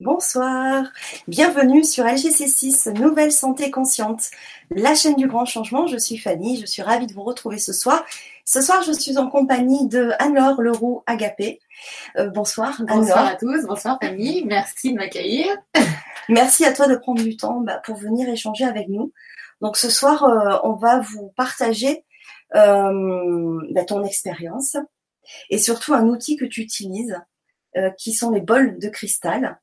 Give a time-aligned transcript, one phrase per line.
[0.00, 0.84] Bonsoir,
[1.26, 4.30] bienvenue sur LGC6, Nouvelle Santé Consciente,
[4.68, 5.86] la chaîne du grand changement.
[5.86, 8.04] Je suis Fanny, je suis ravie de vous retrouver ce soir.
[8.44, 11.60] Ce soir, je suis en compagnie de Anne-Laure Leroux Agapé.
[12.18, 15.46] Euh, bonsoir Bonsoir à tous, bonsoir Fanny, merci de m'accueillir.
[16.28, 19.12] Merci à toi de prendre du temps bah, pour venir échanger avec nous.
[19.62, 22.04] Donc ce soir, euh, on va vous partager
[22.54, 24.76] euh, bah, ton expérience
[25.48, 27.18] et surtout un outil que tu utilises,
[27.98, 29.58] qui sont les bols de cristal.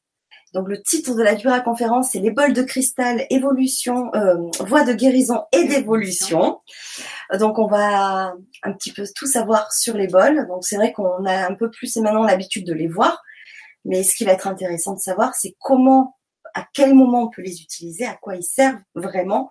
[0.53, 4.83] Donc le titre de la Dura conférence, c'est les bols de cristal, évolution, euh, voie
[4.83, 6.59] de guérison et d'évolution.
[7.39, 10.47] Donc on va un petit peu tout savoir sur les bols.
[10.47, 13.23] Donc c'est vrai qu'on a un peu plus maintenant l'habitude de les voir,
[13.85, 16.17] mais ce qui va être intéressant de savoir, c'est comment,
[16.53, 19.49] à quel moment on peut les utiliser, à quoi ils servent vraiment.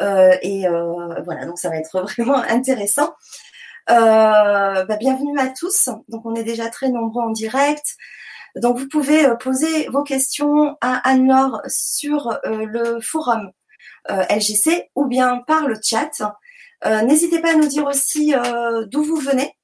[0.00, 3.14] Euh, et euh, voilà, donc ça va être vraiment intéressant.
[3.90, 5.88] Euh, bah, bienvenue à tous.
[6.08, 7.96] Donc on est déjà très nombreux en direct.
[8.56, 13.52] Donc vous pouvez euh, poser vos questions à Anne-Laure sur euh, le forum
[14.10, 16.22] euh, LGC ou bien par le chat.
[17.04, 18.32] N'hésitez pas à nous dire aussi
[18.86, 19.54] d'où vous venez.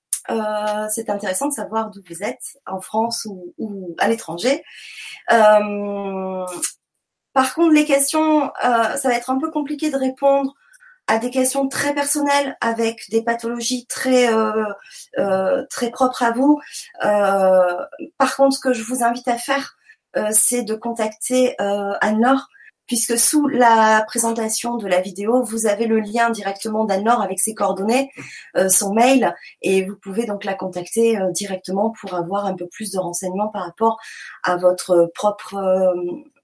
[0.91, 4.63] c'est intéressant de savoir d'où vous êtes, en France ou, à l'étranger.
[5.27, 6.47] par
[7.55, 10.53] contre, les questions, ça va être un peu compliqué de répondre
[11.07, 14.65] à des questions très personnelles avec des pathologies très euh,
[15.19, 16.61] euh, très propres à vous.
[17.05, 17.85] Euh,
[18.19, 19.77] par contre, ce que je vous invite à faire,
[20.31, 22.49] c'est de contacter Anne-Laure
[22.87, 27.53] puisque sous la présentation de la vidéo, vous avez le lien directement d'Anne-Laure avec ses
[27.53, 28.11] coordonnées,
[28.71, 32.99] son mail, et vous pouvez donc la contacter directement pour avoir un peu plus de
[32.99, 33.99] renseignements par rapport
[34.43, 35.95] à votre propre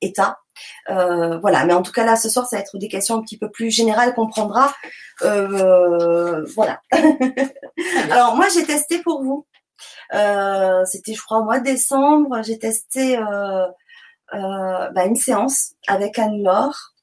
[0.03, 0.42] état
[0.91, 3.23] euh, voilà, mais en tout cas là, ce soir, ça va être des questions un
[3.23, 4.75] petit peu plus générales qu'on prendra.
[5.23, 6.81] Euh, voilà.
[8.11, 9.47] Alors moi, j'ai testé pour vous.
[10.15, 12.43] Euh, c'était, je crois, au mois de décembre.
[12.43, 13.19] J'ai testé
[14.33, 16.95] bah, une séance avec Anne-Laure.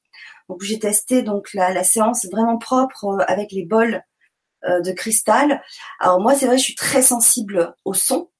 [0.48, 4.02] Donc j'ai testé donc la, la, séance vraiment propre avec les bols
[4.64, 5.62] de cristal.
[6.00, 8.30] Alors moi, c'est vrai, je suis très sensible au son.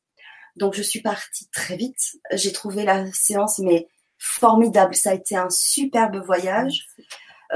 [0.57, 2.17] Donc je suis partie très vite.
[2.33, 3.89] J'ai trouvé la séance mais
[4.21, 4.95] formidable.
[4.95, 6.87] Ça a été un superbe voyage.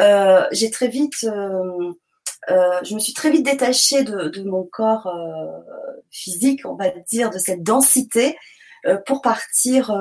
[0.01, 1.93] Euh, j'ai très vite, euh,
[2.51, 5.09] euh, je me suis très vite détachée de, mon corps
[6.11, 8.37] physique, on va dire, de cette densité,
[9.07, 9.95] pour partir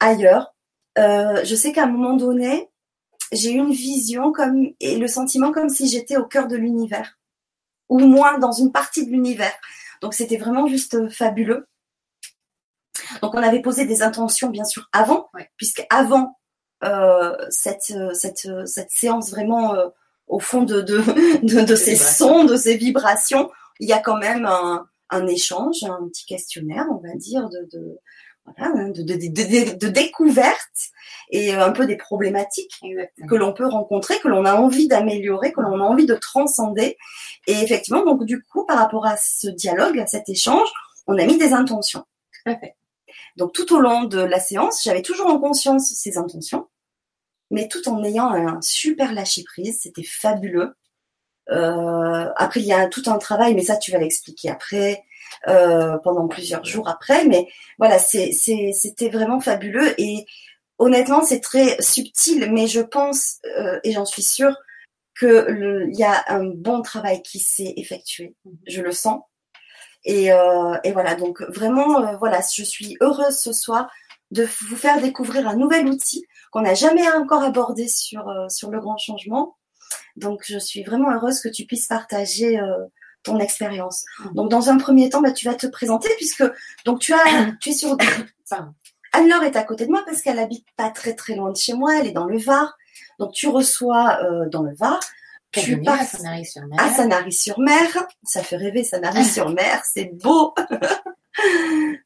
[0.00, 0.54] ailleurs.
[0.96, 2.68] je sais qu'à un moment donné,
[3.32, 7.18] j'ai eu une vision comme et le sentiment comme si j'étais au cœur de l'univers,
[7.88, 9.54] ou moins dans une partie de l'univers.
[10.02, 11.66] Donc c'était vraiment juste fabuleux.
[13.22, 16.36] Donc on avait posé des intentions bien sûr avant, puisque avant
[16.84, 19.86] euh, cette, cette, cette séance vraiment euh,
[20.26, 21.00] au fond de, de,
[21.42, 23.50] de, ces sons, de ces vibrations,
[23.80, 27.68] il y a quand même un, un échange, un petit questionnaire, on va dire, de,
[27.72, 27.98] de,
[28.44, 30.90] voilà, de, de, de, découverte
[31.30, 32.80] et un peu des problématiques
[33.28, 36.96] que l'on peut rencontrer, que l'on a envie d'améliorer, que l'on a envie de transcender.
[37.46, 40.68] Et effectivement, donc du coup, par rapport à ce dialogue, à cet échange,
[41.06, 42.04] on a mis des intentions.
[42.44, 42.75] Tout à fait.
[43.36, 46.68] Donc tout au long de la séance, j'avais toujours en conscience ces intentions,
[47.50, 49.80] mais tout en ayant un super lâcher prise.
[49.82, 50.74] C'était fabuleux.
[51.50, 55.02] Euh, après, il y a tout un travail, mais ça, tu vas l'expliquer après,
[55.48, 57.24] euh, pendant plusieurs jours après.
[57.26, 57.48] Mais
[57.78, 59.94] voilà, c'était vraiment fabuleux.
[60.00, 60.26] Et
[60.78, 64.56] honnêtement, c'est très subtil, mais je pense, euh, et j'en suis sûre,
[65.18, 68.34] qu'il y a un bon travail qui s'est effectué.
[68.66, 69.22] Je le sens.
[70.08, 73.90] Euh, et, voilà, donc vraiment, euh, voilà, je suis heureuse ce soir
[74.30, 78.70] de vous faire découvrir un nouvel outil qu'on n'a jamais encore abordé sur, euh, sur
[78.70, 79.56] le grand changement.
[80.16, 82.58] Donc, je suis vraiment heureuse que tu puisses partager
[83.22, 84.04] ton expérience.
[84.18, 84.34] Mmh.
[84.34, 86.44] Donc, dans un premier temps, bah, tu vas te présenter puisque
[86.84, 87.96] donc tu as, tu es sur.
[89.12, 91.74] Anne-Laure est à côté de moi parce qu'elle habite pas très très loin de chez
[91.74, 91.96] moi.
[91.98, 92.76] Elle est dans le Var.
[93.18, 94.18] Donc, tu reçois
[94.50, 95.00] dans le Var
[95.60, 96.04] tu pars à
[96.90, 98.06] Sanary-sur-Mer.
[98.24, 99.82] Ça fait rêver Sanary-sur-Mer.
[99.92, 100.54] C'est beau.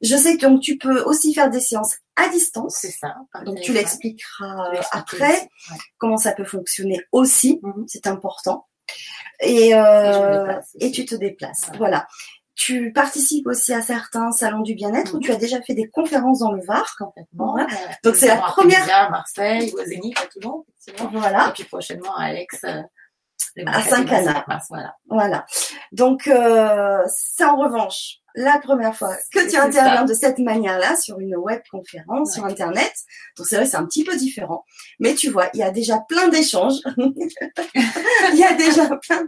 [0.02, 2.78] Je sais que donc tu peux aussi faire des séances à distance.
[2.80, 3.16] C'est ça.
[3.44, 5.48] Donc tu l'expliqueras après
[5.98, 7.60] comment ça peut fonctionner aussi.
[7.62, 7.84] Mhm.
[7.86, 8.66] C'est important.
[9.40, 11.70] Et, euh, et, tu te déplaces.
[11.78, 12.06] Voilà.
[12.56, 15.22] Tu participes aussi à certains salons du bien-être où mhm.
[15.22, 16.94] tu as déjà fait des conférences dans le Var.
[16.98, 17.56] Complètement.
[18.02, 18.82] Donc c'est la première.
[18.92, 20.66] À Marseille, à Zénith, à Toulon,
[21.12, 21.48] Voilà.
[21.48, 22.64] Et puis prochainement à Alex.
[22.64, 22.82] Euh,
[23.66, 24.46] à Saint-Canard.
[24.68, 24.94] Voilà.
[25.08, 25.46] voilà.
[25.92, 31.18] Donc, euh, c'est en revanche la première fois que tu interviens de cette manière-là sur
[31.18, 32.92] une web conférence sur Internet.
[33.36, 34.64] Donc, c'est vrai, c'est un petit peu différent.
[35.00, 36.80] Mais tu vois, il y a déjà plein d'échanges.
[36.96, 39.26] il y a déjà plein,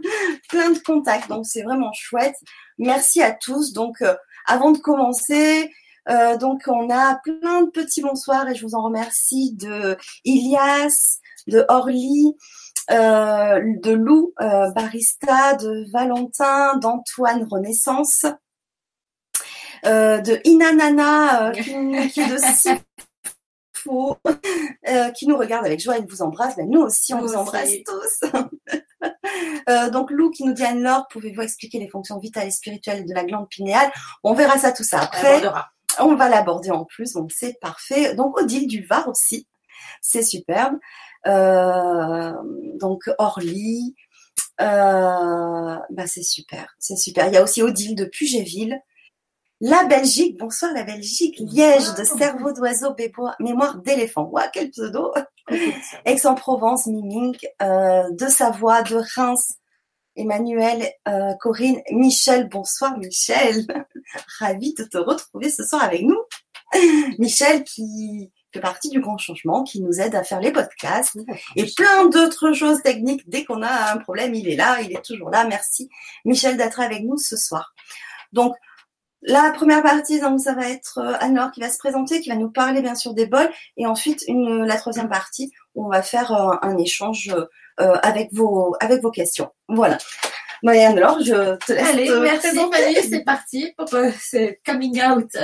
[0.49, 1.27] plein de contacts.
[1.29, 2.35] Donc, c'est vraiment chouette.
[2.77, 3.73] Merci à tous.
[3.73, 4.15] Donc, euh,
[4.45, 5.69] avant de commencer,
[6.09, 11.19] Euh, donc on a plein de petits bonsoirs et je vous en remercie de Ilias,
[11.47, 12.35] de Orly,
[12.89, 18.25] de Lou euh, Barista, de Valentin, d'Antoine Renaissance,
[19.83, 21.63] de Inanana qui,
[22.09, 24.17] qui, est de Sifo,
[25.15, 26.55] qui nous regarde avec joie et vous embrasse.
[26.55, 28.29] Ben, nous aussi on vous embrasse tous.
[29.91, 33.23] donc Lou qui nous dit Anne-Laure, pouvez-vous expliquer les fonctions vitales et spirituelles de la
[33.23, 33.91] glande pinéale?
[34.23, 35.41] On verra ça tout ça après.
[35.99, 38.15] On va l'aborder en plus, donc c'est parfait.
[38.15, 39.47] Donc Odile du Var aussi,
[40.01, 40.77] c'est superbe.
[41.27, 42.33] Euh,
[42.83, 43.95] donc Orly,
[44.59, 47.27] euh, bah c'est super, c'est super.
[47.27, 48.77] Il y a aussi Odile de Pugéville.
[49.61, 52.93] La Belgique, bonsoir la Belgique, Liège de cerveau d'oiseau,
[53.39, 54.27] mémoire d'éléphant.
[54.33, 55.13] Ouah, quel pseudo
[56.05, 59.53] Aix-en-Provence, Miming, euh, de Savoie, de Reims,
[60.17, 62.49] Emmanuel, euh, Corinne, Michel.
[62.49, 63.65] Bonsoir Michel.
[64.39, 66.19] Ravi de te retrouver ce soir avec nous.
[67.17, 71.17] Michel qui fait partie du grand changement, qui nous aide à faire les podcasts
[71.55, 73.27] et plein d'autres choses techniques.
[73.27, 75.45] Dès qu'on a un problème, il est là, il est toujours là.
[75.45, 75.89] Merci
[76.25, 77.73] Michel d'être avec nous ce soir.
[78.31, 78.55] Donc,
[79.25, 82.35] la première partie, donc, ça va être euh, Anne-Laure qui va se présenter, qui va
[82.35, 86.01] nous parler bien sûr des bols, et ensuite une, la troisième partie où on va
[86.01, 87.33] faire euh, un échange
[87.79, 89.49] euh, avec vos avec vos questions.
[89.67, 89.97] Voilà.
[90.63, 91.89] Marianne, alors je te laisse.
[91.89, 95.35] Allez, merci Fanny, c'est parti pour c'est coming out.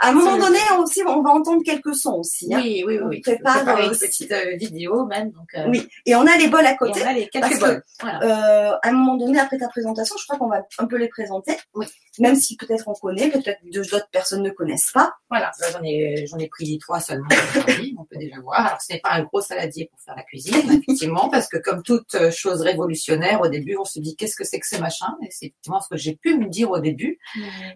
[0.00, 2.52] À un moment donné aussi, on va entendre quelques sons aussi.
[2.52, 2.60] Hein.
[2.60, 3.22] Oui, oui, oui.
[3.24, 5.30] On prépare une petite euh, vidéo même.
[5.30, 5.68] Donc, euh...
[5.68, 6.98] Oui, et on a les bols à côté.
[6.98, 7.82] Et on a les quelques bols.
[8.00, 8.22] Voilà.
[8.24, 11.08] Euh, à un moment donné, après ta présentation, je crois qu'on va un peu les
[11.08, 11.56] présenter.
[11.74, 11.86] Oui.
[12.18, 15.14] Même si peut-être on connaît, peut-être d'autres personnes ne connaissent pas.
[15.30, 17.28] Voilà, j'en ai, j'en ai pris trois seulement
[17.98, 18.60] on peut déjà voir.
[18.60, 21.82] Alors, ce n'est pas un gros saladier pour faire la cuisine, effectivement, parce que comme
[21.82, 25.16] toute euh, chose révolutionnaire, au début, on se dit qu'est-ce que c'est que ce machin?
[25.22, 27.18] Et c'est effectivement ce que j'ai pu me dire au début,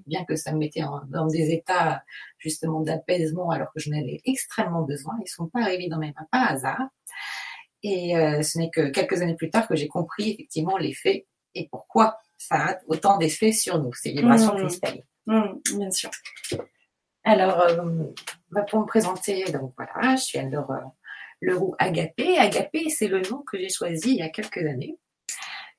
[0.07, 2.03] bien que ça me mettait dans des états
[2.39, 5.15] justement d'apaisement alors que je n'avais extrêmement besoin.
[5.25, 6.89] Ils sont pas arrivés dans mes mains par hasard.
[7.83, 11.69] Et euh, ce n'est que quelques années plus tard que j'ai compris effectivement l'effet et
[11.71, 14.59] pourquoi ça a autant d'effets sur nous, ces vibrations mmh.
[14.59, 15.07] cristalliques.
[15.27, 16.11] Mmh, bien sûr.
[17.25, 18.05] Alors, euh,
[18.51, 20.81] bah, pour me présenter, donc voilà, je suis alors euh,
[21.41, 22.39] Leroux Agapé.
[22.39, 24.97] Agapé, c'est le nom que j'ai choisi il y a quelques années.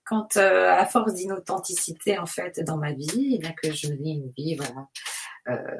[0.09, 4.13] Quand, euh, à force d'inauthenticité en fait dans ma vie, et bien que je menais
[4.13, 4.87] une vie voilà,
[5.49, 5.77] euh,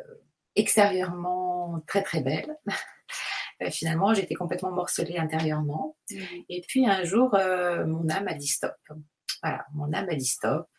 [0.56, 2.56] extérieurement très très belle.
[3.62, 5.98] Euh, finalement, j'étais complètement morcelée intérieurement.
[6.10, 6.16] Mmh.
[6.48, 8.74] Et puis un jour, euh, mon âme a dit stop.
[9.44, 10.70] Voilà, mon âme a dit stop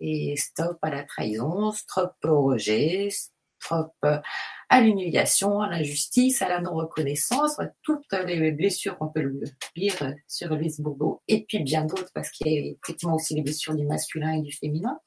[0.00, 3.10] et stop à la trahison, stop au rejet,
[3.62, 3.92] stop
[4.68, 9.40] à l'humiliation, à l'injustice, à la non-reconnaissance, toutes les blessures qu'on peut
[9.76, 13.42] lire sur Louise Bourbeau, et puis bien d'autres, parce qu'il y a effectivement aussi les
[13.42, 14.98] blessures du masculin et du féminin,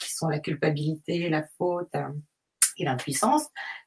[0.00, 1.94] qui sont la culpabilité, la faute,
[2.78, 3.44] et l'impuissance.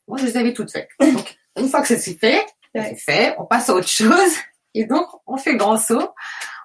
[0.08, 0.90] Moi, je les avais toutes faites.
[1.00, 4.34] Donc, une fois que ça s'est fait, c'est fait, on passe à autre chose.
[4.74, 6.10] Et donc, on fait grand saut,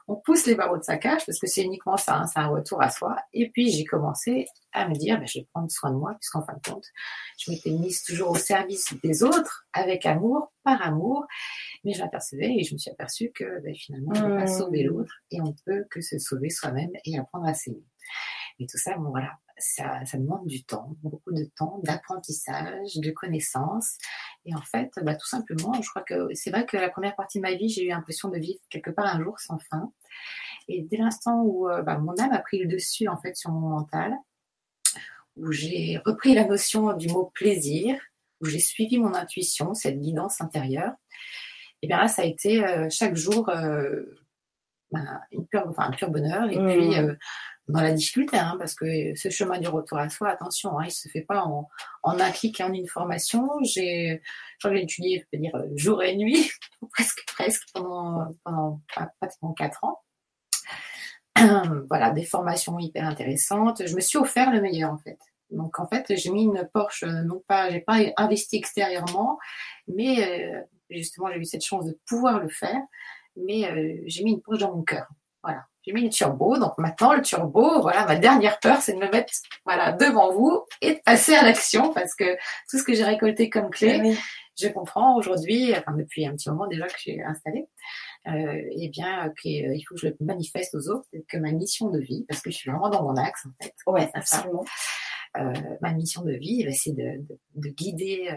[0.08, 2.48] on pousse les barreaux de sa cage, parce que c'est uniquement ça, hein, c'est un
[2.48, 3.16] retour à soi.
[3.32, 6.42] Et puis, j'ai commencé à me dire, ben, je vais prendre soin de moi, puisqu'en
[6.42, 6.86] fin de compte,
[7.38, 11.26] je m'étais mise toujours au service des autres, avec amour, par amour.
[11.84, 14.44] Mais je m'apercevais et je me suis aperçue que ben, finalement, on ne peut pas
[14.44, 14.58] mmh.
[14.58, 17.84] sauver l'autre et on peut que se sauver soi-même et apprendre à s'aimer.
[18.58, 23.10] Et tout ça, bon voilà, ça, ça, demande du temps, beaucoup de temps, d'apprentissage, de
[23.10, 23.96] connaissances.
[24.44, 27.38] Et en fait, bah, tout simplement, je crois que c'est vrai que la première partie
[27.38, 29.92] de ma vie, j'ai eu l'impression de vivre quelque part un jour sans fin.
[30.68, 33.50] Et dès l'instant où euh, bah, mon âme a pris le dessus en fait sur
[33.50, 34.14] mon mental,
[35.36, 37.98] où j'ai repris la notion du mot plaisir,
[38.40, 40.92] où j'ai suivi mon intuition, cette guidance intérieure,
[41.82, 44.02] et bien là, ça a été euh, chaque jour euh,
[44.92, 46.44] bah, une pure, enfin, un pur bonheur.
[46.50, 47.18] Et puis, mmh
[47.68, 50.90] dans la difficulté, hein, parce que ce chemin du retour à soi, attention, hein, il
[50.90, 51.68] se fait pas en,
[52.02, 53.48] en un clic et en une formation.
[53.62, 54.20] J'ai,
[54.64, 56.50] étudié, je peux dire, jour et nuit,
[56.92, 58.80] presque, presque, pendant, pendant
[59.20, 60.00] pratiquement quatre ans.
[61.88, 63.86] voilà, des formations hyper intéressantes.
[63.86, 65.18] Je me suis offert le meilleur, en fait.
[65.50, 69.38] Donc, en fait, j'ai mis une Porsche, non pas, j'ai pas investi extérieurement,
[69.86, 72.80] mais euh, justement, j'ai eu cette chance de pouvoir le faire,
[73.36, 75.06] mais euh, j'ai mis une Porsche dans mon cœur.
[75.42, 76.58] Voilà j'ai mis le turbo.
[76.58, 79.32] Donc maintenant, le turbo, voilà, ma dernière peur, c'est de me mettre
[79.64, 82.36] voilà, devant vous et de passer à l'action parce que
[82.70, 84.16] tout ce que j'ai récolté comme clé,
[84.60, 87.66] je comprends aujourd'hui, enfin depuis un petit moment déjà que j'ai installé,
[88.28, 91.90] euh, eh bien qu'il euh, faut que je le manifeste aux autres, que ma mission
[91.90, 93.74] de vie, parce que je suis vraiment dans mon axe en fait.
[93.86, 94.64] Ouais, absolument.
[95.38, 98.36] Euh, ma mission de vie, eh ben, c'est de, de, de, guider euh,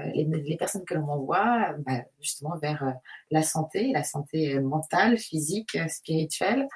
[0.00, 2.92] euh, les, personnes que l'on envoie bah, justement vers euh,
[3.30, 6.68] la santé, la santé mentale, physique, spirituelle,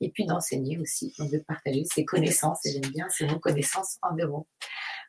[0.00, 3.98] et puis d'enseigner aussi, donc de partager ses connaissances, et j'aime bien ces mots connaissances
[4.02, 4.46] en deux mots.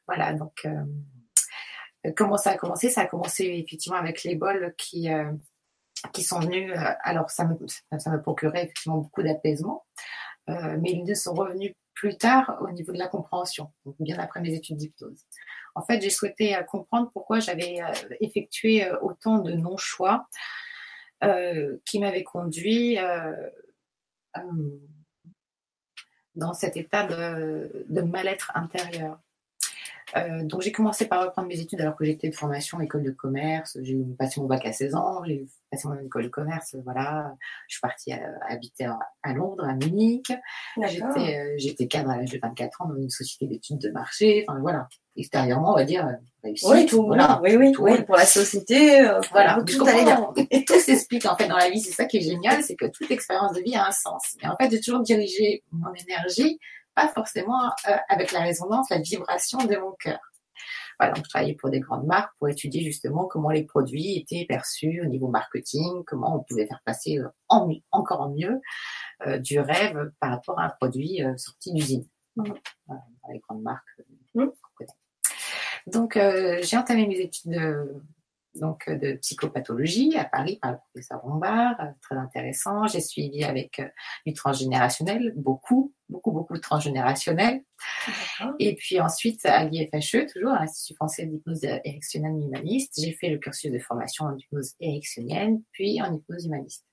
[0.07, 2.89] Voilà, donc euh, comment ça a commencé?
[2.89, 5.09] Ça a commencé effectivement avec les bols qui,
[6.13, 6.71] qui sont venus.
[7.03, 7.55] alors, ça me,
[7.97, 9.85] ça me procurait effectivement beaucoup d'apaisement,
[10.47, 14.39] mais ils ne sont revenus plus tard au niveau de la compréhension, donc bien après
[14.39, 15.25] mes études d'hypnose.
[15.77, 17.79] En fait, j'ai souhaité comprendre pourquoi j'avais
[18.19, 20.27] effectué autant de non-choix
[21.85, 22.97] qui m'avaient conduit
[26.35, 29.19] dans cet état de, mal-être intérieur.
[30.15, 33.11] Euh, donc j'ai commencé par reprendre mes études alors que j'étais de formation école de
[33.11, 33.77] commerce.
[33.81, 36.75] J'ai passé mon bac à 16 ans, j'ai passé mon école de commerce.
[36.83, 37.35] Voilà,
[37.67, 38.13] je suis partie
[38.47, 40.31] habiter à, Londres, à Munich.
[40.87, 44.45] J'étais, euh, j'étais cadre à l'âge de 24 ans dans une société d'études de marché.
[44.47, 46.07] Enfin voilà, extérieurement, on va dire,
[46.63, 50.33] oui, tout, voilà, oui, oui, oui, pour la société, euh, voilà, tout allait bien.
[50.67, 53.09] tout s'explique en fait dans la vie, c'est ça qui est génial, c'est que toute
[53.11, 54.37] expérience de vie a un sens.
[54.41, 56.59] Et en fait, j'ai toujours dirigé mon énergie,
[56.97, 60.19] pas forcément euh, avec la résonance, la vibration de mon cœur.
[60.99, 64.45] Voilà, donc je travaillais pour des grandes marques pour étudier justement comment les produits étaient
[64.49, 68.59] perçus au niveau marketing, comment on pouvait faire passer euh, en, encore en mieux
[69.39, 72.05] du rêve par rapport à un produit sorti d'usine.
[72.35, 72.53] Mmh.
[72.85, 73.01] Voilà,
[73.33, 74.01] les grandes marques.
[74.35, 74.45] Mmh.
[75.87, 77.95] Donc, euh, j'ai entamé mes études de,
[78.59, 82.87] donc, de psychopathologie à Paris par le professeur Bombard, euh, très intéressant.
[82.87, 83.87] J'ai suivi avec euh,
[84.25, 87.61] du transgénérationnel, beaucoup, beaucoup, beaucoup de transgénérationnel.
[88.59, 93.37] Et puis ensuite, à l'IFHE, toujours à l'Institut français d'hypnose érectionnelle humaniste, j'ai fait le
[93.37, 96.85] cursus de formation en hypnose érectionnelle, puis en hypnose humaniste.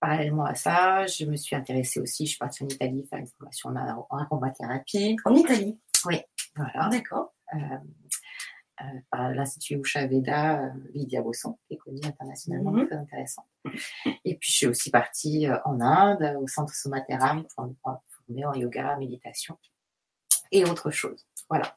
[0.00, 3.26] parallèlement à ça, je me suis intéressée aussi, je suis partie en Italie faire une
[3.26, 5.16] formation en, en thérapie.
[5.24, 6.20] En Italie Oui,
[6.56, 6.88] voilà.
[6.90, 7.32] D'accord.
[7.54, 7.58] Euh,
[8.80, 12.86] euh, par l'Institut Usha Veda, euh, Lydia Bosson, qui est connue internationalement, mhm.
[12.86, 13.44] très intéressant.
[14.24, 18.54] Et puis, je suis aussi partie en Inde, au centre Somatera, pour me former en
[18.54, 19.56] yoga, méditation
[20.52, 21.26] et autre chose.
[21.48, 21.76] Voilà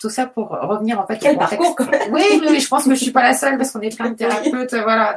[0.00, 1.76] tout ça pour revenir en fait Quel parcours
[2.10, 4.16] oui, oui, je pense que je suis pas la seule parce qu'on est plein de
[4.16, 5.16] thérapeutes, voilà.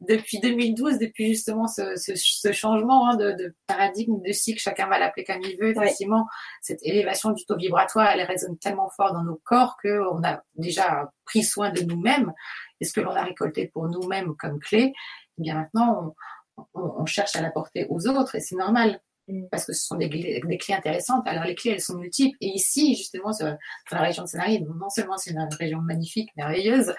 [0.00, 4.98] Depuis 2012, depuis justement ce, ce, changement hein, de, de, paradigme, de cycle, chacun va
[4.98, 5.70] l'appeler comme il veut.
[5.70, 6.26] Effectivement,
[6.60, 10.42] cette élévation du taux vibratoire, elle résonne tellement fort dans nos corps que on a
[10.54, 12.32] déjà pris soin de nous-mêmes
[12.80, 14.92] et ce que l'on a récolté pour nous-mêmes comme clé?
[15.38, 16.14] Eh bien maintenant,
[16.56, 19.00] on, on cherche à l'apporter aux autres et c'est normal.
[19.28, 19.46] Mm.
[19.50, 21.26] parce que ce sont des, des, clés intéressantes.
[21.26, 22.36] Alors les clés, elles sont multiples.
[22.40, 23.46] Et ici, justement, sur,
[23.90, 26.94] la région de Sénart, non seulement c'est une région magnifique, merveilleuse,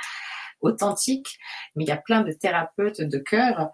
[0.66, 1.38] authentique,
[1.76, 3.72] mais il y a plein de thérapeutes de cœur.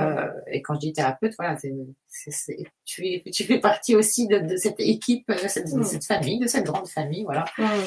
[0.00, 4.56] Euh, et quand je dis thérapeute, voilà, c'est, tu, tu fais partie aussi de, de
[4.56, 5.84] cette équipe, de cette, de mm.
[5.84, 7.44] cette, famille, de cette grande famille, voilà.
[7.60, 7.86] Euh,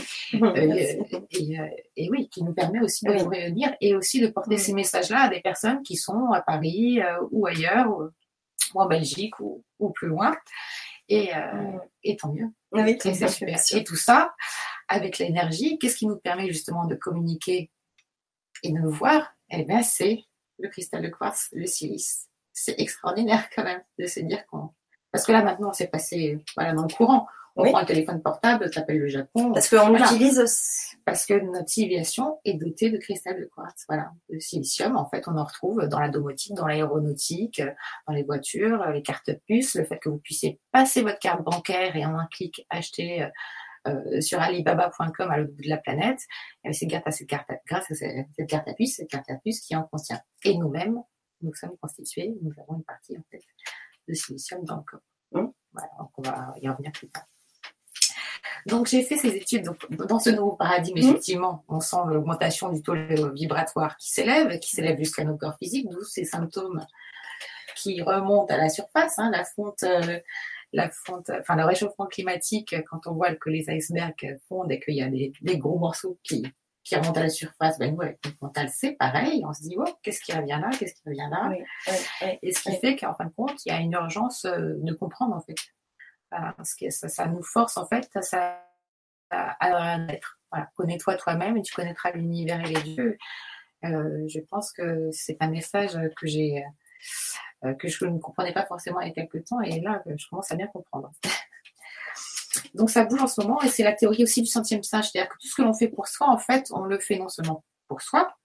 [0.56, 4.58] et, euh, et, oui, qui nous permet aussi de nous réunir et aussi de porter
[4.58, 7.90] ces messages-là à des personnes qui sont à Paris euh, ou ailleurs,
[8.74, 10.36] ou en Belgique ou, ou plus loin.
[11.10, 12.50] Et, euh, et tant mieux.
[12.72, 13.60] Oui, et, super.
[13.72, 14.34] et tout ça,
[14.88, 17.70] avec l'énergie, qu'est-ce qui nous permet justement de communiquer
[18.64, 20.24] et de nous voir Eh bien, c'est
[20.60, 22.28] le cristal de quartz, le silice.
[22.54, 24.70] C'est extraordinaire quand même de se dire qu'on...
[25.12, 27.28] Parce que là, maintenant, c'est passé voilà, dans le courant.
[27.60, 29.52] On prend un téléphone portable, t'appelles le Japon.
[29.52, 33.84] Parce qu'on utilise Parce que notre civilisation est dotée de cristal de quartz.
[33.90, 34.12] Voilà.
[34.30, 37.64] Le silicium, en fait, on en retrouve dans la domotique, dans l'aéronautique,
[38.08, 41.96] dans les voitures, les cartes puces, le fait que vous puissiez passer votre carte bancaire
[41.96, 43.28] et en un clic acheter
[43.88, 46.20] euh, sur alibaba.com à l'autre bout de la planète.
[46.64, 49.36] Et c'est grâce à cette carte, grâce à cette carte à puce, cette carte à
[49.36, 50.22] puce qui en contient.
[50.44, 51.02] Et nous-mêmes,
[51.42, 53.42] nous sommes constitués, nous avons une partie, en fait,
[54.08, 55.02] de silicium dans le corps.
[55.34, 55.52] Hum.
[55.74, 57.26] Voilà, donc on va y revenir plus tard.
[58.66, 61.00] Donc j'ai fait ces études donc, dans ce nouveau paradigme.
[61.00, 61.10] Mmh.
[61.10, 62.96] Effectivement, on sent l'augmentation du taux
[63.34, 66.86] vibratoire qui s'élève, qui s'élève jusqu'à nos corps physiques, d'où ces symptômes
[67.76, 70.20] qui remontent à la surface, hein, la fonte, euh,
[70.74, 72.76] la fonte, enfin le réchauffement climatique.
[72.90, 76.46] Quand on voit que les icebergs fondent et qu'il y a des, gros morceaux qui
[76.84, 79.44] qui remontent à la surface, ben nous, avec notre mental, c'est pareil.
[79.46, 81.52] On se dit, oh, qu'est-ce qui revient là, qu'est-ce qui revient là?
[82.42, 84.94] Et ce qui fait qu'en fin de compte, il y a une urgence euh, de
[84.94, 85.56] comprendre, en fait
[86.30, 88.62] parce que ça, nous force en fait à,
[89.30, 90.40] à, être.
[90.52, 93.18] Voilà, connais-toi toi-même et tu connaîtras l'univers et les dieux.
[93.84, 96.70] Euh, je pense que c'est un message que j'ai euh,
[97.80, 100.52] que je ne comprenais pas forcément il y a quelques temps et là je commence
[100.52, 101.12] à bien comprendre.
[102.74, 105.30] Donc ça bouge en ce moment et c'est la théorie aussi du centième singe, c'est-à-dire
[105.30, 107.64] que tout ce que l'on fait pour soi, en fait, on le fait non seulement
[107.88, 108.36] pour soi,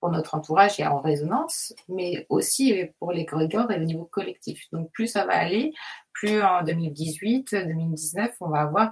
[0.00, 4.66] pour notre entourage et en résonance, mais aussi pour les corridors et au niveau collectif.
[4.72, 5.72] Donc plus ça va aller,
[6.12, 8.90] plus en 2018, 2019, on va avoir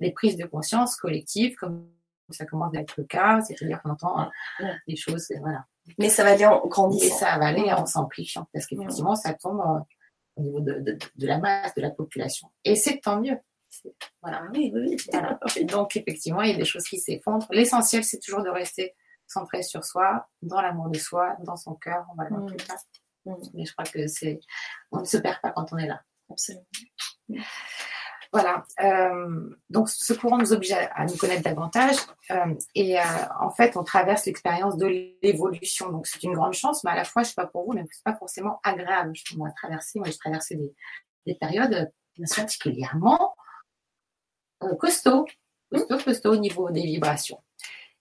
[0.00, 1.88] des prises de conscience collectives, comme
[2.30, 4.30] ça commence à être le cas, c'est-à-dire qu'on entend
[4.88, 5.66] des choses, voilà.
[5.98, 7.06] Mais ça va aller en grandissant.
[7.06, 9.60] Et ça va aller en s'amplifiant, parce qu'effectivement, ça tombe
[10.36, 12.48] au niveau de, de, la masse, de la population.
[12.64, 13.38] Et c'est tant mieux.
[14.20, 14.42] Voilà.
[14.44, 15.38] Ah oui, oui, Voilà.
[15.64, 17.46] Donc, effectivement, il y a des choses qui s'effondrent.
[17.50, 18.94] L'essentiel, c'est toujours de rester
[19.26, 22.06] centré sur soi, dans l'amour de soi, dans son cœur.
[22.12, 22.78] On va plus tard.
[23.24, 23.34] Mm.
[23.54, 24.40] Mais je crois que c'est,
[24.90, 26.02] on ne se perd pas quand on est là.
[26.30, 26.64] Absolument.
[28.32, 28.64] Voilà.
[28.80, 31.96] Euh, donc, ce courant nous oblige à, nous connaître davantage.
[32.30, 33.02] euh, et euh,
[33.40, 34.86] en fait, on traverse l'expérience de
[35.22, 35.90] l'évolution.
[35.90, 37.84] Donc, c'est une grande chance, mais à la fois, je sais pas pour vous, mais
[37.90, 39.12] c'est pas forcément agréable.
[39.14, 40.74] Je, moi, traverser, moi, j'ai traversé des,
[41.26, 41.92] des périodes
[42.34, 43.34] particulièrement
[44.62, 45.26] euh, costauds,
[45.70, 47.42] costauds, costauds au niveau des vibrations.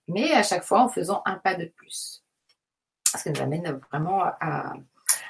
[0.08, 2.24] Mais à chaque fois, en faisant un pas de plus.
[3.16, 4.74] Ce qui nous amène vraiment à,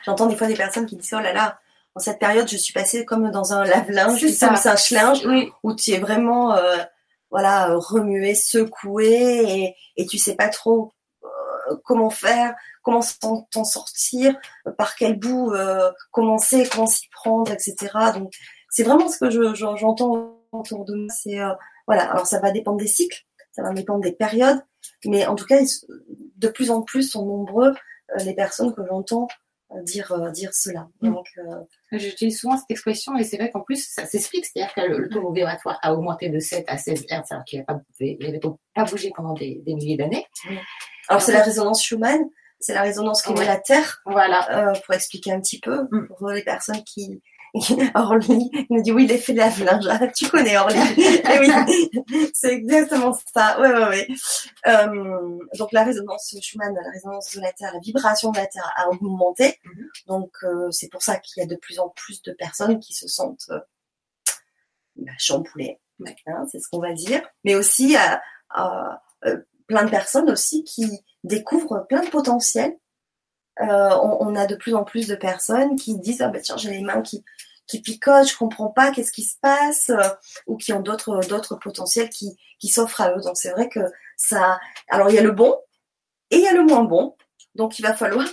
[0.03, 1.59] J'entends des fois des personnes qui disent Oh là là,
[1.95, 4.47] en cette période, je suis passée comme dans un lave-linge, ça.
[4.69, 4.75] un
[5.25, 6.77] oui, où tu es vraiment euh,
[7.29, 10.93] voilà, euh, remué, secoué, et, et tu sais pas trop
[11.23, 13.01] euh, comment faire, comment
[13.51, 14.35] t'en sortir,
[14.77, 17.75] par quel bout euh, commencer, comment s'y prendre, etc.
[18.15, 18.33] Donc,
[18.69, 21.07] c'est vraiment ce que je- je- j'entends autour de moi.
[21.13, 21.53] C'est euh,
[21.87, 22.09] voilà.
[22.11, 23.21] Alors, ça va dépendre des cycles,
[23.51, 24.61] ça va dépendre des périodes,
[25.05, 25.59] mais en tout cas,
[26.37, 27.69] de plus en plus sont nombreux
[28.17, 29.27] euh, les personnes que j'entends
[29.83, 30.87] dire euh, dire cela.
[31.01, 31.13] Mm.
[31.13, 34.45] Donc, euh, J'utilise souvent cette expression et c'est vrai qu'en plus, ça s'explique.
[34.45, 37.63] C'est-à-dire que le, le taux vibratoire a augmenté de 7 à 16 Hz alors qu'il
[37.99, 40.25] n'avait pas, pas bougé pendant des, des milliers d'années.
[41.09, 42.19] alors, c'est la résonance Schumann,
[42.59, 43.39] c'est la résonance qui Ouais.
[43.39, 44.01] met la Terre.
[44.05, 44.69] Voilà.
[44.69, 46.07] euh, pour expliquer un petit peu Mm.
[46.17, 47.21] pour les personnes qui
[47.95, 50.77] Orly il nous dit oui l'effet de la linge Ah, tu connais Orly.
[50.97, 51.49] Eh oui
[52.33, 53.59] c'est exactement ça.
[53.59, 54.07] Ouais ouais ouais.
[54.67, 58.71] Euh, donc la résonance Schumann la résonance de la Terre la vibration de la Terre
[58.75, 59.57] a augmenté.
[59.65, 59.87] Mhm.
[60.07, 62.93] donc euh, c'est pour ça qu'il y a de plus en plus de personnes qui
[62.93, 63.59] se sentent euh,
[64.95, 65.79] bah, chamboulées.
[65.99, 66.15] Ouais.
[66.27, 67.21] hein, c'est ce qu'on va dire.
[67.43, 67.99] Mais aussi euh,
[68.57, 68.93] euh,
[69.25, 70.85] euh, plein de personnes aussi qui
[71.23, 72.75] découvrent plein de potentiel
[73.59, 76.57] euh, on, on a de plus en plus de personnes qui disent ah bah tiens
[76.57, 77.23] j'ai les mains qui
[77.67, 80.09] qui picotent, je comprends pas qu'est-ce qui se passe, euh,
[80.45, 83.21] ou qui ont d'autres d'autres potentiels qui qui s'offrent à eux.
[83.21, 83.79] Donc c'est vrai que
[84.17, 84.59] ça.
[84.89, 85.55] Alors il y a le bon
[86.31, 87.15] et il y a le moins bon.
[87.55, 88.25] Donc il va falloir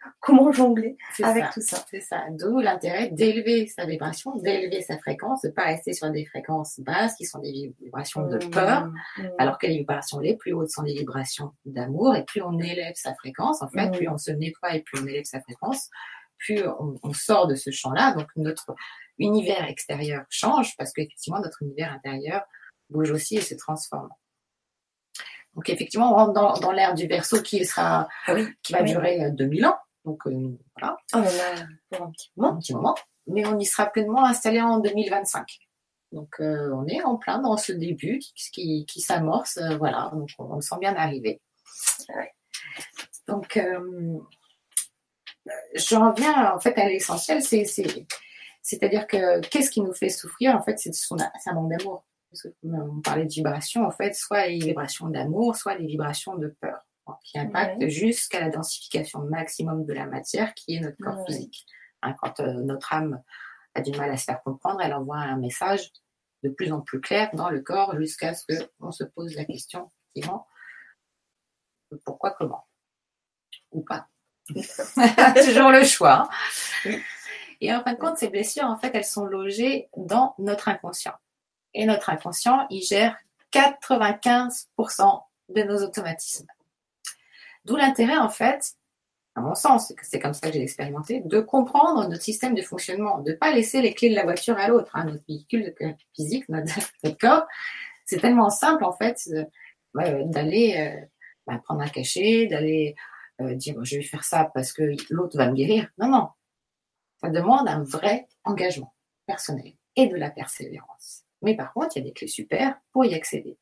[0.20, 1.50] comment jongler C'est avec ça.
[1.52, 1.84] tout ça.
[1.90, 2.24] C'est ça.
[2.30, 7.14] D'où l'intérêt d'élever sa vibration, d'élever sa fréquence, de pas rester sur des fréquences basses
[7.16, 8.86] qui sont des vibrations de peur,
[9.18, 9.22] Mmh.
[9.38, 12.14] alors que les vibrations les plus hautes sont des vibrations d'amour.
[12.16, 15.06] Et plus on élève sa fréquence, en fait, plus on se nettoie et plus on
[15.06, 15.88] élève sa fréquence,
[16.38, 18.12] plus on, on sort de ce champ-là.
[18.14, 18.74] Donc notre
[19.18, 22.42] univers extérieur change parce qu'effectivement notre univers intérieur
[22.90, 24.08] bouge aussi et se transforme.
[25.54, 28.46] Donc effectivement, on rentre dans, dans l'ère du verso qui sera, Ah oui.
[28.62, 28.90] qui va Oui.
[28.90, 29.76] durer euh, 2000 ans.
[30.08, 32.52] Donc euh, voilà, là là, pour un petit moment.
[32.54, 32.94] un petit moment.
[33.26, 35.46] Mais on y sera pleinement installé en 2025.
[36.12, 39.58] Donc euh, on est en plein dans ce début qui, qui, qui s'amorce.
[39.58, 41.40] euh, voilà, donc on, on le sent bien arriver.
[42.08, 42.32] Ouais.
[43.26, 44.18] Donc euh,
[45.74, 48.06] j'en viens en fait à l'essentiel, c'est c'est-
[48.62, 50.90] c'est-à-dire que qu'est-ce qui nous fait souffrir en fait, c'est
[51.46, 52.04] un manque d'amour.
[52.62, 56.78] On parlait de vibrations, en fait, soit les vibrations d'amour, soit les vibrations de peur,
[57.24, 61.66] qui impactent jusqu'à la densification maximum de la matière qui est notre corps physique.
[62.02, 63.22] Hein, quand euh, notre âme
[63.74, 65.90] a du mal à se faire comprendre, elle envoie un message
[66.42, 68.44] de plus en plus clair dans le corps jusqu'à ce
[68.78, 70.46] qu'on se pose la question, effectivement,
[72.04, 72.66] pourquoi, comment,
[73.72, 74.06] ou pas.
[74.48, 76.28] Toujours le choix.
[76.84, 76.98] hein.
[77.60, 81.14] Et en fin de compte, ces blessures, en fait, elles sont logées dans notre inconscient.
[81.74, 83.16] Et notre inconscient, il gère
[83.52, 86.46] 95% de nos automatismes.
[87.68, 88.72] D'où l'intérêt, en fait,
[89.34, 93.18] à mon sens, c'est comme ça que j'ai expérimenté, de comprendre notre système de fonctionnement,
[93.18, 95.74] de ne pas laisser les clés de la voiture à l'autre, hein, notre véhicule
[96.14, 97.46] physique, notre, corps.
[98.06, 99.44] C'est tellement simple, en fait, euh,
[99.98, 101.06] euh, d'aller euh,
[101.46, 102.96] bah, prendre un cachet, d'aller
[103.40, 105.88] dire je vais faire ça parce que l'autre va me guérir.
[105.98, 106.28] Non, non.
[107.20, 108.94] Ça demande un vrai engagement
[109.26, 111.22] personnel et de la persévérance.
[111.42, 113.58] Mais par contre, il y a des clés super pour y accéder.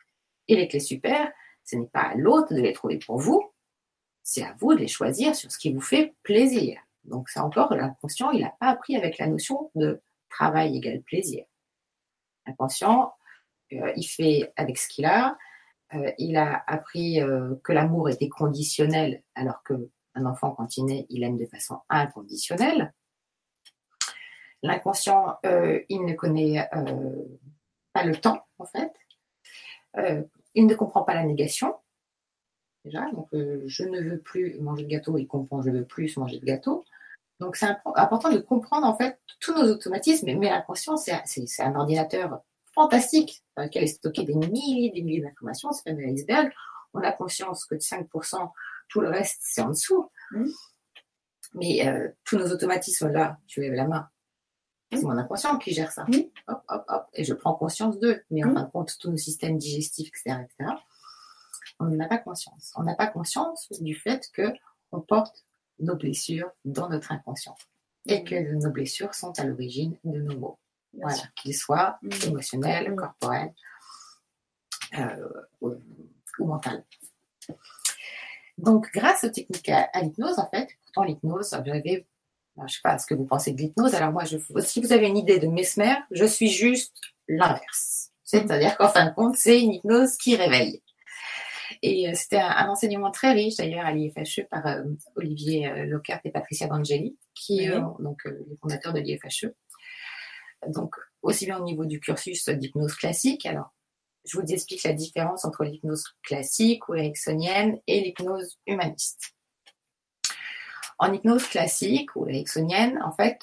[0.49, 1.31] Et les clés super,
[1.65, 3.53] ce n'est pas à l'autre de les trouver pour vous,
[4.27, 6.81] c'est à vous de les choisir sur ce qui vous fait plaisir.
[7.05, 11.45] Donc c'est encore l'inconscient, il n'a pas appris avec la notion de travail égale plaisir.
[12.45, 13.15] L'inconscient,
[13.73, 15.39] euh, il fait avec ce qu'il a.
[15.95, 20.87] Euh, il a appris euh, que l'amour était conditionnel, alors que un enfant quand il
[20.87, 22.93] naît, il aime de façon inconditionnelle.
[24.65, 26.67] L'inconscient, il ne connaît
[27.93, 28.91] pas le temps, en fait.
[30.55, 31.77] Il ne comprend pas la négation.
[32.87, 36.17] Déjà, donc euh, je ne veux plus manger de gâteau, il comprend je veux plus
[36.17, 36.85] manger de gâteau.
[37.41, 41.47] Donc c'est imp- important de comprendre en fait tous nos automatismes, mais l'inconscient c'est c'est-
[41.47, 42.41] c'est un ordinateur
[42.73, 46.53] fantastique dans lequel est stocké des milliers et des milliers d'informations, c'est un iceberg.
[46.95, 48.53] On a conscience que de 5%,
[48.89, 50.09] tout le reste c'est en dessous.
[50.31, 50.51] Mhm.
[51.55, 54.09] Mais euh, tous nos automatismes là, tu lèves la main,
[54.93, 56.05] C'est mon inconscient qui gère ça.
[56.09, 56.31] Oui.
[56.47, 57.07] Hop, hop, hop.
[57.15, 58.23] Et je prends conscience d'eux.
[58.31, 58.55] Mais en Mm.
[58.55, 60.71] fin de compte, tous nos systèmes digestifs, etc., etc.,
[61.81, 62.73] on n'en a pas conscience.
[62.77, 64.53] On n'a pas conscience du fait que
[64.93, 65.45] on porte
[65.79, 67.57] nos blessures dans notre inconscient.
[68.09, 70.59] Et que nos blessures sont à l'origine de nos maux.
[70.95, 71.19] Voilà.
[71.35, 72.11] Qu'ils soient Mm.
[72.29, 72.97] émotionnels, Mm.
[72.97, 73.55] corporels
[74.99, 75.29] euh,
[75.61, 75.75] ou,
[76.39, 76.71] ou mentaux.
[78.59, 82.07] Donc, grâce aux techniques à, à l'hypnose, en fait, pourtant l'hypnose, vous avez,
[82.67, 83.95] je sais pas ce que vous pensez de l'hypnose.
[83.95, 86.97] Alors moi, je, si vous avez une idée de Mesmer, je suis juste
[87.29, 88.13] l'inverse.
[88.25, 90.83] C'est-à-dire qu'en fin de compte, c'est une hypnose qui réveille.
[91.89, 94.83] Et euh, c'était un, un enseignement très riche d'ailleurs à l'IFHE par euh,
[95.15, 97.69] Olivier euh, Lockhart et Patricia D'Angeli, qui Oui.
[97.69, 99.53] euh, donc les fondateurs de l'IFHE.
[100.69, 103.47] Donc aussi bien au niveau du cursus d'hypnose classique.
[103.47, 103.73] Alors
[104.25, 109.35] je vous explique la différence entre l'hypnose classique ou ericksonienne et l'hypnose humaniste.
[110.99, 113.39] En hypnose classique ou ericksonienne, en fait,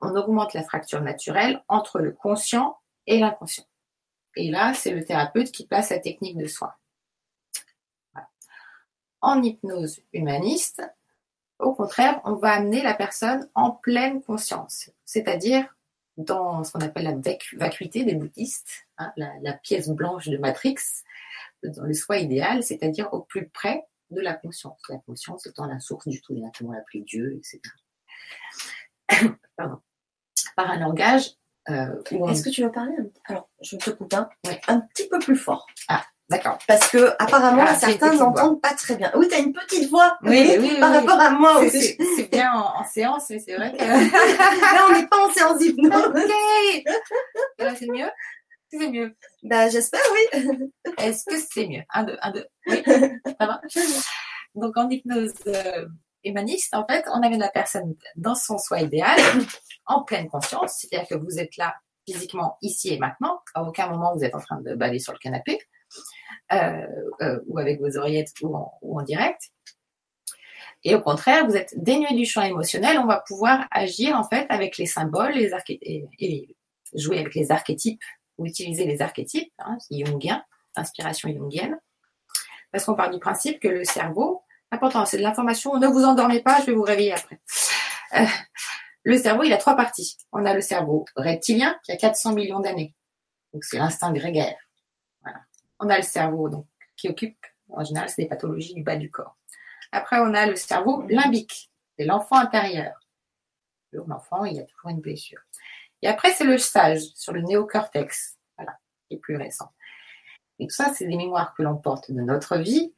[0.00, 3.66] on augmente la fracture naturelle entre le conscient et l'inconscient.
[4.36, 6.72] Et là, c'est le thérapeute qui place la technique de soin.
[9.20, 10.82] En hypnose humaniste,
[11.58, 15.74] au contraire, on va amener la personne en pleine conscience, c'est-à-dire
[16.18, 20.38] dans ce qu'on appelle la vacu- vacuité des bouddhistes, hein, la, la pièce blanche de
[20.38, 20.76] Matrix,
[21.62, 24.80] dans le soi idéal, c'est-à-dire au plus près de la conscience.
[24.88, 27.60] La conscience étant la source du tout, et comment l'appeler Dieu, etc.
[29.56, 29.80] Pardon.
[30.56, 31.32] Par un langage
[31.68, 32.28] euh, on...
[32.28, 34.54] Est-ce que tu veux parler un- Alors, je te coupe un, Oui.
[34.68, 35.66] un petit peu plus fort.
[36.28, 36.58] D'accord.
[36.66, 39.12] Parce que apparemment, Ah, certains n'entendent pas très bien.
[39.14, 40.96] Oui, tu as une petite voix Oui, oui, par oui.
[40.96, 41.96] rapport à moi aussi.
[42.16, 43.78] C'est bien en, en séance, mais c'est vrai que...
[44.74, 45.92] Là, on n'est pas en séance d'hypnose.
[45.94, 46.84] ok
[47.58, 48.10] Là, C'est mieux?
[48.72, 49.14] C'est mieux.
[49.44, 50.70] Bah, j'espère, oui.
[50.98, 51.82] Est-ce que c'est mieux?
[51.94, 52.46] Un, deux, un, deux.
[52.66, 53.60] Oui, ça va
[54.56, 55.86] Donc, en hypnose euh,
[56.24, 59.16] humaniste, en fait, on amène la personne dans son soi idéal,
[59.86, 61.76] en pleine conscience, c'est-à-dire que vous êtes là
[62.08, 63.40] physiquement, ici et maintenant.
[63.54, 65.60] À aucun moment, vous êtes en train de baler sur le canapé,
[66.50, 69.50] ou avec vos oreillettes, ou en, ou en direct.
[70.84, 72.98] Et au contraire, vous êtes dénué du champ émotionnel.
[72.98, 76.56] On va pouvoir agir, en fait, avec les symboles, les et, et
[76.94, 78.02] jouer avec les archétypes,
[78.38, 80.44] ou utiliser les archétypes, hein, jungiens,
[80.76, 81.78] inspiration jungienne.
[82.70, 86.40] Parce qu'on part du principe que le cerveau, important, c'est de l'information, ne vous endormez
[86.40, 87.40] pas, je vais vous réveiller après.
[88.14, 88.24] Euh,
[89.02, 90.16] le cerveau, il a trois parties.
[90.32, 92.94] On a le cerveau reptilien qui a 400 millions d'années.
[93.52, 94.56] Donc c'est l'instinct grégaire.
[95.78, 99.10] On a le cerveau donc, qui occupe, en général, c'est des pathologies du bas du
[99.10, 99.36] corps.
[99.92, 102.94] Après, on a le cerveau limbique, c'est l'enfant intérieur.
[103.92, 105.40] L'enfant, il a toujours une blessure.
[106.02, 109.72] Et après, c'est le sage sur le néocortex, voilà, qui est plus récent.
[110.58, 112.94] Et tout ça, c'est des mémoires que l'on porte de notre vie,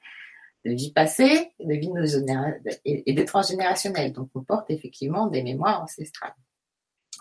[0.64, 1.92] de vie passée, de vie
[2.84, 4.12] et et de transgénérationnel.
[4.12, 6.34] Donc, on porte effectivement des mémoires ancestrales.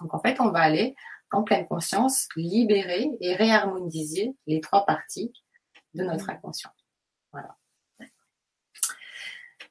[0.01, 0.95] Donc, en fait, on va aller
[1.31, 5.33] en pleine conscience libérer et réharmoniser les trois parties
[5.97, 6.71] de notre inconscient.
[7.31, 7.57] Voilà.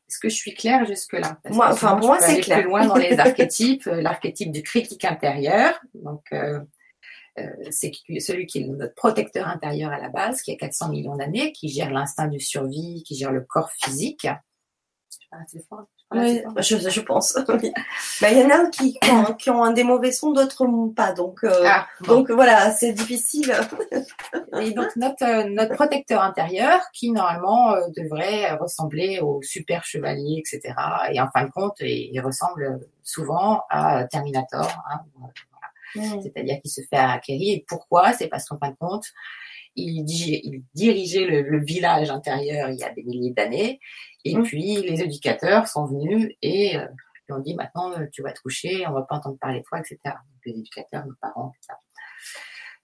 [0.08, 1.40] Est-ce que je suis claire jusque-là?
[1.50, 2.58] Moi- enfin, moi, c'est clair.
[2.60, 3.86] plus loin dans les archétypes.
[3.86, 6.60] Euh, L'archétype du critique intérieur, donc euh,
[7.38, 11.16] euh, c'est celui qui est notre protecteur intérieur à la base, qui a 400 millions
[11.16, 14.22] d'années, qui gère l'instinct de survie, qui gère le corps physique.
[14.26, 15.86] Je parle assez fort.
[16.14, 16.62] Oui, fort.
[16.62, 17.34] je, je pense.
[18.20, 20.64] Bah, Il y en a qui, qui ont, qui ont un des mauvais sons, d'autres
[20.94, 21.12] pas.
[21.12, 22.16] Donc, euh, Ah, bon.
[22.16, 23.52] donc voilà, c'est difficile.
[24.60, 30.38] Et donc notre, euh, notre protecteur intérieur qui normalement euh, devrait ressembler au super chevalier,
[30.46, 30.74] etc.
[31.12, 34.68] Et en fin de compte, il, il ressemble souvent à Terminator.
[34.90, 35.00] hein.
[35.96, 36.20] Mm.
[36.22, 37.56] C'est-à-dire qu'il se fait acquérir.
[37.58, 38.12] Et pourquoi?
[38.12, 39.06] C'est parce qu'en fin de compte,
[39.76, 40.04] il,
[40.74, 43.78] dirigeait le, le village intérieur il y a des milliers d'années.
[44.28, 44.42] Et Mm.
[44.42, 46.86] puis les éducateurs sont venus et euh,
[47.28, 49.64] lui ont dit maintenant euh, tu vas te coucher, on va pas entendre parler de
[49.64, 49.98] toi, etc.
[50.04, 51.78] Donc, les éducateurs, nos parents, etc.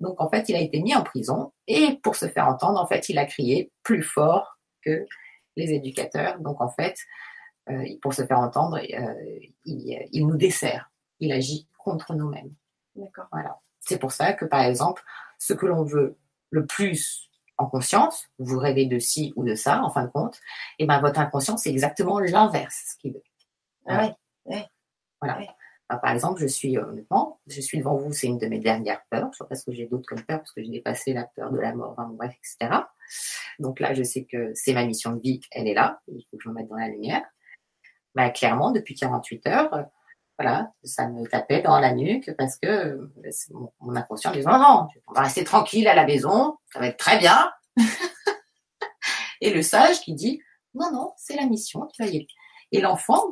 [0.00, 2.86] Donc en fait, il a été mis en prison et pour se faire entendre, en
[2.86, 5.06] fait, il a crié plus fort que
[5.56, 6.38] les éducateurs.
[6.40, 6.96] Donc en fait,
[7.70, 10.90] euh, pour se faire entendre, euh, il, il nous dessert.
[11.20, 12.52] Il agit contre nous-mêmes.
[12.96, 13.26] D'accord.
[13.32, 13.58] Voilà.
[13.80, 15.02] C'est pour ça que, par exemple,
[15.38, 16.16] ce que l'on veut
[16.50, 20.40] le plus en conscience, vous rêvez de ci ou de ça, en fin de compte,
[20.78, 23.22] et ben votre inconscient, c'est exactement l'inverse ce qu'il veut.
[23.86, 24.14] Ah
[24.46, 24.66] ouais.
[25.20, 25.38] Voilà.
[25.38, 25.48] Ouais.
[25.88, 29.02] Enfin, par exemple, je suis, honnêtement, je suis devant vous, c'est une de mes dernières
[29.10, 29.30] peurs.
[29.32, 31.50] Je sais pas ce que j'ai d'autres comme peur, parce que j'ai dépassé la peur
[31.52, 32.80] de la mort, bon, bref, etc.
[33.58, 36.38] Donc là, je sais que c'est ma mission de vie, elle est là, il faut
[36.38, 37.22] que je me mette dans la lumière.
[38.14, 39.86] Bah, clairement, depuis 48 heures,
[40.42, 43.12] voilà, ça me tapait dans la nuque parce que euh,
[43.80, 46.96] mon, inconscient disait non, non, on va rester tranquille à la maison, ça va être
[46.96, 47.50] très bien.
[49.40, 50.42] Et le sage qui dit
[50.74, 52.26] non, non, c'est la mission, tu vas y aller.
[52.72, 53.22] Et l'enfant,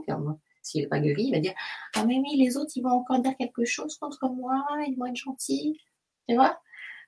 [0.62, 1.54] s'il n'est pas guéri, il va dire
[1.96, 5.06] Ah, mais oui, les autres, ils vont encore dire quelque chose contre moi, ils vont
[5.06, 5.80] être gentils.
[6.28, 6.60] Tu vois?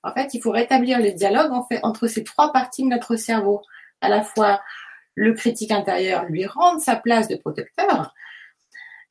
[0.02, 3.14] En fait, il faut rétablir le dialogue en fait, entre ces trois parties de notre
[3.14, 3.62] cerveau.
[4.00, 4.60] À la fois,
[5.14, 8.12] le critique intérieur lui rendre sa place de protecteur,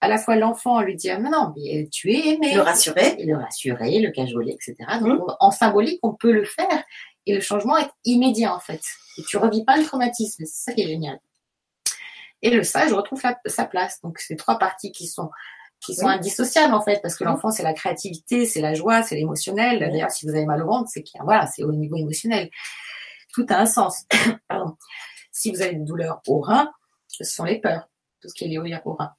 [0.01, 2.53] à la fois l'enfant lui dire mais non mais tu es aimé.
[2.55, 3.15] Le rassurer.
[3.19, 6.83] et le rassurer le cajoler etc donc on- en symbolique on peut le faire.
[7.27, 8.81] Et le changement est immédiat en fait.
[9.19, 10.43] Et tu revis pas le traumatisme.
[10.45, 11.19] C'est ça qui est génial.
[12.41, 14.01] Et le sage retrouve la- sa place.
[14.01, 15.29] Donc c'est trois parties qui sont
[15.85, 16.13] qui sont Oui.
[16.13, 17.29] indissociables en fait parce que Oui.
[17.29, 19.79] l'enfant c'est la créativité c'est la joie c'est l'émotionnel.
[19.79, 22.49] D'ailleurs si vous avez mal au ventre c'est voilà c'est au niveau émotionnel.
[23.33, 24.05] Tout a un sens.
[24.47, 24.75] Pardon.
[25.31, 26.71] Si vous avez des douleurs au rein
[27.07, 27.87] ce sont les peurs.
[28.21, 29.11] Tout ce qui est lié au- rein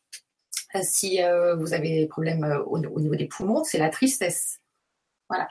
[0.82, 4.58] Si euh, vous avez des problèmes euh, au, au niveau des poumons, c'est la tristesse.
[5.28, 5.48] Voilà.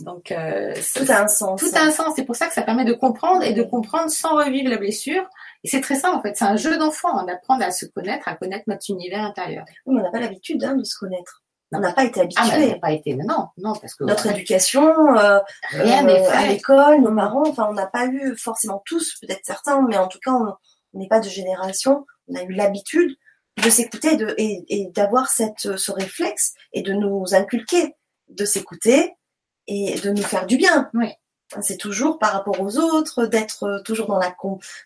[0.00, 1.60] Donc, euh, Tout a un sens.
[1.60, 2.14] tout a un sens.
[2.16, 5.28] C'est pour ça que ça permet de comprendre et de comprendre sans revivre la blessure.
[5.64, 6.36] Et c'est très simple, en fait.
[6.36, 9.64] C'est un jeu d'enfant, hein, d'apprendre à se connaître, à connaître notre univers intérieur.
[9.86, 11.42] Oui, mais on n'a pas l'habitude hein, de se connaître.
[11.70, 11.78] Non.
[11.78, 12.72] On n'a pas été Ah, mais elle habitué.
[12.72, 13.14] n'a pas été.
[13.14, 15.38] Non, non, parce que Notre éducation, euh,
[15.70, 19.80] rien euh, à l'école, nos parents, enfin, on n'a pas eu forcément tous, peut-être certains,
[19.82, 20.52] mais en tout cas, on
[20.94, 22.04] on n'est pas de génération.
[22.28, 23.16] On a eu l'habitude
[23.56, 27.94] de s'écouter de, et, et d'avoir cette, ce réflexe et de nous inculquer,
[28.28, 29.14] de s'écouter
[29.66, 30.90] et de nous faire du bien.
[30.94, 31.08] Oui.
[31.60, 34.34] C'est toujours par rapport aux autres, d'être toujours dans la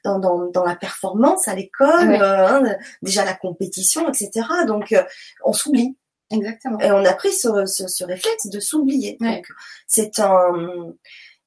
[0.04, 4.48] dans, dans, dans la performance à l'école, euh, hein, déjà la compétition, etc.
[4.66, 5.04] Donc euh,
[5.44, 5.96] on s'oublie.
[6.30, 6.80] Exactement.
[6.80, 9.16] Et on a pris ce, ce, ce réflexe de s'oublier.
[9.20, 9.36] Ouais.
[9.36, 9.46] Donc,
[9.86, 10.92] c'est un,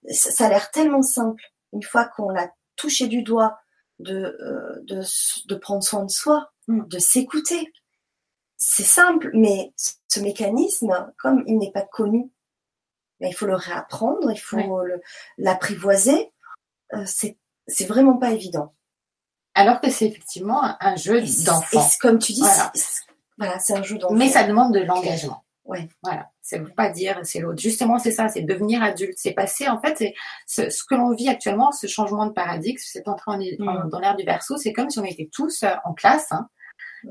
[0.10, 1.44] ça, a l'air tellement simple.
[1.74, 3.60] Une fois qu'on l'a touché du doigt,
[4.00, 5.02] de, euh, de,
[5.48, 6.54] de prendre soin de soi.
[6.70, 7.74] De s'écouter.
[8.58, 9.74] C'est simple, mais
[10.08, 12.30] ce mécanisme, comme il n'est pas connu,
[13.20, 14.58] ben, il faut le réapprendre, il faut
[15.38, 16.32] l'apprivoiser.
[16.94, 18.74] Euh, c'est, c'est vraiment pas évident.
[19.56, 21.88] Alors que c'est effectivement un, jeu d'enfant.
[22.00, 22.72] comme tu dis, Voilà.
[22.74, 23.04] c'est-
[23.38, 24.16] voilà, un jeu d'enfant.
[24.16, 25.44] Mais ça demande de l'engagement.
[25.66, 25.88] Ouais.
[26.04, 26.30] Voilà.
[26.42, 27.60] Ça veut pas dire c'est l'autre.
[27.62, 29.14] Justement, c'est ça, c'est devenir adulte.
[29.18, 30.14] C'est passer, en fait,
[30.48, 33.36] ce, ce que l'on vit actuellement, ce changement de paradigme, cette entrée en-
[33.68, 33.90] en- Mm.
[33.90, 36.50] dans l'ère du verso, c'est comme si on était tous euh, en classe hein,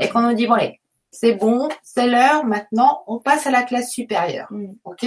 [0.00, 3.62] et qu'on nous dit bon allez, c'est bon, c'est l'heure, maintenant on passe à la
[3.62, 4.48] classe supérieure.
[4.50, 4.74] Mm.
[4.84, 5.06] Ok?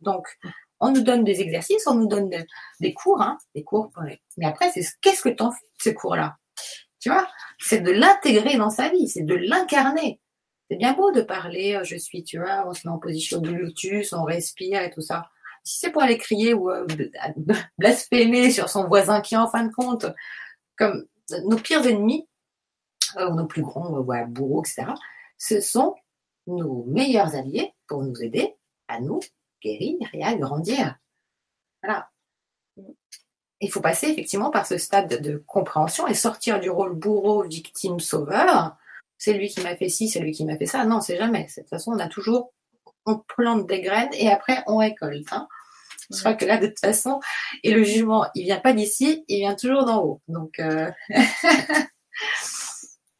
[0.00, 0.26] Donc
[0.80, 2.46] on nous donne des exercices, on nous donne de-
[2.80, 3.90] des cours, hein, des cours.
[4.36, 6.36] Mais après, c'est qu'est-ce que t'en fais de ces cours-là?
[7.00, 7.26] Tu vois?
[7.58, 10.20] C'est de l'intégrer dans sa vie, c'est de l'incarner.
[10.70, 13.38] C'est bien beau de parler, euh, je suis, tu vois, on se met en position
[13.40, 15.30] de lotus, on respire et tout ça.
[15.62, 16.86] Si c'est pour aller crier ou euh,
[17.78, 20.06] blasphémer sur son voisin qui, en fin de compte,
[20.76, 21.06] comme
[21.44, 22.26] nos pires ennemis,
[23.16, 24.92] nos plus grands euh, voilà, bourreaux, etc.,
[25.38, 25.94] ce sont
[26.46, 28.56] nos meilleurs alliés pour nous aider
[28.88, 29.20] à nous
[29.62, 30.96] guérir et à grandir.
[31.82, 32.10] Voilà.
[33.60, 37.42] Il faut passer effectivement par ce stade de, de compréhension et sortir du rôle bourreau,
[37.42, 38.76] victime, sauveur.
[39.18, 40.84] C'est lui qui m'a fait ci, c'est lui qui m'a fait ça.
[40.84, 41.44] Non, c'est jamais.
[41.44, 42.52] De toute façon, on a toujours,
[43.06, 45.26] on plante des graines et après on récolte.
[45.32, 45.48] Hein.
[46.10, 47.20] Je crois que là, de toute façon,
[47.62, 50.20] et le jugement, il vient pas d'ici, il vient toujours d'en haut.
[50.28, 50.90] Donc, euh,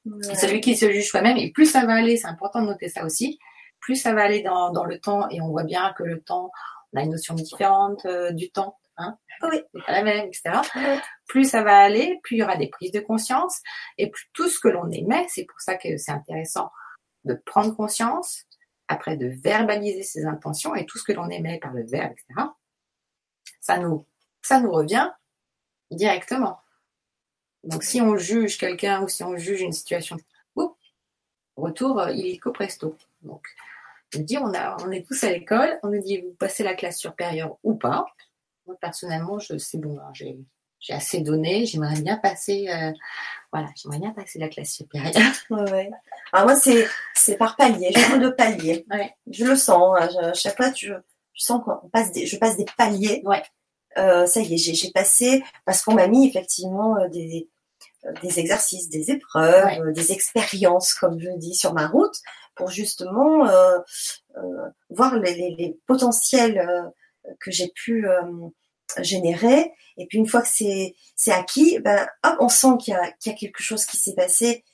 [0.07, 0.35] Ouais.
[0.37, 3.05] celui qui se juge soi-même, et plus ça va aller, c'est important de noter ça
[3.05, 3.39] aussi,
[3.81, 6.51] plus ça va aller dans, dans le temps, et on voit bien que le temps,
[6.93, 9.61] on a une notion différente euh, du temps, hein, Oui.
[9.75, 10.61] c'est pas la même, etc.
[10.77, 11.01] Ouais.
[11.27, 13.61] Plus ça va aller, plus il y aura des prises de conscience,
[13.99, 16.71] et plus tout ce que l'on émet, c'est pour ça que c'est intéressant
[17.25, 18.45] de prendre conscience,
[18.89, 22.49] après de verbaliser ses intentions, et tout ce que l'on émet par le verbe, etc.
[23.61, 24.07] Ça nous,
[24.43, 25.11] ça nous revient
[25.91, 26.61] directement.
[27.67, 30.17] Donc, si on juge quelqu'un ou si on juge une situation,
[30.55, 30.77] oups,
[31.57, 32.97] retour euh, illico presto.
[33.23, 33.47] Donc,
[34.17, 36.75] on dit, on, a, on est tous à l'école, on nous dit, vous passez la
[36.75, 38.07] classe supérieure ou pas.
[38.67, 40.39] Moi, personnellement, je c'est bon, hein, j'ai
[40.79, 42.93] j'ai assez donné, j'aimerais bien passer, euh,
[43.51, 45.13] voilà, j'aimerais bien passer la classe supérieure.
[45.51, 45.91] Ouais.
[46.33, 48.85] Alors moi, c'est, c'est par palier, je de paliers.
[48.91, 49.13] Ouais.
[49.31, 49.97] Je le sens.
[49.99, 50.09] hein.
[50.13, 50.93] Je- à chaque fois, je,
[51.33, 53.23] je sens qu'on passe des, je passe des paliers.
[53.25, 53.43] Ouais.
[53.99, 57.49] Euh, ça y est, j'ai, passé parce qu'on m'a mis effectivement euh, des,
[58.23, 59.81] des exercices, des épreuves, Ouais.
[59.81, 62.15] euh, des expériences, comme je dis, sur ma route,
[62.55, 63.79] pour justement euh,
[64.37, 64.43] euh,
[64.91, 66.83] voir les, les, les potentiels euh,
[67.41, 68.23] que j'ai pu euh,
[68.99, 69.73] générer.
[69.99, 73.11] Et puis une fois que c'est, c'est acquis, ben hop, on sent qu'il y a,
[73.13, 74.65] qu'il y a quelque chose qui s'est passé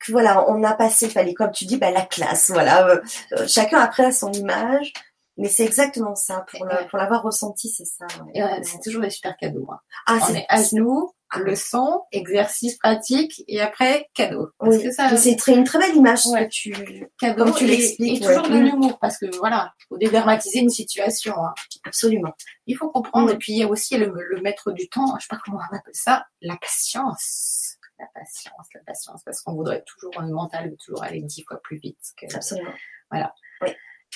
[0.00, 2.86] que voilà, on a passé palier, comme tu dis, bah, la classe, voilà.
[2.88, 3.00] Euh,
[3.38, 4.92] euh, chacun après a son image,
[5.38, 6.44] mais c'est exactement ça.
[6.50, 8.04] Pour, pour l'avoir ressenti, c'est ça.
[8.22, 8.32] ouais.
[8.34, 9.66] Et, euh, c'est toujours des super cadeaux.
[9.72, 9.78] hein.
[10.06, 11.13] Ah, On c'est est à genoux.
[11.36, 14.50] Leçon, exercice pratique, et après, cadeau.
[14.60, 16.44] Oui, que ça, c'est très, une très belle image Ouais.
[16.46, 17.06] que tu.
[17.18, 18.34] cadeau Comme tu l'expliques, Et, ouais.
[18.34, 18.64] toujours de Mm.
[18.64, 21.34] l'humour, parce que voilà, faut dédramatiser une situation.
[21.36, 21.52] hein.
[21.84, 22.32] Absolument.
[22.66, 23.28] Il faut comprendre.
[23.30, 23.34] Mm.
[23.34, 25.58] Et puis il y a aussi le, le maître du temps, je sais pas comment
[25.58, 27.76] on appelle ça, la patience.
[27.98, 31.78] la patience, la patience, parce qu'on voudrait toujours, le mental toujours aller dix fois plus
[31.78, 31.98] vite.
[32.20, 32.72] Que, Absolument.
[33.10, 33.32] Voilà.
[33.62, 33.68] Oui.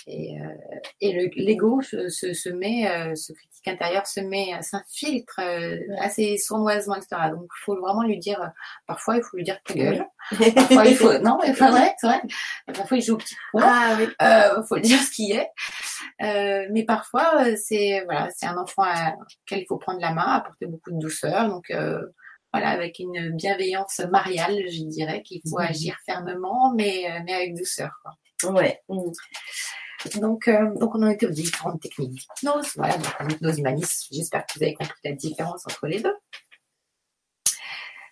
[0.06, 0.44] Et, euh,
[1.00, 6.94] et le- l'ego se, met, euh, ce critique intérieur se met, s'infiltre euh, assez sournoisement,
[6.96, 7.30] etc.
[7.30, 8.50] Donc, il faut vraiment lui dire,
[8.86, 10.06] parfois, il faut lui dire ta gueule.
[10.54, 12.20] Parfois, il faut, non, mais c'est vrai, c'est vrai.
[12.66, 13.60] Parfois, il joue au petit con.
[13.62, 14.08] ah oui.
[14.22, 15.48] Euh, faut dire ce qui est.
[16.22, 19.12] Euh, mais parfois, c'est voilà, c'est un enfant à
[19.44, 21.48] lequel il faut prendre la main, apporter beaucoup de douceur.
[21.48, 22.02] Donc euh,
[22.52, 25.66] voilà, avec une bienveillance mariale, je dirais qu'il faut Mhm.
[25.66, 27.90] agir fermement, mais mais avec douceur.
[28.02, 28.52] Quoi.
[28.52, 28.80] Ouais.
[28.88, 29.10] Mm.
[30.20, 32.72] Donc euh, donc on en était aux différentes techniques d'hypnose.
[32.76, 34.06] Voilà, donc en hypnose humaniste.
[34.12, 36.14] J'espère que vous avez compris la différence entre les deux.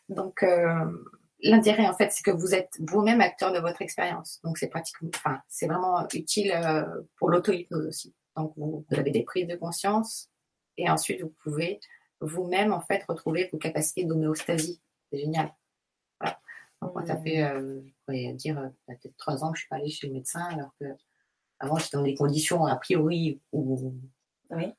[0.08, 0.84] Donc euh,
[1.40, 4.40] l'intérêt en fait, c'est que vous êtes vous-même acteur de votre expérience.
[4.42, 6.84] Donc c'est pratiquement, enfin c'est vraiment utile euh,
[7.18, 8.14] pour l'auto-hypnose aussi.
[8.36, 10.28] Donc vous, vous avez des prises de conscience
[10.76, 11.80] et ensuite vous pouvez
[12.20, 14.80] vous-même en fait retrouver vos capacités d'homéostasie.
[15.10, 15.54] C'est génial.
[16.20, 16.38] Voilà.
[16.82, 19.76] Donc moi ça fait, je pourrais dire euh, peut-être trois ans que je suis pas
[19.76, 20.86] allée chez le médecin alors que
[21.60, 23.94] avant j'étais dans des conditions a priori où
[24.50, 24.72] Oui.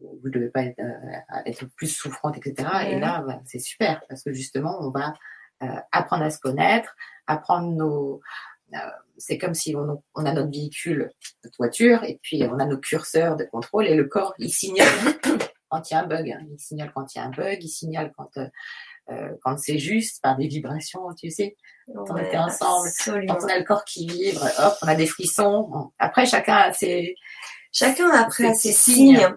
[0.00, 2.68] où vous ne devez pas être, euh, être plus souffrante, etc.
[2.88, 3.00] Et Mhm.
[3.00, 5.14] là, bah, c'est super parce que justement, on va
[5.62, 6.94] euh, apprendre à se connaître,
[7.26, 8.20] apprendre nos.
[8.74, 8.78] euh,
[9.16, 11.10] c'est comme si on, on a notre véhicule,
[11.42, 14.86] notre voiture, et puis on a nos curseurs de contrôle, et le corps, il signale
[15.70, 16.30] quand il y a un bug.
[16.30, 16.46] hein.
[16.50, 18.30] Il signale quand il y a un bug, il signale quand,
[19.10, 21.56] euh, quand c'est juste, par des vibrations, tu sais.
[21.88, 23.34] on Ouais, était ensemble, absolument.
[23.34, 25.62] Quand on a le corps qui vibre, hop, on a des frissons.
[25.62, 25.90] Bon.
[25.98, 27.14] Après, chacun a ses.
[27.72, 29.16] Chacun après ses signes.
[29.16, 29.36] signes.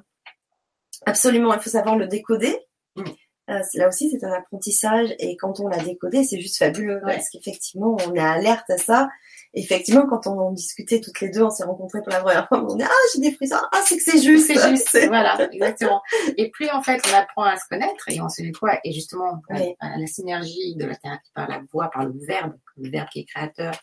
[1.06, 2.58] Absolument, il faut savoir le décoder.
[2.96, 3.04] Mm.
[3.50, 7.16] Euh, là aussi, c'est un apprentissage et quand on l'a décodé, c'est juste fabuleux Ouais.
[7.16, 9.10] parce qu'effectivement, on est alerte à ça.
[9.54, 12.64] Effectivement, quand on en discutait toutes les deux, on s'est rencontrés pour la première fois,
[12.64, 16.02] on dit ah j'ai des frissons, ah c'est que c'est juste, C'est juste, voilà, exactement.
[16.38, 18.94] Et plus en fait on apprend à se connaître et on se dit quoi Et
[18.94, 23.10] justement, la- la, synergie de la thérapie par la voix, par le verbe, le verbe
[23.12, 23.74] qui est créateur,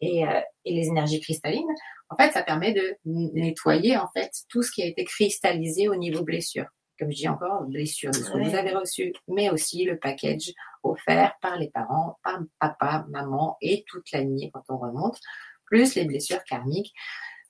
[0.00, 1.62] et, euh, et les énergies cristallines,
[2.10, 5.94] en fait, ça permet de nettoyer en fait tout ce qui a été cristallisé au
[5.94, 6.66] niveau blessure.
[6.98, 10.52] Comme je dis encore, blessure de ce que vous avez reçu, mais aussi le package
[10.82, 15.18] offert par les parents, par papa, maman et toute la lignée quand on remonte,
[15.66, 16.92] plus les blessures karmiques.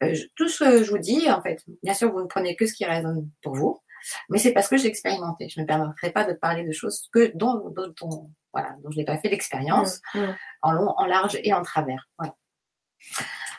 [0.03, 2.67] Euh, tout ce que je vous dis, en fait, bien sûr, vous ne prenez que
[2.67, 3.81] ce qui résonne pour vous,
[4.29, 5.49] mais c'est parce que j'ai expérimenté.
[5.49, 8.91] Je ne me permettrai pas de parler de choses que dont, dont, dont- voilà, dont
[8.91, 10.37] je n'ai pas fait l'expérience Mm, mm.
[10.63, 12.09] en long, en large et en travers.
[12.19, 12.35] Voilà.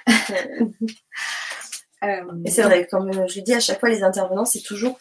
[2.04, 5.00] Euh, Et c'est vrai, comme je dis à chaque fois, les intervenants, c'est toujours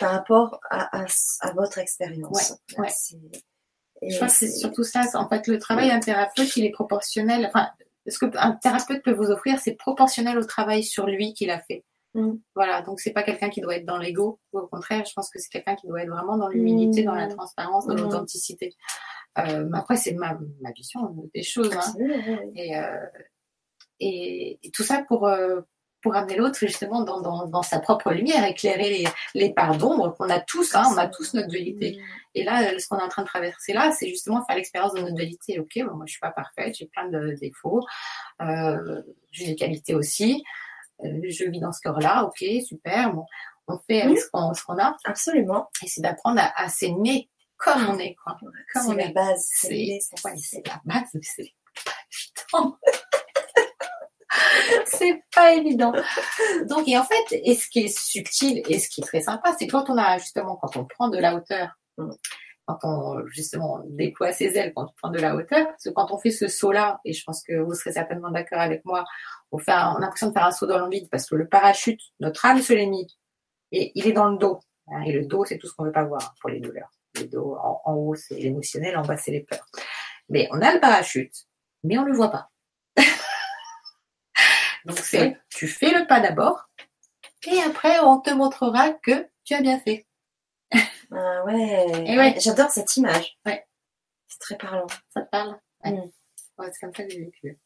[0.00, 1.06] par rapport à, à,
[1.40, 2.54] à votre expérience.
[2.76, 2.88] Ouais, ouais.
[2.90, 3.16] C'est-
[4.02, 5.04] et Je crois que c'est surtout ça.
[5.14, 7.46] En fait, le travail d'un thérapeute, il est proportionnel.
[7.46, 7.70] Enfin,
[8.06, 11.82] ce qu'un thérapeute peut vous offrir, c'est proportionnel au travail sur lui qu'il a fait.
[12.14, 12.32] Mm.
[12.54, 12.82] Voilà.
[12.82, 14.38] Donc, c'est pas quelqu'un qui doit être dans l'ego.
[14.52, 17.06] Au contraire, je pense que c'est quelqu'un qui doit être vraiment dans l'humilité, Mm.
[17.06, 18.00] dans la transparence, dans Mm.
[18.02, 18.74] l'authenticité.
[19.38, 21.72] Euh, après, c'est ma, ma vision des choses.
[21.74, 21.94] Hein.
[22.54, 23.06] Et, euh,
[24.00, 25.60] et, et tout ça pour, euh,
[26.06, 30.14] pour amener l'autre justement dans, dans, dans sa propre lumière, éclairer les, les parts d'ombre
[30.16, 32.00] qu'on a tous, hein, on a tous notre dualité.
[32.36, 34.94] Et là, euh, ce qu'on est en train de traverser là, c'est justement faire l'expérience
[34.94, 35.58] de notre dualité.
[35.58, 37.80] Ok, bon, moi je suis pas parfaite, j'ai plein de défauts,
[38.40, 40.44] euh, j'ai des qualités aussi,
[41.04, 43.12] euh, je vis dans ce corps-là, ok, super.
[43.12, 43.24] Bon,
[43.66, 45.68] on fait avec ce qu'on a, Absolument.
[45.82, 48.36] et c'est d'apprendre à, à s'aimer comme on est, quoi.
[48.72, 49.12] Comme C'est on la est.
[49.12, 49.44] base.
[49.50, 51.52] C'est ouais, c'est la base, c'est
[51.84, 51.92] pas
[52.62, 52.78] évident.
[54.86, 55.92] C'est pas évident.
[56.68, 59.54] Donc, et en fait, et ce qui est subtil et ce qui est très sympa,
[59.58, 61.78] c'est quand on a justement, quand on prend de la hauteur,
[62.66, 66.18] quand on justement déploie ses ailes, quand on prend de la hauteur, parce quand on
[66.18, 69.04] fait ce saut-là, et je pense que vous serez certainement d'accord avec moi,
[69.52, 72.44] on, a l'impression de faire un saut dans le vide parce que le parachute, notre
[72.44, 73.06] âme se l'est mis,
[73.72, 74.60] et il est dans le dos.
[74.88, 76.90] hein, et le dos, c'est tout ce qu'on ne veut pas voir pour les douleurs.
[77.14, 79.66] Le dos, en, en haut, c'est l'émotionnel, en bas, c'est les peurs.
[80.28, 81.34] Mais on a le parachute,
[81.84, 82.50] mais on ne le voit pas.
[84.86, 86.68] Donc c'est, tu fais le pas d'abord,
[87.46, 90.06] et après on te montrera que tu as bien fait.
[91.12, 91.86] Ah ouais.
[92.06, 92.34] Et ouais.
[92.40, 93.36] J'adore cette image.
[93.46, 93.66] Ouais.
[94.28, 94.86] C'est très parlant.
[95.14, 95.58] Ça te parle?
[95.84, 95.92] Ouais.
[95.92, 96.10] Mm.
[96.58, 97.58] Ouais, c'est comme ça que j'ai vécu.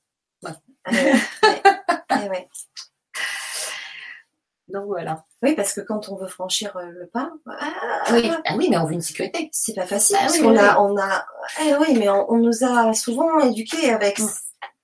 [0.44, 0.54] Ah
[0.90, 2.28] ouais.
[2.28, 2.48] Ouais.
[4.68, 5.24] Donc voilà.
[5.42, 8.76] Oui, parce que quand on veut franchir euh, le pas, ah, Oui, ah oui mais
[8.76, 9.48] on veut une sécurité.
[9.52, 10.16] c'est pas facile.
[10.18, 11.26] Ah parce oui, qu'on oui, a, on a,
[11.64, 14.28] eh oui, mais on, on nous a souvent éduqués avec Mm.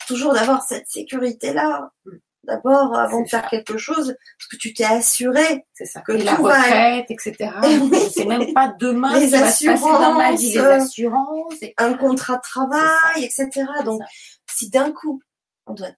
[0.09, 1.91] toujours d'avoir cette sécurité-là.
[2.05, 2.11] Mm.
[2.47, 6.01] D'abord, avant de faire quelque chose, parce que tu t'es assuré C'est ça.
[6.03, 7.51] Que et la tout va- retraite, etc.
[7.63, 8.01] Oui.
[8.15, 10.53] C'est même pas demain Les ce qui va se dans ma vie.
[10.53, 10.83] Les assurances.
[10.87, 11.63] assurances.
[11.63, 13.51] et- un contrat de travail, etc.
[13.85, 14.07] Donc, ça.
[14.49, 15.21] si d'un coup,
[15.67, 15.91] on doit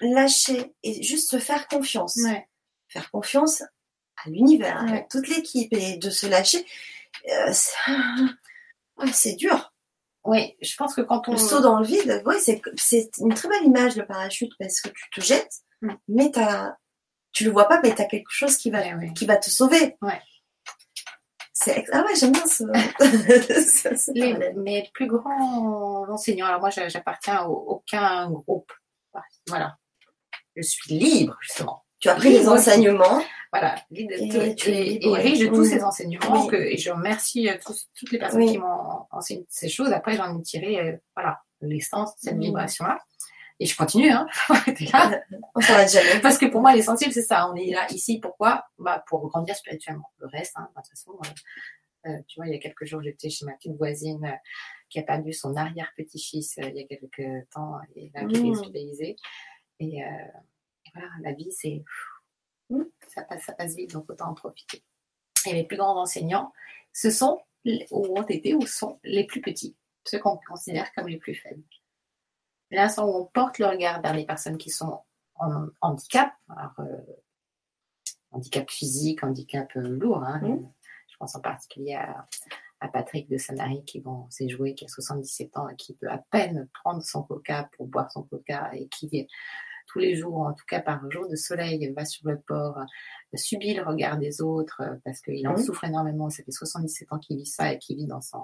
[0.00, 2.46] lâcher et juste se faire confiance, Ouais.
[2.88, 4.98] faire confiance à l'univers, Ouais.
[4.98, 6.64] à toute l'équipe et de se lâcher,
[7.30, 7.74] euh, c'est-
[8.98, 9.72] ouais, c'est dur.
[10.24, 11.32] Oui, je pense que quand on.
[11.32, 12.60] Le saut dans le vide, oui, c'est,
[13.18, 15.60] une très belle image, le parachute, parce que tu te jettes.
[16.08, 16.76] Mais t'as,
[17.32, 19.12] tu le vois pas, mais t'as quelque chose qui va, Ouais, ouais.
[19.14, 19.96] qui va te sauver.
[20.02, 20.20] Ouais.
[21.68, 22.62] Ex- ah ouais, j'aime bien ce,
[24.14, 24.54] Les, parallèle.
[24.60, 28.70] mes plus grands enseignants, alors moi j'a- j'appartiens à aucun groupe.
[29.48, 29.76] Voilà.
[30.54, 31.82] Je suis libre, justement.
[31.98, 33.20] Tu as pris les enseignements.
[33.52, 33.74] Voilà.
[33.90, 35.64] Libre Et tu es et, libre, et riche de tous Mm.
[35.64, 36.44] ces enseignements.
[36.44, 36.48] Oui.
[36.48, 38.52] Que, et je remercie euh, tous- toutes les personnes Oui.
[38.52, 39.90] qui m'ont enseigné ces choses.
[39.92, 42.40] Après, j'en ai tiré euh, voilà, l'essence de cette Mm.
[42.42, 42.98] vibration-là.
[43.58, 44.26] Et je continue, hein.
[44.92, 45.22] Là.
[45.54, 46.20] On s'arrête jamais.
[46.22, 47.48] Parce que pour moi, l'essentiel, c'est ça.
[47.50, 48.66] On est là, ici, pourquoi?
[48.78, 50.10] Bah, Pour grandir spirituellement.
[50.18, 53.02] Le reste, hein, de toute façon, euh, euh, tu vois, il y a quelques jours,
[53.02, 54.36] j'étais chez ma petite voisine euh,
[54.90, 58.50] qui a perdu son arrière-petit-fils il y a quelques temps et là, qui est Mmh.
[58.50, 59.16] hospitalisé.
[59.80, 60.02] Et,
[60.94, 61.82] voilà, la vie, c'est.
[62.70, 62.82] Mmh.
[63.08, 64.82] Ça passe, ça passe vite, donc autant en profiter.
[65.46, 66.52] Et mes plus grands enseignants,
[66.92, 67.40] ce sont,
[67.90, 71.62] ou ont été, ou sont les plus petits, ceux qu'on considère comme les plus faibles.
[72.70, 75.00] L'instant où on porte le regard vers les personnes qui sont
[75.36, 76.98] en handicap, alors, euh,
[78.30, 80.22] handicap physique, handicap euh, lourd.
[80.22, 80.58] hein.
[81.08, 82.26] Je pense en particulier à,
[82.80, 86.10] à Patrick de Sanary qui bon, s'est joué, qui a 77 ans et qui peut
[86.10, 89.26] à peine prendre son coca pour boire son coca et qui
[89.86, 92.84] tous les jours, en tout cas par jour de soleil, va sur le port, euh,
[93.34, 96.28] subit le regard des autres euh, parce qu'il en souffre énormément.
[96.30, 98.42] Ça fait 77 ans qu'il vit ça et qu'il vit dans, son,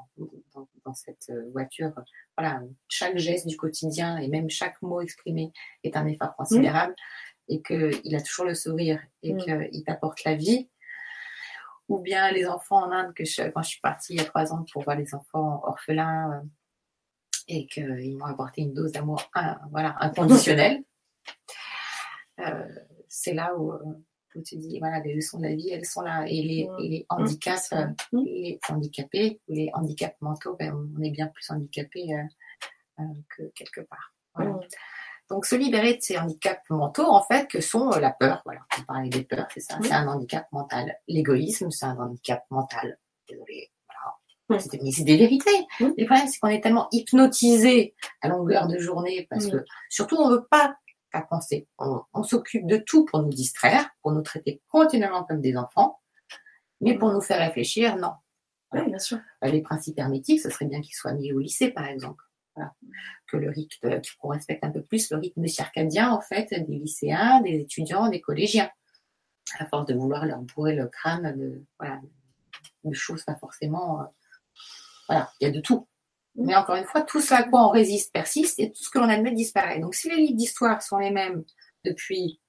[0.55, 1.93] dans, dans cette euh, voiture.
[2.37, 5.53] Voilà, chaque geste du quotidien et même chaque mot exprimé
[5.85, 6.95] est un effort considérable
[7.49, 10.69] et qu'il a toujours le sourire et qu'il t'apporte la vie.
[11.89, 14.25] Ou bien les enfants en Inde, que je- quand je suis partie il y a
[14.25, 16.47] trois ans pour voir les enfants orphelins euh,
[17.49, 19.29] et qu'ils m'ont apporté une dose d'amour
[19.71, 20.83] voilà, inconditionnelle.
[22.41, 22.67] Euh,
[23.09, 23.79] c'est là où, euh,
[24.35, 26.25] où tu dis, voilà, les leçons de la vie, elles sont là.
[26.27, 26.77] Et les, Mm.
[26.81, 28.25] et les handicaps, euh, Mm.
[28.25, 32.09] les handicapés, les handicaps mentaux, ben, on est bien plus handicapés
[32.99, 33.05] euh,
[33.37, 34.15] que quelque part.
[34.35, 34.59] Voilà.
[35.29, 38.43] Donc, se libérer de ces handicaps mentaux, en fait, que sont la peur.
[38.45, 39.79] Voilà, on parlait des peurs, c'est ça.
[39.81, 39.89] Oui.
[39.89, 40.95] C'est un handicap mental.
[41.09, 42.99] L'égoïsme, c'est un handicap mental.
[43.29, 43.71] Désolée.
[43.89, 44.17] Voilà.
[44.51, 44.57] Oui.
[44.61, 45.67] C'est- Mais c'est des vérités.
[45.81, 45.93] Oui.
[45.97, 50.29] Le problème, c'est qu'on est tellement hypnotisé à longueur de journée parce que, surtout, on
[50.31, 50.77] veut pas
[51.13, 51.69] pas penser.
[51.79, 56.01] On, on s'occupe de tout pour nous distraire, pour nous traiter continuellement comme des enfants,
[56.81, 58.13] mais pour nous faire réfléchir, non.
[58.73, 59.19] Oui, bien sûr.
[59.45, 62.25] Euh, Les principes hermétiques, ce serait bien qu'ils soient mis au lycée, par exemple.
[62.57, 62.73] Voilà.
[63.27, 66.77] Que le rythme, euh, qu'on respecte un peu plus le rythme circadien, en fait, des
[66.79, 68.71] lycéens, des étudiants, des collégiens.
[69.59, 72.01] À force de vouloir leur bourrer le crâne de, voilà,
[72.85, 74.01] de choses pas forcément.
[74.01, 74.05] euh,
[75.09, 75.87] voilà, il y a de tout.
[76.37, 78.99] Mais encore une fois, tout ce à quoi on résiste persiste et tout ce que
[78.99, 79.81] l'on admet disparaît.
[79.81, 81.45] Donc, si les livres d'histoire sont les mêmes
[81.85, 82.41] depuis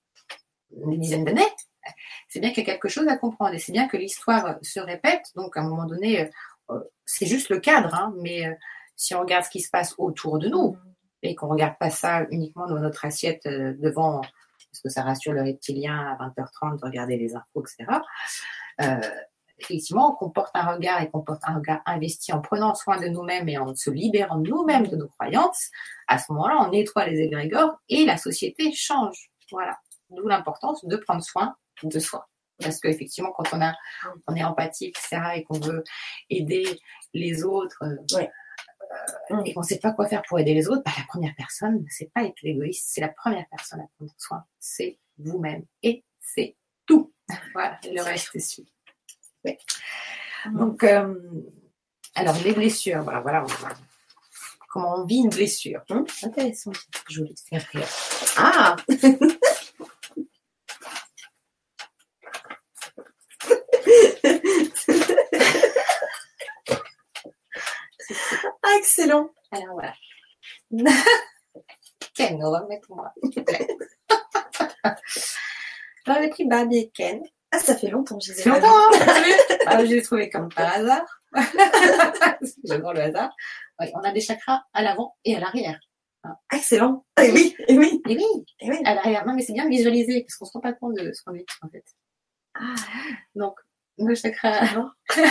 [0.71, 1.41] des dizaines d'années,
[2.29, 3.53] c'est bien qu'il y a quelque chose à comprendre.
[3.53, 5.25] Et c'est bien que l'histoire se répète.
[5.35, 6.29] Donc, à un moment donné,
[6.71, 7.93] euh, c'est juste le cadre.
[7.93, 8.53] hein, mais euh,
[8.95, 10.77] si on regarde ce qui se passe autour de nous
[11.21, 15.33] et qu'on regarde pas ça uniquement dans notre assiette euh, devant, parce que ça rassure
[15.33, 17.99] le reptilien à 20h30 de regarder les infos, etc.
[18.81, 18.99] Euh,
[19.59, 23.07] effectivement, qu'on porte un regard et qu'on porte un regard investi en prenant soin de
[23.07, 25.69] nous-mêmes et en se libérant nous-mêmes de nos croyances,
[26.07, 29.29] à ce moment-là, on nettoie les égrégores et la société change.
[29.51, 29.77] Voilà.
[30.09, 32.27] D'où l'importance de prendre soin de soi.
[32.59, 33.73] Parce qu'effectivement, quand on, a,
[34.27, 35.83] on est empathique, etc., et qu'on veut
[36.29, 36.79] aider
[37.13, 38.29] les autres, euh, Ouais.
[39.31, 41.33] euh, et qu'on ne sait pas quoi faire pour aider les autres, bah, la première
[41.35, 45.65] personne, c'est pas être égoïste, c'est la première personne à prendre soin, c'est vous-même.
[45.81, 47.11] Et c'est tout.
[47.53, 48.71] Voilà, le reste suit.
[49.45, 49.57] Ouais.
[50.51, 51.15] Donc, euh,
[52.15, 53.75] alors les blessures, voilà, voilà, voilà.
[54.69, 55.81] Comment on vit une blessure.
[55.89, 56.71] Hum, intéressant,
[57.09, 57.87] joli de faire rire.
[58.37, 58.75] Ah
[68.65, 69.29] Ah, excellent.
[69.51, 69.93] Alors voilà.
[72.15, 73.41] Ken, on va mettre moi, te
[76.21, 77.21] j'ai pris Barbie et Ken.
[77.55, 79.27] Ah, ça fait longtemps que je les ai pas longtemps, hein,
[79.67, 81.21] Ah, Je l'ai trouvé comme par hasard.
[82.63, 83.31] J'adore le hasard.
[83.79, 85.79] Oui, on a des chakras à l'avant et à l'arrière.
[86.23, 87.05] Ah, excellent.
[87.15, 88.25] Ah, oui, et oui, Et oui,
[88.59, 88.79] et oui.
[88.85, 89.25] à l'arrière.
[89.27, 91.35] Non, mais c'est bien de visualiser parce qu'on se rend pas compte de ce qu'on
[91.35, 91.83] est en fait.
[92.55, 92.73] Ah,
[93.35, 93.55] Donc,
[93.99, 94.89] nos chakras à l'avant.
[95.15, 95.21] je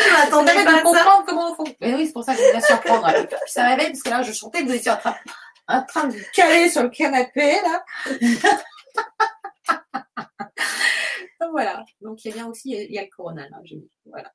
[0.00, 0.82] Ça m'attendais pas à ça.
[0.82, 1.76] comprendre comment on fonctionne.
[1.80, 3.10] Mais oui, c'est pour ça que je vais la surprendre.
[3.28, 5.16] Puis ça m'éveille parce que là, je chantais que vous étiez en train,
[5.68, 7.84] en train de vous caler sur le canapé, là.
[11.50, 11.84] Voilà.
[12.00, 13.90] Donc il y a bien aussi, il y a le coronal, hein, j'ai dit.
[14.06, 14.32] Voilà.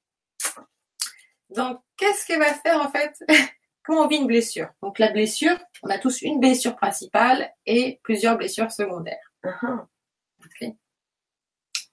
[1.49, 3.23] Donc, qu'est-ce qu'elle va faire en fait
[3.83, 4.69] Comment on vit une blessure?
[4.83, 9.33] Donc la blessure, on a tous une blessure principale et plusieurs blessures secondaires.
[9.43, 10.69] Ok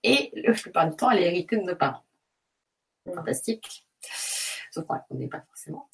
[0.03, 2.05] Et la plupart du temps, elle est héritée de nos parents.
[3.07, 3.15] Mm.
[3.15, 3.87] Fantastique.
[4.71, 5.89] sauf qu'on ne la connaît pas forcément.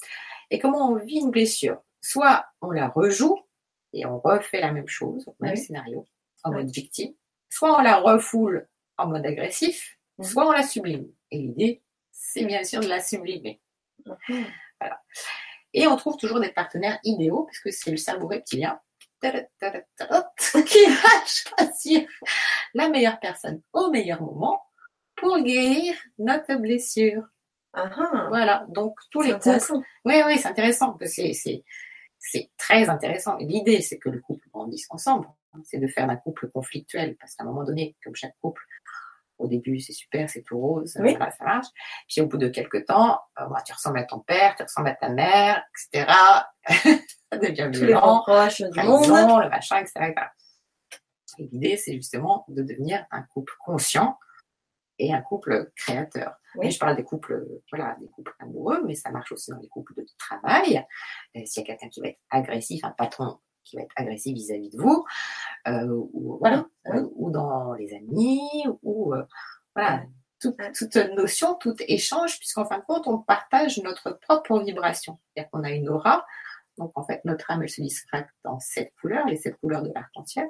[0.51, 1.81] Et comment on vit une blessure?
[2.01, 3.39] Soit on la rejoue
[3.93, 6.09] et on refait la même chose, le même scénario,
[6.43, 7.15] en mode victime.
[7.63, 8.67] Soit on la refoule
[8.99, 10.25] en mode agressif, mhm.
[10.25, 11.07] soit on la sublime.
[11.31, 13.61] Et l'idée, c'est bien sûr de la sublimer.
[14.05, 14.47] Mhm.
[14.81, 15.01] Voilà.
[15.73, 18.81] Et on trouve toujours des partenaires idéaux, parce que c'est le cerveau reptilien
[19.23, 22.09] qui va choisir
[22.75, 24.61] la meilleure personne au meilleur moment
[25.15, 27.23] pour guérir notre blessure.
[27.75, 28.27] Ah.
[28.29, 29.85] Voilà, donc tous les couples.
[30.05, 30.99] Oui, oui, c'est intéressant.
[31.07, 33.37] C'est très intéressant.
[33.37, 35.29] L'idée, c'est que le couple grandisse ensemble.
[35.65, 38.63] C'est de faire un couple conflictuel, parce qu'à un moment donné, comme chaque couple,
[39.39, 41.67] au début, c'est super, c'est tout rose, voilà, ça marche.
[42.09, 44.89] Puis au bout de quelques temps, euh, bah, tu ressembles à ton père, tu ressembles
[44.89, 46.13] à ta mère, etc.
[47.33, 50.15] ça devient violent, le machin, etc.
[51.39, 54.19] Et l'idée, c'est justement de devenir un couple conscient
[54.99, 56.35] et un couple créateur.
[56.55, 56.71] Oui.
[56.71, 59.95] je parle des couples, voilà, des couples amoureux, mais ça marche aussi dans les couples
[59.97, 60.85] de travail.
[61.35, 64.35] Euh, s'il y a quelqu'un qui va être agressif, un patron qui va être agressif
[64.35, 65.05] vis-à-vis de vous,
[65.69, 69.15] euh, ou voilà, euh, ou dans les amis, ou
[69.75, 70.05] voilà,
[70.41, 75.19] toute, toute, notion, tout échange, puisqu'en fin de compte, on partage notre propre vibration.
[75.35, 76.27] C'est-à-dire qu'on a une aura.
[76.79, 79.93] Donc en fait, notre âme, elle se discrète dans sept couleurs, les sept couleurs de
[79.95, 80.49] l'arc-en-ciel.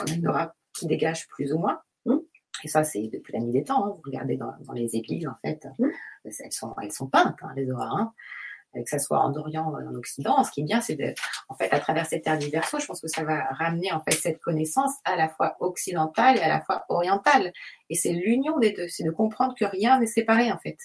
[0.00, 1.80] On a une aura qui dégage plus ou moins.
[2.06, 2.22] Hum.
[2.64, 3.84] Et ça, c'est depuis la nuit des temps.
[3.84, 3.92] Hein.
[3.96, 5.90] Vous regardez dans, les églises, en fait, hum.
[6.24, 7.90] elles, sont, elles sont peintes, hein, les auras.
[7.90, 8.12] Hein.
[8.84, 11.14] Que ce soit en Orient ou en Occident, ce qui est bien, c'est de,
[11.48, 14.00] en fait, à travers cette terre du verso, je pense que ça va ramener en
[14.00, 17.52] fait cette connaissance à la fois occidentale et à la fois orientale.
[17.90, 20.76] Et c'est l'union des deux, c'est de comprendre que rien n'est séparé en fait.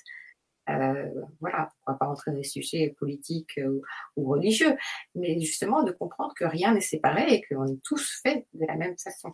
[0.70, 3.82] Euh, voilà, on va pas rentrer dans les sujets politiques euh,
[4.16, 4.78] ou, religieux,
[5.16, 8.76] mais justement de comprendre que rien n'est séparé et qu'on est tous faits de la
[8.76, 9.32] même façon.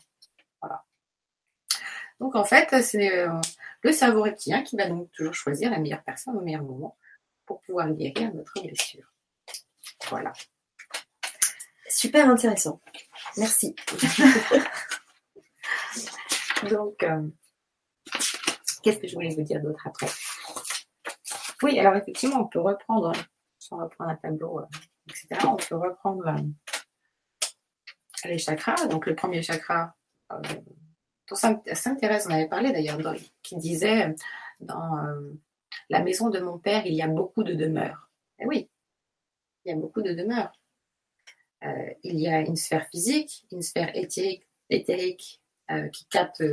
[0.61, 0.83] Voilà.
[2.19, 3.29] Donc en fait, c'est euh,
[3.81, 6.97] le cerveau reptilien qui va donc toujours choisir la meilleure personne au meilleur moment
[7.47, 9.11] pour pouvoir guérir notre blessure.
[10.09, 10.31] Voilà.
[11.89, 12.79] Super intéressant.
[13.37, 13.75] Merci.
[16.69, 17.27] donc, euh,
[18.83, 20.07] qu'est-ce que je voulais vous dire d'autre après?
[21.63, 23.13] Oui, alors effectivement, on peut reprendre,
[23.57, 24.65] si on reprend un tableau, euh,
[25.09, 26.35] etc., on peut reprendre
[28.25, 28.85] les chakras.
[28.87, 29.95] Donc le premier chakra,
[31.33, 31.63] Sainte,
[31.99, 32.99] Thérèse en avait parlé d'ailleurs,
[33.41, 34.13] qui disait
[34.59, 35.33] dans euh,
[35.89, 38.09] la maison de mon père, il y a beaucoup de demeures.
[38.39, 38.69] Eh oui,
[39.65, 40.51] il y a beaucoup de demeures.
[41.63, 46.43] Euh, il y a une sphère physique, une sphère éthérique, éthérique euh, qui capte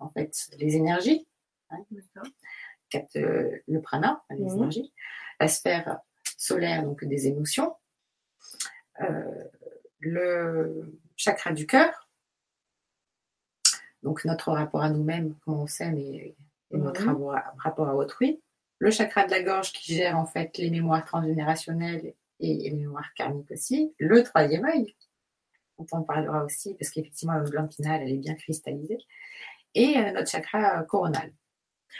[0.00, 1.26] en fait les énergies,
[1.70, 1.84] hein,
[2.88, 4.56] capte le prana, les mhm.
[4.56, 4.92] énergies,
[5.38, 5.98] la sphère
[6.38, 7.74] solaire donc des émotions,
[10.00, 12.04] le chakra du cœur,
[14.04, 16.36] donc notre rapport à nous-mêmes, comment on s'aime et,
[16.70, 17.24] notre mhm.
[17.56, 18.40] rapport à, autrui.
[18.84, 23.14] Le chakra de la gorge qui gère en fait les mémoires transgénérationnelles et les mémoires
[23.16, 23.94] karmiques aussi.
[23.98, 24.94] Le troisième œil,
[25.78, 28.98] dont on parlera aussi, parce qu'effectivement, la glande finale, elle est bien cristallisée.
[29.74, 31.32] Et euh, notre chakra coronal.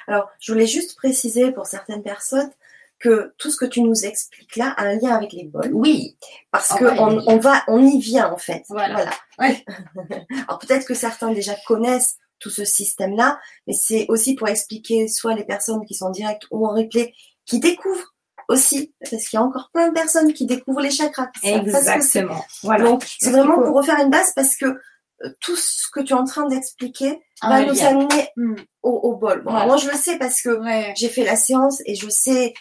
[0.09, 2.51] Alors, je voulais juste préciser pour certaines personnes
[2.99, 5.72] que tout ce que tu nous expliques là a un lien avec les bols.
[5.72, 6.18] Oui.
[6.51, 8.62] Parce qu'on on va, on y vient en fait.
[8.68, 9.09] Voilà.
[9.39, 15.34] Alors peut-être que certains déjà connaissent tout ce système-là, mais c'est aussi pour expliquer soit
[15.34, 17.14] les personnes qui sont directes ou en replay
[17.47, 18.14] qui découvrent
[18.51, 21.30] aussi, parce qu'il y a encore plein de personnes qui découvrent les chakras.
[21.42, 22.45] Exactement.
[22.62, 22.84] Voilà.
[22.84, 26.16] Donc c'est vraiment pour refaire une base parce que euh, tout ce que tu es
[26.16, 28.57] en train d'expliquer va nous amener hmm.
[28.82, 29.42] au, bol.
[29.45, 30.61] Moi, je le sais parce que
[30.97, 32.53] j'ai fait la séance et je sais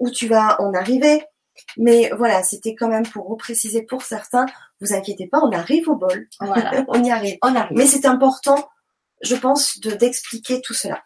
[0.00, 1.22] où tu vas en arriver.
[1.76, 4.46] Mais voilà, c'était quand même pour repréciser pour certains,
[4.80, 6.26] vous inquiétez pas, on arrive au bol.
[6.40, 7.38] on y arrive.
[7.42, 7.76] On arrive.
[7.76, 8.68] Mais c'est important,
[9.22, 11.02] je pense, de d'expliquer tout cela.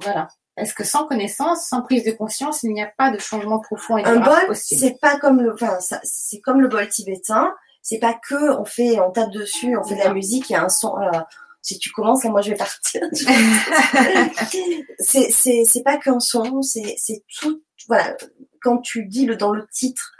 [0.00, 0.28] Voilà.
[0.56, 3.96] Est-ce que sans connaissance, sans prise de conscience, il n'y a pas de changement profond
[3.96, 7.54] et Un bol, c'est pas comme le, enfin, c'est comme le bol tibétain.
[7.82, 10.56] C'est pas que on fait, on tape dessus, on fait de la musique, il y
[10.56, 10.98] a un son.
[10.98, 11.18] Euh,
[11.62, 13.02] si tu commences, moi je vais partir.
[14.98, 18.16] c'est c'est pas qu'un son, c'est c'est tout voilà,
[18.62, 20.12] quand tu dis le, dans le titre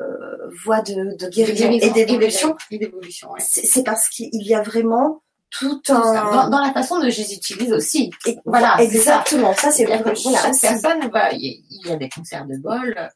[0.00, 2.56] euh, voix de, de guérison et d'évolution,
[3.38, 7.72] c'est parce qu'il y a vraiment tout un dans, la façon dont je les utilise
[7.72, 8.10] aussi.
[8.26, 9.54] Et, voilà, exactement.
[9.54, 11.08] Ça, c'est vraiment voilà, personne.
[11.10, 13.10] Bah, il y, a des concerts de bol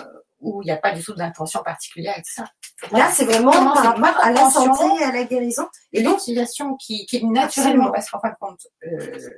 [0.00, 0.04] euh,
[0.40, 2.44] où il n'y a pas du tout d'intention particulière tout ça.
[2.92, 5.66] Là, c'est vraiment par rapport à la santé et à la guérison.
[5.92, 9.30] Et l'utilisation qui, qui est naturellement, parce qu'en fin de compte, euh,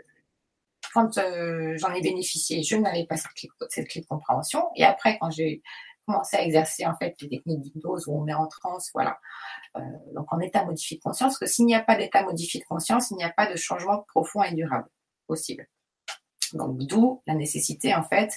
[0.92, 4.64] quand euh, j'en ai bénéficié, je n'avais pas cette clé, cette clé, de compréhension.
[4.76, 5.62] Et après, quand j'ai
[6.08, 9.18] commencé à exercer en fait les techniques d'hypnose où on met en transe, voilà,
[9.76, 9.80] euh,
[10.14, 12.64] donc en état modifié de conscience, parce que s'il n'y a pas d'état modifié de
[12.66, 14.88] conscience, il n'y a pas de changement profond et durable
[15.26, 15.68] possible.
[16.54, 18.32] Donc d'où la nécessité en fait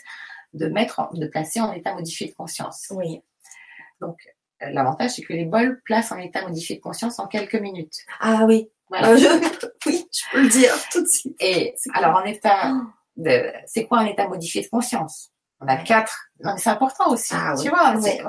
[0.53, 2.87] de mettre, de placer en état modifié de conscience.
[2.91, 3.21] Oui.
[4.01, 4.17] Donc,
[4.59, 7.99] l'avantage, c'est que les bols placent en état modifié de conscience en quelques minutes.
[8.19, 8.69] Ah oui.
[8.89, 9.11] Voilà.
[9.11, 11.35] Euh, je- Oui, je peux le dire tout de suite.
[11.39, 12.73] Et alors, en état
[13.15, 15.30] de, c'est quoi un état modifié de conscience?
[15.63, 16.27] On a quatre.
[16.39, 17.33] Mais c'est important aussi.
[17.35, 17.69] Ah tu oui.
[17.69, 18.23] vois, c'est-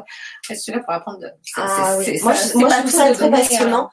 [0.50, 1.18] je suis là pour apprendre.
[1.20, 1.26] De,
[1.56, 2.20] Ah oui.
[2.22, 3.90] Moi, je, moi, je trouve ça très passionnant.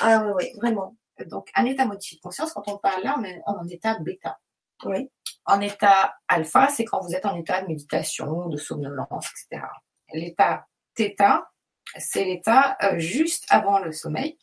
[0.00, 0.96] Ah oui, oui, vraiment.
[1.26, 4.38] Donc, un état modifié de conscience, quand on parle là, on est en état bêta.
[4.84, 5.10] Oui.
[5.44, 9.66] En état alpha, c'est quand vous êtes en état de méditation, de somnolence, etc.
[10.14, 10.66] L'état
[10.96, 11.44] θ,
[11.98, 14.38] c'est l'état euh, juste avant le sommeil.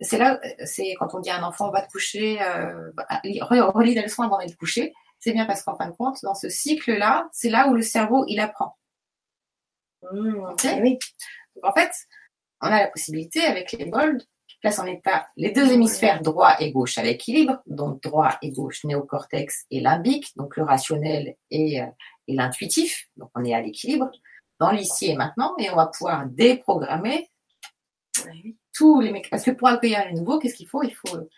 [0.00, 2.90] C'est là, euh, c'est quand on dit à un enfant va te coucher, euh,
[3.22, 4.92] re- relis la leçon avant d'aller te coucher.
[5.18, 8.24] C'est bien parce qu'en fin de compte, dans ce cycle-là, c'est là où le cerveau
[8.28, 8.76] il apprend.
[10.12, 10.98] Mmh, oui.
[11.54, 11.90] Donc, en fait,
[12.60, 16.54] on a la possibilité avec les bols qui placent en état les deux hémisphères droit
[16.60, 21.82] et gauche à l'équilibre, donc droit et gauche néocortex et limbique, donc le rationnel et,
[21.82, 21.86] euh,
[22.28, 24.10] et l'intuitif, donc on est à l'équilibre,
[24.60, 27.28] dans l'ici et maintenant, et on va pouvoir déprogrammer
[28.26, 28.56] Oui.
[28.72, 29.30] tous les mécanismes.
[29.30, 30.82] Parce que pour accueillir les nouveaux, qu'est-ce qu'il faut?
[30.82, 31.28] Il faut,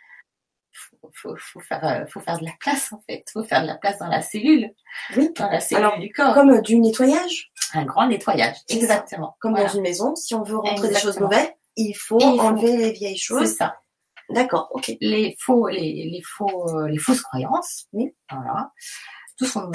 [0.73, 3.25] faut, faut, faire, euh, faut faire de la place, en fait.
[3.27, 4.71] Il faut faire de la place dans la cellule,
[5.17, 5.31] Oui.
[5.37, 6.35] dans la cellule Alors, du corps.
[6.35, 9.37] Comme euh, du nettoyage, Un grand nettoyage, C'est exactement.
[9.41, 9.67] comme Voilà.
[9.69, 10.15] dans une maison.
[10.15, 12.41] Si on veut rentrer des choses nouvelles, il faut Il faut.
[12.41, 13.57] enlever les vieilles C'est choses.
[13.57, 13.77] ça.
[14.31, 14.95] D'accord, ok.
[15.01, 15.81] les faux, les,
[16.13, 17.87] les faux, euh, les fausses croyances.
[17.93, 18.15] Oui.
[18.31, 18.71] Voilà.
[19.39, 19.71] Tout ce qu'on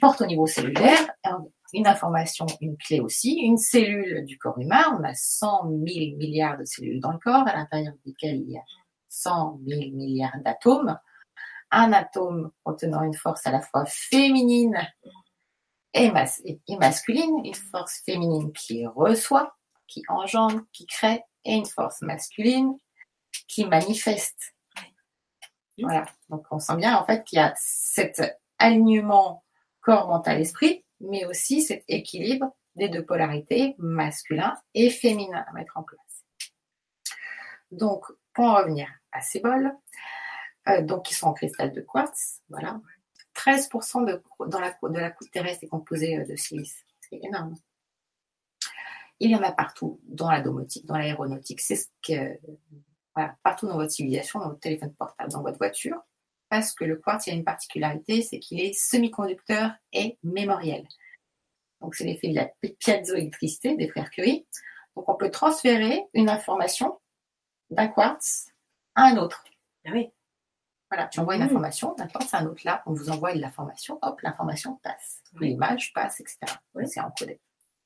[0.00, 1.10] porte au niveau cellulaire.
[1.24, 3.40] Un- Une information, une clé aussi.
[3.42, 4.84] Une cellule du corps humain.
[4.98, 8.56] On a 100 000 milliards de cellules dans le corps, à l'intérieur desquelles il y
[8.56, 8.62] a
[9.22, 10.98] 100 000 milliards d'atomes.
[11.70, 14.78] Un atome contenant une force à la fois féminine
[15.92, 17.44] et, mas- et- et masculine.
[17.44, 19.56] Une force féminine qui reçoit,
[19.86, 22.76] qui engendre, qui crée, et une force masculine
[23.48, 24.54] qui manifeste.
[25.80, 26.04] Voilà.
[26.28, 28.20] Donc on sent bien en fait qu'il y a cet
[28.58, 29.44] alignement
[29.80, 35.76] corps, mental, esprit, mais aussi cet équilibre des deux polarités, masculin et féminin, à mettre
[35.76, 36.24] en place.
[37.70, 38.04] Donc,
[38.38, 39.76] pour en revenir à ces bols,
[40.68, 42.80] euh, donc qui sont en cristal de quartz, voilà.
[43.34, 46.84] 13% de, dans la, de la croûte terrestre est composée euh, de silice.
[47.00, 47.56] C'est énorme.
[49.18, 51.60] Il y en a partout, dans la domotique, dans l'aéronautique.
[51.60, 52.38] C'est ce que,
[53.12, 56.00] voilà, partout dans votre civilisation, dans votre téléphone portable, dans votre voiture,
[56.48, 60.86] parce que le quartz, a une particularité, c'est qu'il est semi-conducteur et mémoriel.
[61.80, 64.46] Donc, c'est l'effet de la piézoélectricité des frères Curie.
[64.94, 67.00] Donc, on peut transférer une information
[67.70, 68.48] d'un quartz
[68.94, 69.44] à un autre.
[69.86, 70.10] Ah oui.
[70.90, 71.48] Voilà, tu envoies une Mhm.
[71.48, 72.62] information d'un quartz à un autre.
[72.64, 75.22] Là, on vous envoie l'information, hop, l'information passe.
[75.40, 76.38] L'image passe, etc.
[76.74, 76.88] Oui.
[76.88, 77.40] C'est encodé.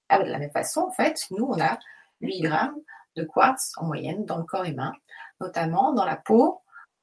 [0.09, 1.78] Ah, de la même façon, en fait, nous, on a
[2.20, 2.76] 8 grammes
[3.16, 4.93] de quartz en moyenne dans le corps humain,
[5.41, 6.61] notamment dans la peau,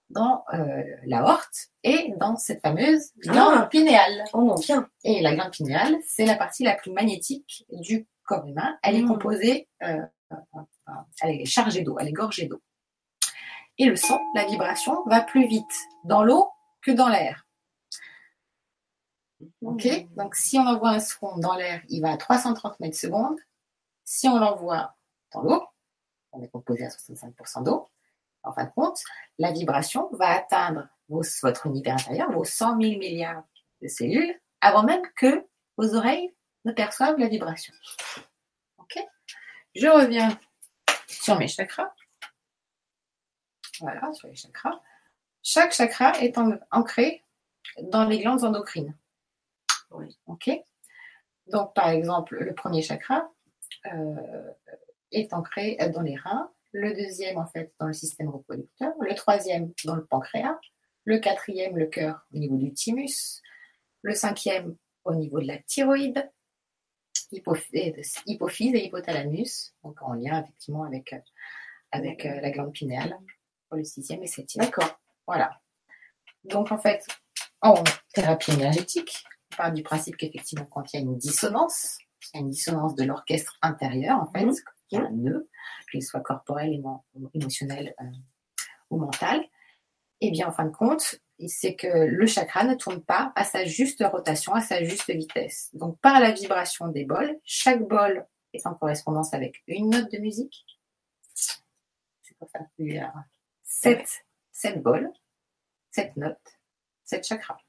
[0.09, 3.67] dans euh, la horte et dans cette fameuse glande Ah.
[3.67, 4.23] pinéale.
[4.34, 4.89] Oh bien.
[5.03, 8.77] Et la glande pinéale, c'est la partie la plus magnétique du corps humain.
[8.84, 9.07] Elle est Mm.
[9.07, 10.01] composée, euh,
[10.32, 12.61] euh, euh, elle est chargée d'eau, elle est gorgée d'eau.
[13.80, 15.73] Et le son, la vibration, va plus vite
[16.03, 16.49] dans l'eau
[16.82, 17.47] que dans l'air.
[19.61, 19.88] Ok?
[20.15, 23.39] Donc, si on envoie un son dans l'air, il va à 330 mètres secondes.
[24.03, 24.95] Si on l'envoie
[25.34, 25.63] dans l'eau,
[26.34, 27.89] on est composé à 65% d'eau.
[28.43, 28.99] En fin de compte,
[29.38, 33.43] la vibration va atteindre votre univers intérieur, vos 100 000 milliards
[33.82, 35.45] de cellules, avant même que
[35.77, 36.34] vos oreilles
[36.65, 37.73] ne perçoivent la vibration.
[38.77, 38.99] Ok?
[39.75, 40.38] Je reviens
[41.07, 41.93] sur mes chakras.
[43.80, 44.80] Voilà, sur les chakras.
[45.41, 47.23] Chaque chakra est en- ancré
[47.84, 48.95] dans les glandes endocrines.
[49.91, 50.17] Oui.
[50.27, 50.49] Ok.
[51.47, 53.32] Donc, par exemple, le premier chakra
[53.93, 54.51] euh,
[55.11, 59.73] est ancré dans les reins, le deuxième, en fait, dans le système reproducteur, le troisième,
[59.86, 60.59] dans le pancréas,
[61.05, 63.41] le quatrième, le cœur, au niveau du thymus,
[64.03, 64.75] le cinquième,
[65.05, 66.30] au niveau de la thyroïde,
[67.32, 71.19] hypophyse, hypophyse et hypothalamus, donc en lien, effectivement, avec, euh,
[71.91, 73.17] avec euh, la glande pinéale,
[73.70, 74.65] pour le sixième et septième.
[74.65, 74.99] D'accord.
[75.28, 75.61] Voilà.
[76.43, 77.05] Donc, en fait,
[77.61, 81.97] en thérapie énergétique, on part du principe qu'effectivement, quand il y a une dissonance,
[82.34, 84.55] il y a une dissonance de l'orchestre intérieur, en fait, Mhm.
[84.91, 85.49] il y a un nœud,
[85.91, 87.03] qu'il soit corporel, émo-
[87.34, 88.05] émotionnel euh,
[88.89, 89.43] ou mental,
[90.22, 91.15] et bien, en fin de compte,
[91.47, 95.70] c'est que le chakra ne tourne pas à sa juste rotation, à sa juste vitesse.
[95.74, 100.17] Donc, par la vibration des bols, chaque bol est en correspondance avec une note de
[100.17, 100.65] musique.
[102.41, 103.24] A
[103.70, 105.09] sept, sept bols,
[105.91, 106.59] sept notes,
[107.05, 107.59] sept chakras.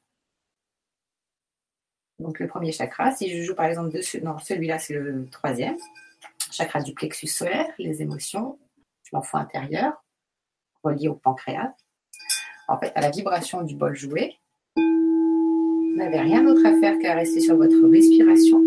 [2.19, 5.77] Donc le premier chakra, si je joue par exemple dessus, non, celui-là c'est le troisième,
[6.51, 8.59] chakra du plexus solaire, les émotions,
[9.13, 10.05] l'enfant intérieur,
[10.83, 11.75] relié au pancréas.
[12.69, 14.37] En fait, à la vibration du bol joué,
[14.77, 18.63] Vous n'avez rien d'autre à faire qu'à rester sur votre respiration.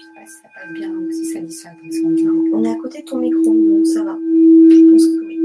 [0.00, 2.04] Je ça bien ou si ça dissonne comme ça.
[2.52, 4.14] On est à côté de ton micro, donc ça va.
[4.14, 5.36] Je pense que oui.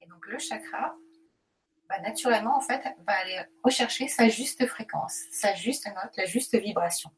[0.00, 0.96] Et donc le chakra,
[1.88, 6.58] bah, naturellement, en fait, va aller rechercher sa juste fréquence, sa juste note, la juste
[6.58, 7.10] vibration.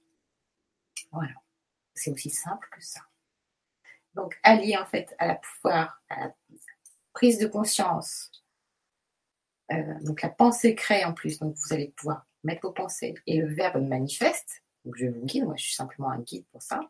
[1.12, 1.35] Voilà.
[1.95, 3.01] C'est aussi simple que ça.
[4.14, 6.35] Donc, allié en fait à la pouvoir, à la
[7.12, 8.31] prise de conscience.
[9.73, 13.39] Euh, donc la pensée crée en plus, donc vous allez pouvoir mettre vos pensées et
[13.41, 14.62] le verbe manifeste.
[14.85, 16.81] Donc je vous guide, moi je suis simplement un guide pour ça.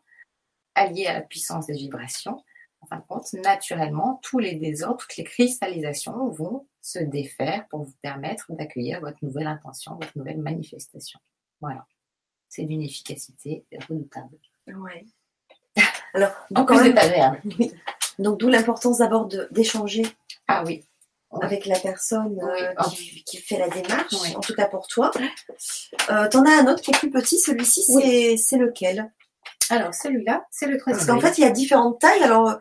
[0.75, 2.43] Allié à la puissance des vibrations,
[2.81, 7.83] en fin de compte, naturellement, tous les désordres, toutes les cristallisations vont se défaire pour
[7.83, 11.19] vous permettre d'accueillir votre nouvelle intention, votre nouvelle manifestation.
[11.61, 11.85] Voilà.
[12.49, 14.37] C'est d'une efficacité redoutable.
[14.67, 15.05] Ouais.
[16.13, 17.41] Alors, En donc, quand plus même- d'être agréable.
[17.59, 17.71] oui.
[18.19, 20.03] donc d'où l'importance d'abord d'échanger
[20.47, 20.83] Ah oui.
[21.41, 25.11] Avec la personne euh, qui, qui fait la démarche, en tout cas pour toi.
[26.09, 29.11] Euh, T'en as un autre qui est plus petit, celui-ci, c'est lequel?
[29.69, 31.15] Alors celui-là, c'est le Parce troisième.
[31.15, 32.23] qu'en fait, il y a différentes tailles.
[32.23, 32.59] Alors,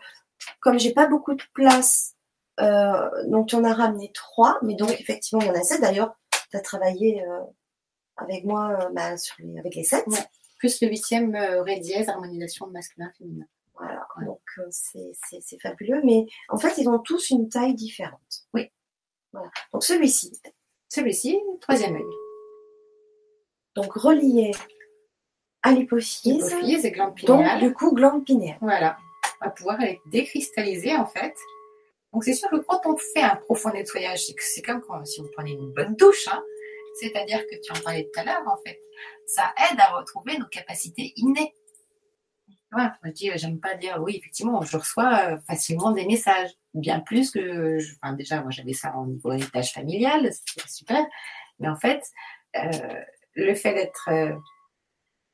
[0.61, 2.15] comme j'ai pas beaucoup de place,
[2.61, 5.81] euh, donc tu en as ramené trois, mais donc effectivement, il y en a sept.
[5.81, 6.15] D'ailleurs,
[6.51, 7.23] tu as travaillé
[8.17, 10.07] avec moi bah, sur les- avec les sept.
[10.07, 10.19] Ouais.
[10.59, 13.45] plus le huitième ré dièse, harmonisation masculin-féminin.
[13.77, 16.01] Voilà, donc euh, c'est fabuleux.
[16.05, 18.21] Mais en fait, ils ont tous une taille différente.
[18.53, 18.71] Oui.
[19.33, 19.51] Voilà.
[19.73, 20.41] Donc celui-ci,
[20.89, 22.05] Celui-ci, troisième œil.
[23.75, 24.53] donc relié
[25.63, 27.61] à l'hypophyse, Hypophyse et glande donc pinéale.
[27.61, 28.59] du coup glande pinéale.
[28.61, 28.97] Voilà.
[29.41, 31.35] On va pouvoir aller décristalliser en fait.
[32.13, 35.29] Donc c'est sûr que quand on fait un profond nettoyage, c'est comme quand, si vous
[35.35, 36.43] prenez une bonne douche, hein.
[37.01, 38.79] c'est-à-dire que tu en parlais tout à l'heure en fait,
[39.27, 41.53] ça aide à retrouver nos capacités innées.
[42.75, 46.51] Voilà, je dis, euh, j'aime pas dire oui, effectivement, je reçois euh, facilement des messages,
[46.75, 51.05] bien plus que, je- enfin déjà moi j'avais ça au niveau héritage familial, c'était super,
[51.61, 52.03] mais en fait
[52.57, 52.69] euh,
[53.35, 54.33] le fait d'être euh,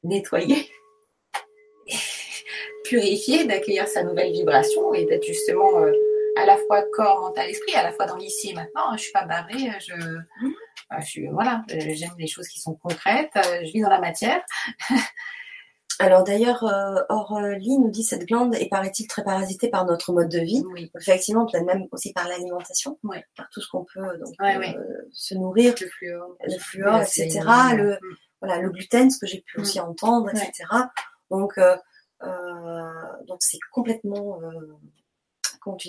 [0.05, 0.70] nettoyé,
[2.84, 5.93] purifié, d'accueillir sa nouvelle vibration et d'être justement euh,
[6.36, 8.91] à la fois corps, mental, esprit, à la fois dans l'ici et maintenant.
[8.91, 9.95] hein, Je suis pas barrée, je,
[11.01, 14.43] je suis voilà, j'aime les choses qui sont concrètes, je vis dans la matière.
[16.03, 20.30] Alors d'ailleurs, euh, Orly nous dit cette glande est paraît-il très parasitée par notre mode
[20.30, 20.62] de vie.
[20.72, 23.22] Oui, Effectivement, peut-être même aussi par l'alimentation, Ouais.
[23.36, 24.76] par tout ce qu'on peut donc, Ouais, euh, ouais.
[25.12, 27.40] se nourrir, le fluor, le fluor, la etc.
[27.76, 28.16] Le, mm.
[28.40, 29.61] voilà, le gluten, ce que j'ai pu Mm.
[29.61, 30.32] aussi entendre, Ouais.
[30.48, 30.64] etc.
[31.30, 31.76] Donc, euh,
[32.22, 32.90] euh,
[33.28, 34.51] donc c'est complètement, euh,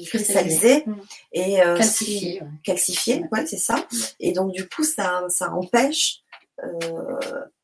[0.06, 0.84] Cristallisé.
[0.86, 0.96] Mm.
[1.32, 2.44] et euh, calcifié.
[2.66, 3.76] calcifié, ouais, c'est ça.
[4.20, 6.22] Et donc du coup, ça, ça empêche
[6.64, 7.20] euh,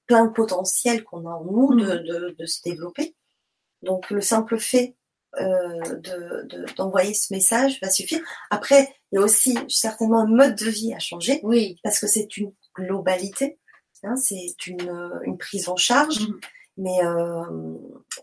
[0.08, 2.04] plein de potentiel qu'on a en nous de, Mhm.
[2.04, 3.16] de, de se développer.
[3.84, 4.96] Donc le simple fait
[5.40, 8.22] euh, de, de- d'envoyer ce message va suffire.
[8.50, 12.08] Après, il y a aussi certainement un mode de vie à changer Oui, parce que
[12.08, 13.60] c'est une globalité,
[14.04, 14.90] hein, c'est une,
[15.26, 16.40] une prise en charge, Mhm.
[16.78, 17.44] mais euh,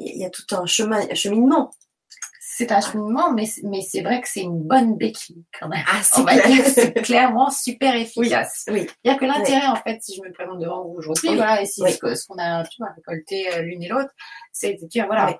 [0.00, 1.70] il y a tout un chemin, un cheminement.
[2.56, 5.82] C'est un cheminement, mais, mais c'est vrai que c'est une bonne béquille quand même.
[5.88, 8.64] Ah, c'est clairement super efficace.
[8.70, 11.36] Oui, C'est-à-dire que l'intérêt, en fait, si je me présente devant vous aujourd'hui, Oui.
[11.36, 11.92] voilà, et si Oui.
[11.92, 14.12] ce qu'on a tu vois, récolté euh, l'une et l'autre,
[14.52, 15.34] c'est de dire, voilà, Oui.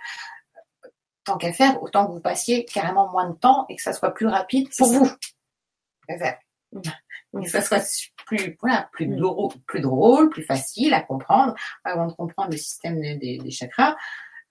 [1.24, 4.12] tant qu'à faire, autant que vous passiez carrément moins de temps et que ça soit
[4.12, 4.98] plus rapide pour ça.
[4.98, 5.10] vous.
[7.40, 7.82] Et que ça soit
[8.26, 9.16] plus, voilà, plus, Mm.
[9.16, 11.54] drôle, plus drôle, plus facile à comprendre.
[11.84, 13.96] Avant de comprendre le système des chakras,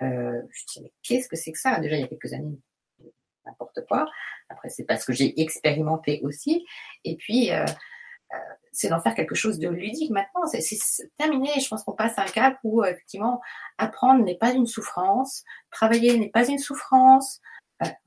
[0.03, 0.41] euh,
[0.81, 1.79] mais qu'est-ce que c'est que ça?
[1.79, 2.59] Déjà, il y a quelques années,
[3.45, 4.05] n'importe quoi.
[4.49, 6.65] Après, c'est parce que j'ai expérimenté aussi.
[7.03, 8.37] Et puis, euh, euh,
[8.71, 10.45] c'est d'en faire quelque chose de ludique maintenant.
[10.47, 10.61] C'est
[11.17, 11.49] terminé.
[11.59, 13.41] Je pense qu'on passe à un cap où, effectivement,
[13.77, 17.39] apprendre n'est pas une souffrance, travailler n'est pas une souffrance.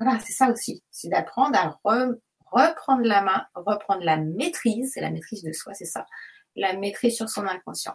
[0.01, 0.83] Voilà, c'est ça aussi.
[0.91, 4.93] C'est d'apprendre à re- reprendre la main, reprendre la maîtrise.
[4.95, 6.07] C'est la maîtrise de soi, c'est ça.
[6.55, 7.95] La maîtrise sur son inconscient.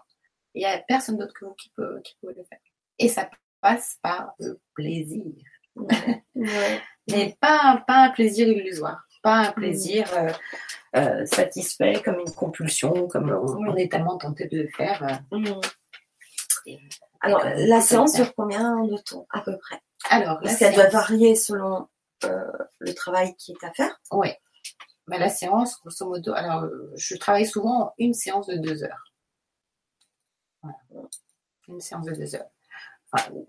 [0.53, 2.59] Il n'y a personne d'autre que vous qui peut, qui peut le faire.
[2.99, 3.29] Et ça
[3.61, 5.25] passe par le plaisir
[5.75, 5.87] Ouais.
[7.09, 10.31] mais pas, un- pas un plaisir illusoire, pas un plaisir euh,
[10.97, 15.01] euh, satisfait comme une compulsion, comme on, on est tellement tenté de le faire.
[15.31, 15.61] euh, Mm.
[16.65, 16.79] et-
[17.21, 19.79] Alors, la séance dure combien de temps, à peu près?
[20.09, 21.87] Alors, Parce qu'elle doit séance, varier selon
[22.23, 23.99] le travail qui est à faire.
[24.11, 24.37] ouais.
[25.07, 29.03] Mais la séance, grosso modo, alors je travaille souvent en une séance de deux heures.
[30.61, 30.77] Voilà.
[31.67, 32.49] Une séance de deux heures.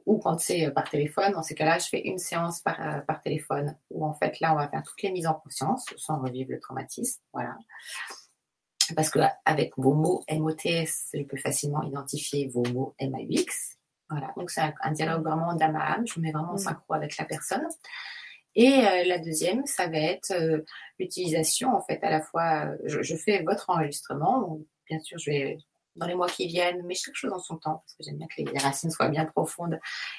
[0.07, 3.77] Ou quand c'est par téléphone, dans ces cas-là, je fais une séance par, par téléphone
[3.91, 6.59] où en fait là, on va faire toutes les mises en conscience sans revivre le
[6.59, 7.23] traumatisme.
[7.33, 7.57] Voilà.
[8.97, 13.77] Parce que avec vos mots MOTS, je peux facilement identifier vos mots MAUX.
[14.11, 14.33] Voilà.
[14.37, 16.07] Donc c'est un, dialogue vraiment d'âme à âme.
[16.07, 16.59] Je me mets vraiment en mmh.
[16.59, 17.67] synchro avec la personne.
[18.55, 20.61] Et euh, la deuxième, ça va être euh,
[20.99, 24.59] l'utilisation, en fait, à la fois, euh, je, fais votre enregistrement.
[24.89, 25.59] bien sûr, je vais
[25.97, 28.26] dans les mois qui viennent, mais chaque chose en son temps, parce que j'aime bien
[28.26, 29.78] que les, racines soient bien profondes.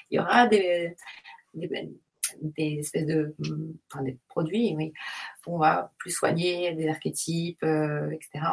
[0.09, 0.95] Il y aura des,
[2.57, 3.35] espèces de
[4.27, 4.93] produits, oui,
[5.47, 8.45] où on va plus soigner des archétypes, etc.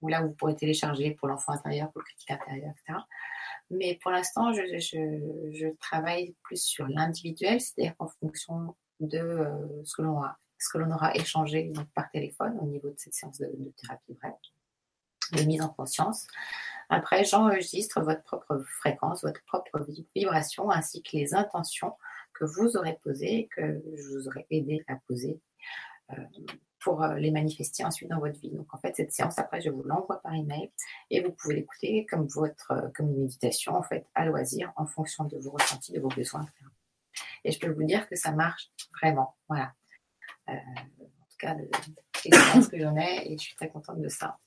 [0.00, 2.98] Où là, vous pourrez télécharger pour l'enfant intérieur, pour le critique intérieur, etc.
[3.70, 10.02] Mais pour l'instant, je, travaille plus sur l'individuel, c'est-à-dire qu'en fonction de euh, ce que
[10.02, 13.50] l'on a, ce que l'on aura échangé par téléphone au niveau de cette séance de,
[13.76, 14.32] thérapie brève,
[15.32, 16.26] de mise en conscience.
[16.88, 21.94] Après, j'enregistre votre propre fréquence, votre propre vibration, ainsi que les intentions
[22.34, 25.40] que vous aurez posées, que je vous aurais aidé à poser
[26.12, 26.16] euh,
[26.80, 28.50] pour euh, les manifester ensuite dans votre vie.
[28.50, 30.70] Donc en fait, cette séance, après, je vous l'envoie par email
[31.10, 35.24] et vous pouvez l'écouter comme votre comme une méditation, en fait, à loisir, en fonction
[35.24, 36.46] de vos ressentis, de vos besoins,
[37.44, 38.70] et je peux vous dire que ça marche
[39.00, 39.36] vraiment.
[39.48, 39.72] Voilà.
[40.48, 44.38] Euh, en tout cas, l'expérience que j'en ai et je suis très contente de ça.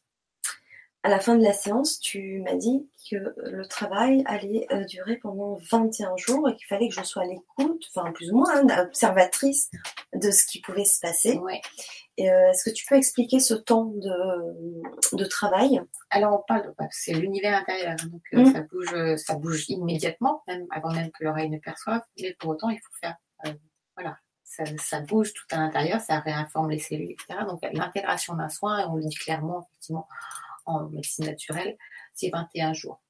[1.03, 5.17] À la fin de la séance, tu m'as dit que le travail allait euh, durer
[5.17, 8.57] pendant 21 jours et qu'il fallait que je sois à l'écoute, enfin plus ou moins
[8.57, 9.69] hein, observatrice
[10.13, 11.37] de ce qui pouvait se passer.
[11.37, 11.61] Ouais.
[12.19, 15.79] Euh, est-ce que tu peux expliquer ce temps de, de travail?
[16.09, 18.53] Alors on parle, c'est l'univers intérieur, donc euh, mmh.
[18.53, 22.01] ça bouge, ça bouge immédiatement, même avant même que l'oreille ne perçoive.
[22.19, 23.53] Mais pour autant, il faut faire, euh,
[23.95, 27.41] voilà, ça, ça, bouge tout à l'intérieur, ça réinforme les cellules, etc.
[27.47, 30.07] Donc l'intégration d'un soin, et on le dit clairement, effectivement,
[30.67, 31.77] en médecine naturelle,
[32.13, 33.01] c'est 21 jours.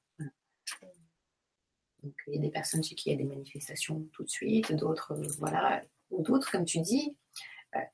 [2.04, 4.30] Donc il y a des personnes chez qui il y a des manifestations tout de
[4.30, 7.18] suite, d'autres, voilà, ou d'autres, comme tu dis,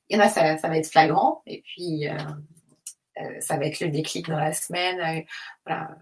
[0.08, 2.16] il y en a, ça, va être flagrant, et puis euh,
[3.20, 5.22] euh, ça va être le déclic dans la semaine, euh,
[5.66, 5.96] voilà,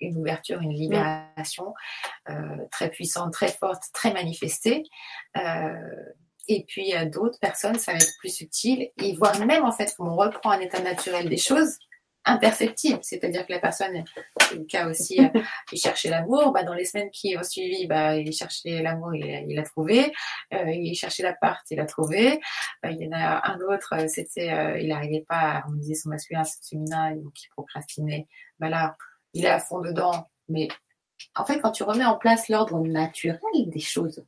[0.00, 1.72] une ouverture, une libération
[2.70, 4.82] très puissante, très forte, très manifestée.
[6.48, 10.14] et puis d'autres personnes, ça va être plus subtil, et voire même en fait, on
[10.14, 11.78] reprend un état naturel des choses,
[12.24, 12.98] imperceptible.
[13.02, 14.04] C'est-à-dire que la personne,
[14.40, 15.28] c'est le cas aussi, euh,
[15.72, 16.52] il cherchait l'amour.
[16.52, 20.12] Bah, dans les semaines qui ont suivi, bah, il cherchait l'amour, il, l'a trouvé.
[20.52, 22.40] Euh, il cherchait l'appart, il l'a trouvé.
[22.84, 26.08] Euh, il y en a un autre, euh, c'était, il n'arrivait pas à harmoniser son
[26.10, 28.26] masculin, son féminin, donc il procrastinait.
[28.58, 28.96] Bah là,
[29.32, 30.28] il est à fond dedans.
[30.48, 30.68] Mais
[31.34, 34.22] en fait, quand tu remets en place l'ordre naturel des choses,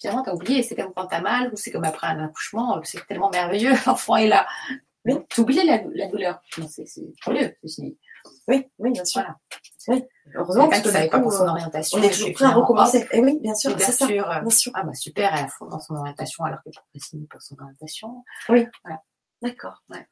[0.00, 0.62] finalement, t'as oublié.
[0.62, 2.80] C'est comme quand t'as mal ou c'est comme après un accouchement.
[2.84, 3.72] C'est tellement merveilleux.
[3.86, 4.46] L'enfant est là.
[5.04, 6.40] Mais oublies la, la douleur.
[6.68, 6.84] C'est
[7.22, 7.98] curieux, ceci.
[8.48, 9.20] Oui, oui, bien sûr.
[9.20, 9.36] Voilà.
[9.88, 10.04] Oui.
[10.34, 11.98] Heureusement que tu pas pour son orientation.
[11.98, 12.98] On est toujours prêt à recommencer.
[12.98, 14.72] Et eh oui, bien sûr, bien sûr, bien sûr.
[14.74, 18.24] Ah bah super, elle a fond dans son orientation alors que procrastine pour son orientation.
[18.48, 18.66] Oui.
[18.84, 19.02] Voilà.
[19.42, 19.82] D'accord.
[19.90, 20.06] Ouais.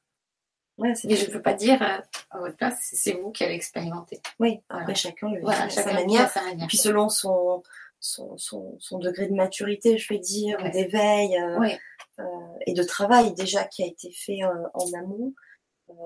[0.78, 3.54] Ouais, Et je ne peux pas dire euh, à votre place, c'est vous qui allez
[3.54, 4.18] expérimenter.
[4.38, 4.94] Oui, après voilà.
[4.94, 6.30] chacun le voilà, chacun sa, manière.
[6.30, 6.64] sa manière.
[6.64, 7.62] Et puis selon son,
[8.00, 10.70] son, son, son, degré de maturité, je vais dire, ouais.
[10.70, 11.36] d'éveil.
[11.36, 11.68] Euh.
[12.18, 12.24] Euh,
[12.66, 15.34] et de travail déjà qui a été fait euh, en amont.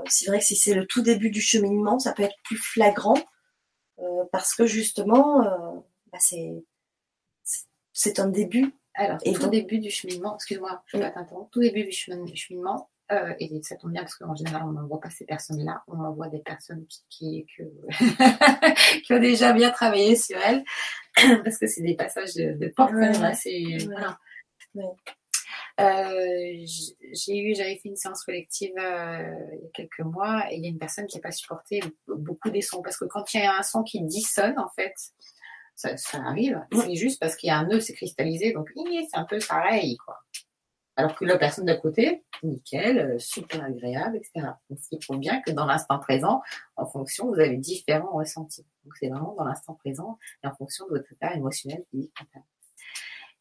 [0.09, 3.19] C'est vrai que si c'est le tout début du cheminement, ça peut être plus flagrant
[4.33, 5.43] parce que justement,
[6.11, 6.65] bah c'est
[7.93, 8.75] c'est un début.
[8.95, 13.35] Alors, et tout début du cheminement, excuse-moi, je vais t'interrompre, tout début du cheminement, euh,
[13.39, 16.39] et ça tombe bien parce qu'en général, on n'envoie pas ces personnes-là, on envoie des
[16.39, 17.63] personnes qui, qui, que,
[19.03, 20.65] qui ont déjà bien travaillé sur elles,
[21.45, 23.79] parce que c'est des passages de, de porte ouais, assez.
[23.87, 24.19] Voilà.
[24.75, 24.85] Ouais.
[25.81, 26.65] Euh,
[27.13, 30.63] j'ai eu, j'avais fait une séance collective euh, il y a quelques mois et il
[30.63, 33.41] y a une personne qui n'a pas supporté beaucoup des sons parce que quand il
[33.41, 34.95] y a un son qui dissonne en fait,
[35.75, 39.19] ça, ça arrive, c'est juste parce qu'il y a un nœud, c'est cristallisé, donc c'est
[39.19, 40.17] un peu pareil quoi.
[40.97, 44.47] Alors que la personne d'à côté, nickel, euh, super agréable, etc.
[44.71, 46.41] Donc il faut bien que dans l'instant présent,
[46.77, 48.65] en fonction, vous avez différents ressentis.
[48.85, 52.43] Donc c'est vraiment dans l'instant présent et en fonction de votre état émotionnel, physique, mental.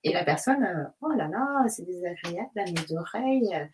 [0.03, 3.69] Et la personne, euh, oh là là, c'est désagréable à mes oreilles.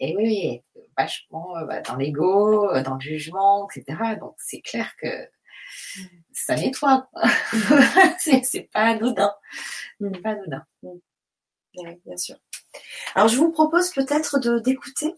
[0.00, 0.62] Et oui,
[0.96, 4.16] vachement euh, bah, dans l'ego, dans le jugement, etc.
[4.18, 5.28] Donc c'est clair que
[6.32, 7.10] ça nettoie.
[8.18, 9.34] c'est pas anodin.
[10.22, 10.64] Pas anodin.
[10.82, 11.02] Oui,
[12.04, 12.36] bien sûr.
[13.14, 15.14] Alors je vous propose peut-être de d'écouter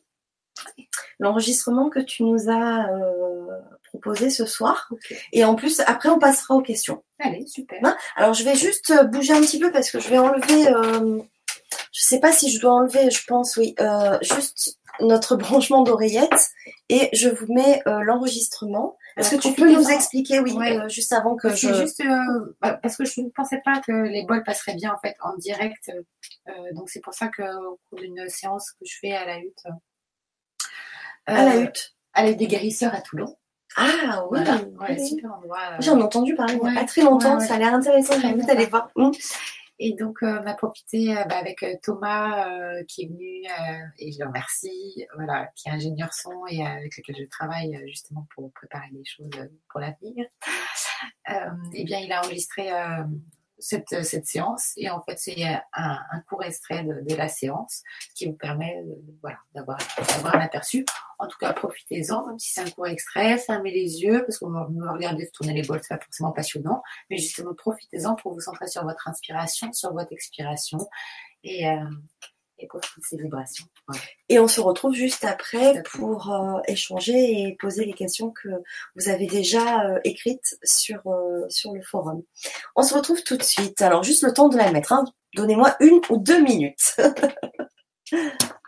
[1.18, 3.60] l'enregistrement que tu nous as euh,
[3.94, 4.88] proposé ce soir.
[4.90, 5.18] Okay.
[5.32, 7.02] Et en plus, après, on passera aux questions.
[7.20, 7.78] Allez, super.
[7.82, 7.96] Hein?
[8.16, 10.68] Alors, je vais juste euh, bouger un petit peu parce que je vais enlever.
[10.68, 11.20] Euh,
[11.92, 16.50] je sais pas si je dois enlever, je pense, oui, euh, juste notre branchement d'oreillette
[16.88, 20.56] et je vous mets l'enregistrement Est-ce que tu peux nous expliquer, oui,
[20.88, 21.72] juste avant que je...
[21.72, 22.02] juste
[22.60, 25.36] bah, parce que je ne pensais pas que les bols passeraient bien en fait en
[25.36, 25.90] direct.
[26.72, 29.64] donc c'est pour ça qu'au cours d'une séance que je fais à la hutte,
[31.26, 33.36] à la hutte, à l'aide des guérisseurs à Toulon.
[33.76, 35.80] Ah oui, super endroit.
[35.80, 38.28] J'en ai entendu parler il n'y a pas très longtemps, ça a l'air intéressant, j'ai
[38.28, 38.90] envie d'aller voir.
[38.96, 39.10] Mmh.
[39.78, 43.42] Et donc, euh, on a profité euh, bah, avec euh, Thomas qui est venu,
[43.98, 48.26] et je le remercie, voilà, qui est ingénieur son et avec lequel je travaille justement
[48.34, 49.30] pour préparer les choses
[49.68, 50.26] pour l'avenir.
[51.72, 52.70] eh bien, il a enregistré
[53.64, 54.72] cette, euh, cette séance.
[54.76, 57.82] Et en fait, c'est un, un, court extrait de, de, la séance
[58.14, 59.78] qui vous permet euh, voilà, d'avoir
[60.34, 60.84] un aperçu.
[61.18, 64.50] En tout cas, profitez-en, même si c'est un court extrait, fermez les yeux, parce qu'on
[64.50, 68.40] va me regarder tourner les bols, c'est pas forcément passionnant, mais justement, profitez-en pour vous
[68.40, 70.78] centrer sur votre inspiration, sur votre expiration.
[71.42, 71.84] Et, euh,
[72.58, 73.66] et pour toutes ces vibrations.
[74.28, 78.48] Et on se retrouve juste après pour euh, échanger et poser les questions que
[78.94, 81.02] vous avez déjà euh, écrites sur,
[81.48, 82.22] sur le forum.
[82.76, 83.82] On se retrouve tout de suite.
[83.82, 84.92] Alors juste le temps de la mettre.
[84.92, 85.04] Hein.
[85.34, 86.96] Donnez-moi une ou deux minutes.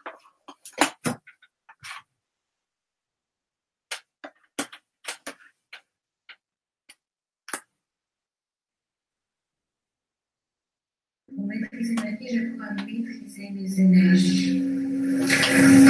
[12.29, 14.62] je dois maîtriser mes énergies.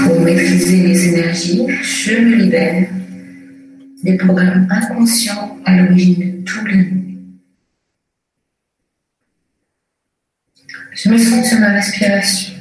[0.04, 2.88] Pour maîtriser mes énergies, je me libère
[4.02, 7.02] des programmes inconscients à l'origine de tous les maux.
[10.92, 12.55] Je me sens sur ma respiration.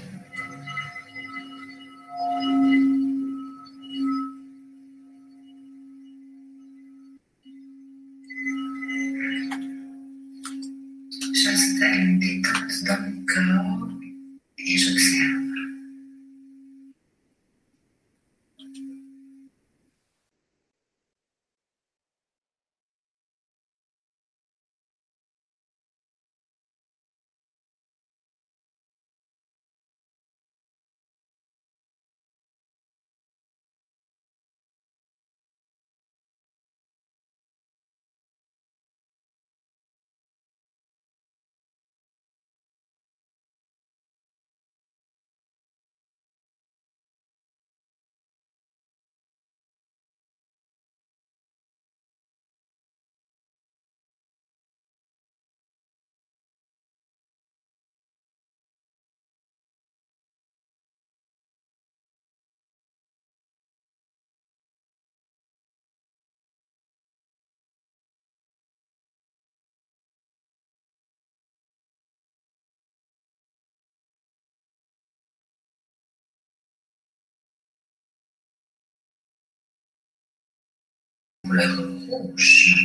[81.60, 82.76] Rouge.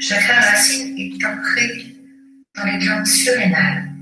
[0.00, 1.96] Chakra racine est ancré
[2.54, 3.92] dans les glandes surrénales.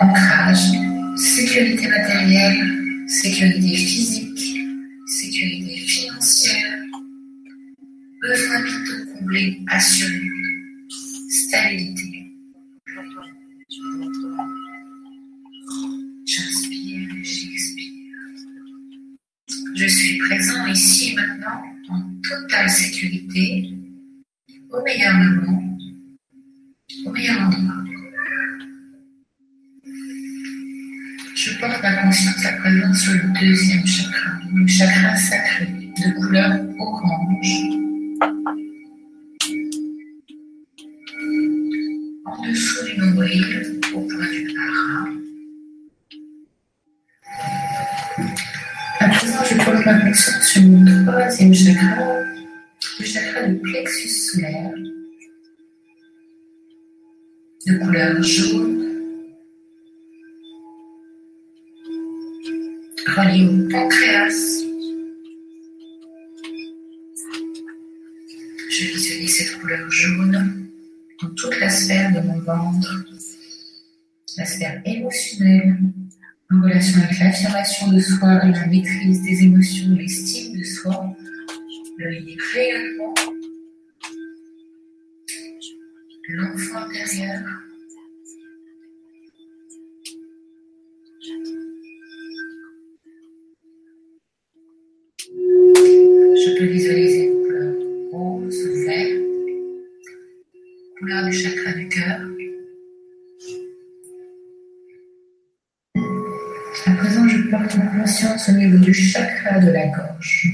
[0.00, 0.70] Ancrage,
[1.16, 4.60] sécurité matérielle, sécurité physique,
[5.06, 6.78] sécurité financière,
[8.22, 10.30] besoin vitaux comblés assurés,
[11.28, 12.07] stabilité.
[19.88, 23.72] Je suis présent ici et maintenant en totale sécurité,
[24.70, 25.78] au meilleur moment,
[27.06, 27.84] au meilleur endroit.
[31.34, 36.60] Je porte ma conscience à présent sur le deuxième chakra, le chakra sacré de couleur
[36.78, 37.54] orange.
[42.26, 45.17] En dessous du nombril, au point du hara.
[49.88, 52.20] Ma conscience sur mon troisième chakra,
[52.98, 54.74] le chakra du plexus solaire,
[57.66, 58.84] de couleur jaune,
[63.16, 64.62] relié au pancréas.
[68.70, 70.68] Je visualise cette couleur jaune
[71.22, 73.06] dans toute la sphère de mon ventre,
[74.36, 75.78] la sphère émotionnelle,
[76.50, 81.14] en relation avec l'affirmation de soi, la maîtrise des émotions, l'estime de soi,
[81.98, 82.08] le
[82.54, 83.14] rayonnement,
[86.28, 87.67] l'enfant intérieur.
[108.46, 110.46] Au niveau du chakra de la gorge.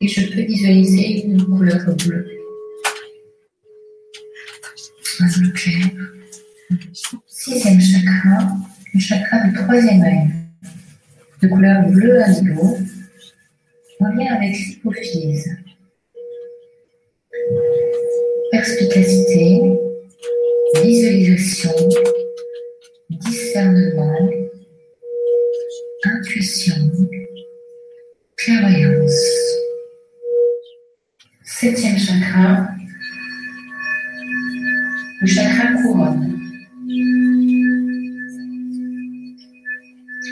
[0.00, 2.28] Et je peux visualiser une couleur bleue.
[5.20, 5.90] Un bleu clair.
[7.26, 8.56] Sixième chakra,
[8.94, 10.28] le chakra du troisième œil.
[11.40, 12.78] De couleur bleue indigo,
[14.00, 15.56] en lien avec l'hypophyse.
[18.52, 19.60] Perspicacité,
[20.84, 21.72] visualisation,
[23.10, 24.30] discernement,
[28.44, 29.12] clairvoyance.
[31.44, 32.66] Septième chakra,
[35.20, 36.28] le chakra couronne.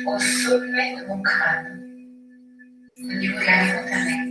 [0.07, 1.83] Au sommet de mon crâne,
[2.99, 4.31] au niveau de la fontaine.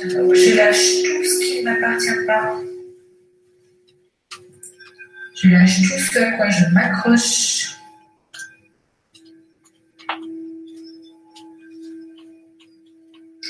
[0.00, 2.67] je lâche tout ce qui ne m'appartient pas.
[5.40, 7.76] Je lâche tout ce à quoi je m'accroche.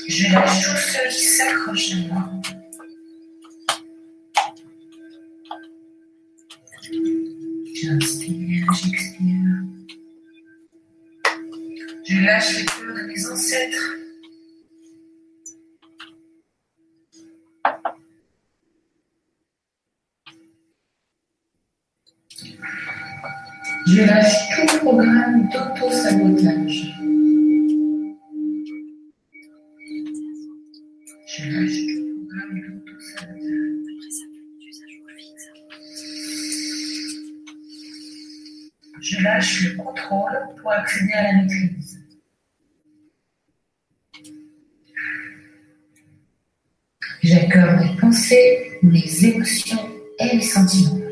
[0.07, 2.30] Je lâche tout ce qui s'accroche à moi.
[7.74, 9.62] J'inspire, j'expire.
[12.07, 14.07] Je lâche les peurs de mes ancêtres.
[23.91, 26.95] Je lâche tout programme d'auto-sabotage.
[31.26, 33.49] Je lâche tout programme d'auto-sabotage.
[39.01, 41.99] Je lâche le contrôle pour accéder à la maîtrise.
[47.22, 51.07] J'accorde mes pensées, mes émotions et mes sentiments.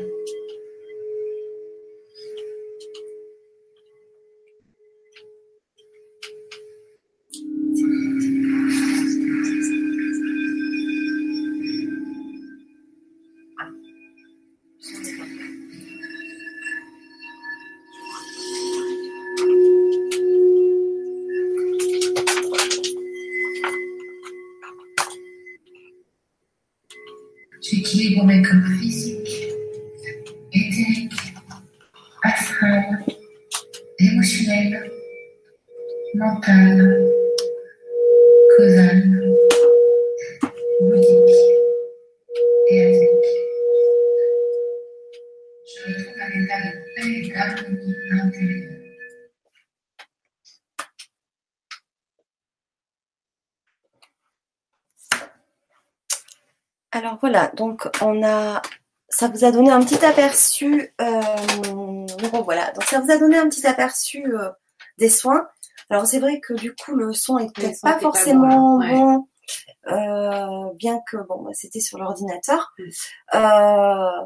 [57.77, 58.61] Donc on a,
[59.09, 61.21] ça vous a donné un petit aperçu, euh,
[62.43, 64.49] voilà, donc ça vous a donné un petit aperçu euh,
[64.97, 65.47] des soins.
[65.89, 68.93] Alors c'est vrai que du coup le son est peut-être pas forcément bon, ouais.
[68.93, 69.27] bon,
[69.87, 72.73] euh, bien que bon, bah, c'était sur l'ordinateur.
[72.77, 73.35] Mm.
[73.35, 74.25] Euh,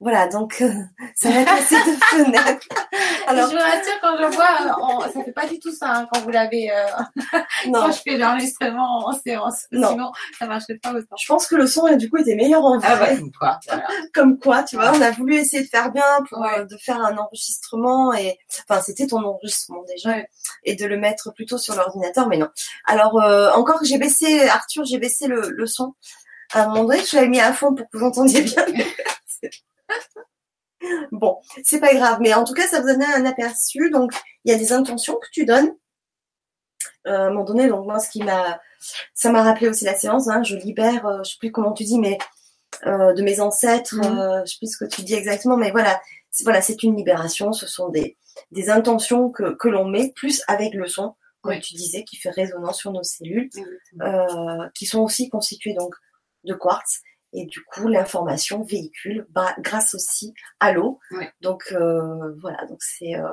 [0.00, 0.70] voilà, donc euh,
[1.14, 2.66] ça va être assez de fenêtres.
[3.28, 5.88] Alors je vous rassure, quand je vois, euh, on- ça fait pas du tout ça
[5.90, 6.86] hein, quand vous l'avez, euh,
[7.66, 9.64] non, quand je fais l'enregistrement en séance.
[9.72, 9.88] Non.
[9.90, 11.16] Sinon, ça marcherait pas autant.
[11.20, 12.88] je pense que le son du coup était meilleur en vrai.
[12.90, 13.86] Ah bah, comme quoi, voilà.
[14.14, 16.60] comme quoi, tu vois, on a voulu essayer de faire bien pour Ouais.
[16.60, 18.38] euh, de faire un enregistrement et
[18.68, 20.28] enfin c'était ton enregistrement déjà Ouais.
[20.64, 22.48] et de le mettre plutôt sur l'ordinateur, mais non.
[22.86, 25.94] Alors euh, encore j'ai baissé Arthur, j'ai baissé le, le son.
[26.52, 28.64] À un moment donné, je l'avais mis à fond pour que vous entendiez bien.
[31.12, 33.90] Bon, c'est pas grave, mais en tout cas, ça vous donne un aperçu.
[33.90, 34.12] Donc,
[34.44, 35.74] il y a des intentions que tu donnes.
[37.06, 38.60] Euh, à un moment donné, donc moi, ce qui m'a,
[39.14, 40.28] ça m'a rappelé aussi la séance.
[40.28, 42.18] Hein, je libère, euh, je sais plus comment tu dis, mais
[42.86, 46.00] euh, de mes ancêtres, euh, je sais plus ce que tu dis exactement, mais voilà,
[46.30, 47.52] c'est, voilà, c'est une libération.
[47.52, 48.16] Ce sont des,
[48.50, 51.60] des intentions que, que l'on met plus avec le son, comme Oui.
[51.60, 53.48] tu disais, qui fait résonance sur nos cellules,
[54.74, 55.94] qui sont aussi constituées donc
[56.44, 57.00] de quartz.
[57.32, 60.98] Et du coup, l'information véhicule bah, grâce aussi à l'eau.
[61.10, 61.30] Ouais.
[61.40, 63.26] Donc euh, voilà, donc c'est euh,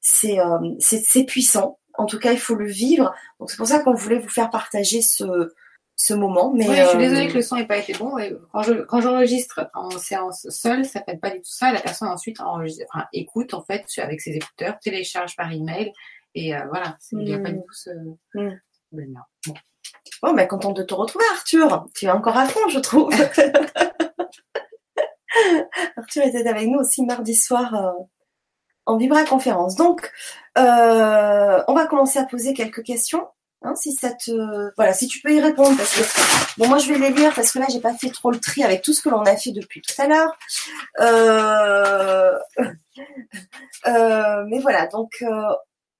[0.00, 1.78] c'est euh, c'est c'est puissant.
[1.94, 3.12] En tout cas, il faut le vivre.
[3.38, 5.52] Donc c'est pour ça qu'on voulait vous faire partager ce
[5.94, 6.52] ce moment.
[6.54, 8.16] Mais je suis euh, désolée que le son n'ait pas été bon.
[8.52, 11.70] Quand je, quand j'enregistre en séance seule, ça fait pas du tout ça.
[11.72, 15.92] La personne ensuite enregistre, enfin, écoute en fait avec ses écouteurs, télécharge par email
[16.34, 16.96] et euh, voilà.
[17.12, 17.90] Il n'y a pas du tout ce
[18.34, 18.58] Mm.
[18.90, 19.20] problème-là.
[19.46, 19.54] Bon.
[20.22, 21.86] Bon, ben, contente de te retrouver, Arthur.
[21.94, 23.12] Tu es encore à fond, je trouve.
[25.96, 27.90] Arthur était avec nous aussi mardi soir euh,
[28.86, 29.76] en Vibra conférence.
[29.76, 30.10] Donc,
[30.58, 33.26] euh, on va commencer à poser quelques questions.
[33.64, 36.02] Hein, si ça te, voilà, si tu peux y répondre, parce que
[36.58, 38.64] bon, moi je vais les lire parce que là j'ai pas fait trop le tri
[38.64, 40.36] avec tout ce que l'on a fait depuis tout à l'heure.
[40.98, 42.36] Euh,
[43.86, 45.24] euh, mais voilà, donc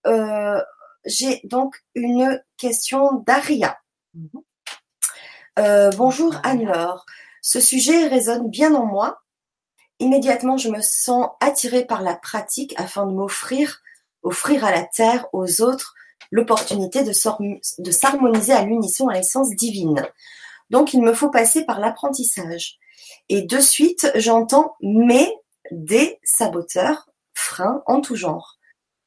[0.07, 0.61] euh,
[1.05, 3.79] j'ai donc une question d'Aria.
[4.15, 4.43] Mhm.
[5.97, 7.07] bonjour Anne-Laure.
[7.41, 9.23] Ce sujet résonne bien en moi.
[9.99, 13.81] Immédiatement, je me sens attirée par la pratique afin de m'offrir,
[14.23, 15.95] offrir à la terre, aux autres,
[16.31, 17.13] l'opportunité de
[17.93, 20.07] s'harmoniser à l'unisson à l'essence divine.
[20.71, 22.79] Donc il me faut passer par l'apprentissage.
[23.29, 25.33] Et de suite, j'entends mais
[25.71, 28.59] des saboteurs, freins en tout genre.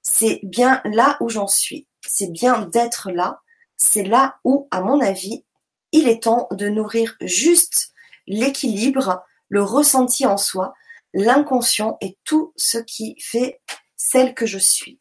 [0.01, 1.87] C'est bien là où j'en suis.
[2.07, 3.41] C'est bien d'être là.
[3.77, 5.43] C'est là où, à mon avis,
[5.91, 7.91] il est temps de nourrir juste
[8.27, 10.73] l'équilibre, le ressenti en soi,
[11.13, 13.61] l'inconscient et tout ce qui fait
[13.95, 14.99] celle que je suis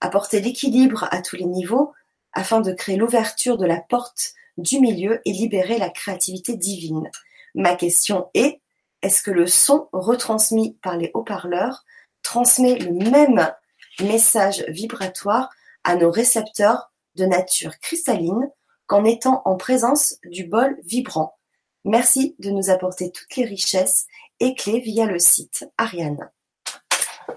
[0.00, 1.92] apporter l'équilibre à tous les niveaux
[2.32, 7.10] afin de créer l'ouverture de la porte du milieu et libérer la créativité divine.
[7.54, 8.60] Ma question est,
[9.02, 11.84] est-ce que le son retransmis par les haut-parleurs
[12.22, 13.52] transmet le même
[14.00, 15.48] message vibratoire
[15.84, 18.50] à nos récepteurs de nature cristalline
[18.86, 21.38] qu'en étant en présence du bol vibrant
[21.84, 24.06] Merci de nous apporter toutes les richesses
[24.40, 26.30] et clés via le site Ariane.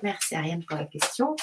[0.04, 1.36] Merci Ariane pour la question.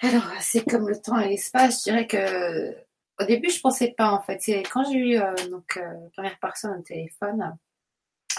[0.00, 1.78] Alors, c'est comme le temps et l'espace.
[1.78, 2.76] Je dirais que
[3.20, 4.38] au début, je pensais pas en fait.
[4.70, 5.34] Quand j'ai eu euh,
[5.76, 7.56] euh, première personne au téléphone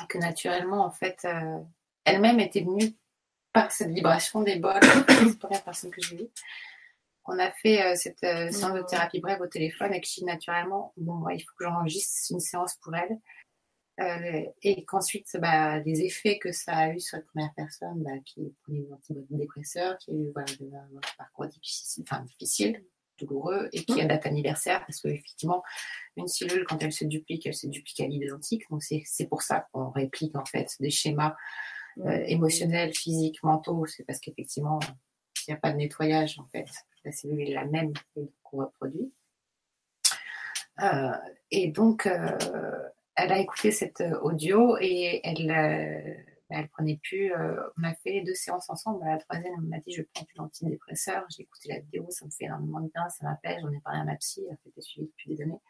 [0.09, 1.59] que naturellement en fait euh,
[2.03, 2.93] elle-même était venue
[3.53, 4.81] par cette vibration des bols.
[5.07, 6.29] c'est la première personne que j'ai vue.
[7.25, 11.27] On a fait cette séance de thérapie brève au téléphone et que je naturellement bon,
[11.29, 13.19] il faut que j'enregistre une séance pour elle.
[14.01, 18.11] Euh, et qu'ensuite, bah, les effets que ça a eu sur la première personne, bah,
[18.25, 22.83] qui prenait des antidépresseurs, qui a eu voilà, un parcours difficile, enfin, difficile,
[23.17, 25.63] douloureux, et qui a date anniversaire, parce qu'effectivement,
[26.17, 28.63] une cellule, quand elle se duplique, elle se duplique à l'identique.
[28.69, 31.35] Donc, c'est pour ça qu'on réplique, en fait, des schémas
[31.99, 33.85] euh, émotionnels, physiques, mentaux.
[33.85, 34.79] C'est parce qu'effectivement,
[35.45, 36.65] s'il n'y a pas de nettoyage, en fait,
[37.03, 39.13] la cellule est la même qu'on reproduit.
[40.81, 41.11] Euh,
[41.51, 46.15] et donc, euh, elle a écouté cet audio et elle, euh,
[46.49, 47.31] elle prenait plus.
[47.77, 49.05] On a fait deux séances ensemble.
[49.05, 51.25] À la troisième, elle m'a dit Je prends plus d'antidépresseurs.
[51.29, 53.59] J'ai écouté la vidéo, ça me fait énormément de bien, ça m'appelle.
[53.61, 55.61] J'en ai parlé à ma psy, elle a fait des suivis depuis des années.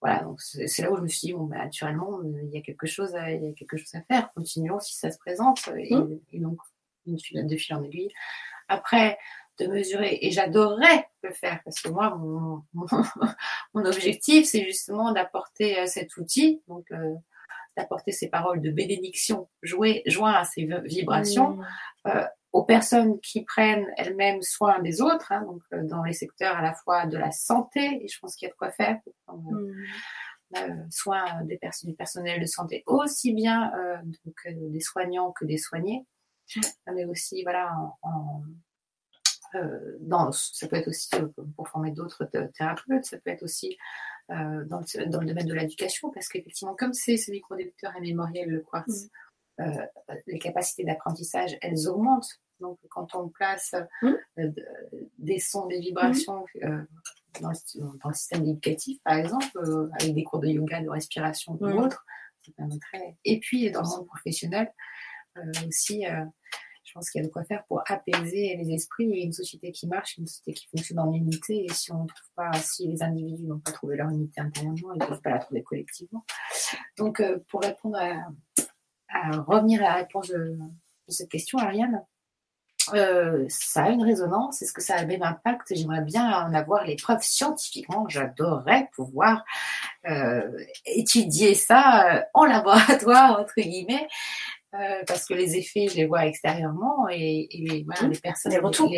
[0.00, 2.62] Voilà, donc c'est là où je me suis dit, bon, bah, naturellement, il y a
[2.62, 4.32] quelque chose à, il y a quelque chose à faire.
[4.32, 5.68] Continuons si ça se présente.
[5.76, 6.20] Et, mmh.
[6.32, 6.58] et donc,
[7.06, 8.12] une suite de fil en aiguille.
[8.68, 9.18] Après,
[9.58, 10.18] de mesurer.
[10.22, 12.62] Et j'adorerais le faire parce que moi, mon,
[13.74, 17.14] mon, objectif, c'est justement d'apporter euh, cet outil, donc euh,
[17.76, 21.66] d'apporter ces paroles de bénédiction jouées, joint à ces vibrations mmh.
[22.08, 26.62] euh, aux personnes qui prennent elles-mêmes soin des autres, hein, donc dans les secteurs à
[26.62, 28.98] la fois de la santé, et je pense qu'il y a de quoi faire.
[29.28, 30.88] Mmh.
[30.90, 33.70] soin des personnes, du personnel de santé, aussi bien
[34.24, 36.17] donc, des soignants que des soignés, mmh.
[36.92, 38.42] Mais aussi voilà en
[39.54, 43.78] euh, dans, ça peut être aussi euh, pour former d'autres thérapeutes, ça peut être aussi
[44.30, 48.50] euh, dans, le, dans, le, domaine de l'éducation, parce qu'effectivement, comme c'est semi-conducteur et mémoriel,
[48.50, 49.08] le quartz,
[49.58, 49.64] mmh.
[50.26, 52.40] les capacités d'apprentissage, elles augmentent.
[52.60, 54.12] Donc, quand on place mmh.
[55.18, 56.86] des sons, des vibrations mmh.
[57.40, 59.58] dans, le, dans, le, système éducatif, par exemple,
[59.98, 62.04] avec des cours de yoga, de respiration ou autre,
[62.44, 63.16] ça permettrait.
[63.24, 64.70] Et puis, dans le monde professionnel,
[65.66, 66.04] aussi,
[66.88, 69.86] je pense qu'il y a de quoi faire pour apaiser les esprits une société qui
[69.86, 71.66] marche, une société qui fonctionne en unité.
[71.68, 75.00] Et si on trouve pas, si les individus n'ont pas trouvé leur unité intérieurement, ils
[75.00, 76.24] ne peuvent pas la trouver collectivement.
[76.96, 80.58] Donc, euh, pour répondre à, revenir à la réponse de,
[81.08, 82.04] cette question, Ariane,
[82.94, 84.62] euh, ça a une résonance.
[84.62, 88.08] Est-ce que ça a le même impact J'aimerais bien en avoir les preuves scientifiquement.
[88.08, 89.44] J'adorerais pouvoir
[90.08, 94.08] euh, étudier ça en laboratoire, entre guillemets,
[94.74, 98.10] euh, parce que les effets, je les vois extérieurement et, et voilà, mmh.
[98.10, 98.52] les personnes.
[98.52, 98.92] Les retours.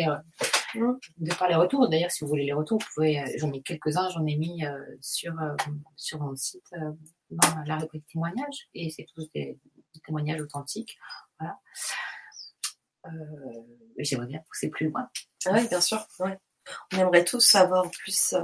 [0.73, 0.93] Mmh.
[1.17, 1.89] de par les retours.
[1.89, 3.19] D'ailleurs, si vous voulez les retours, vous pouvez.
[3.19, 5.33] Euh, j'en ai quelques-uns, j'en ai mis euh, sur
[5.95, 6.71] sur mon site
[7.29, 9.57] dans la rubrique témoignages et c'est tous des,
[10.05, 10.97] témoignages authentiques.
[11.39, 11.57] Voilà.
[13.97, 15.09] J'aimerais bien pousser plus loin.
[15.45, 16.05] Ah oui, bien sûr.
[16.19, 16.37] Ouais.
[16.93, 18.35] On aimerait tous avoir plus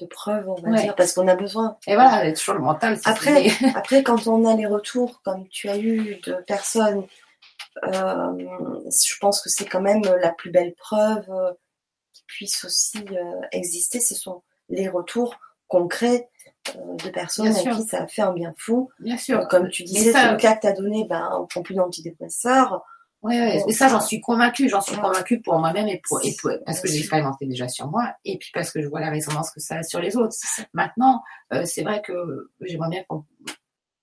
[0.00, 1.76] de preuves, on va dire, parce qu'on a besoin.
[1.86, 2.98] Et voilà, toujours le mental.
[3.04, 7.06] Après, après, quand on a les retours, comme tu as eu de personnes,
[7.84, 8.32] euh,
[8.86, 11.52] je pense que c'est quand même la plus belle preuve euh,
[12.12, 14.00] qui puisse aussi euh, exister.
[14.00, 15.36] Ce sont les retours
[15.68, 16.28] concrets
[16.76, 18.90] de personnes à qui ça a fait un bien fou.
[18.98, 19.46] Bien sûr.
[19.48, 22.82] comme tu disais, c'est le cas que tu as donné, ben, on prend plus d'antidépresseurs.
[23.24, 23.72] Oui, ouais.
[23.72, 24.68] ça, j'en suis convaincue.
[24.68, 26.36] J'en suis convaincue pour moi-même et pour, et
[26.66, 28.14] parce que j'ai expérimenté déjà sur moi.
[28.24, 30.36] Et puis parce que je vois la résonance que ça a sur les autres.
[30.74, 31.22] Maintenant,
[31.52, 32.12] euh, c'est vrai que
[32.60, 33.04] j'aimerais bien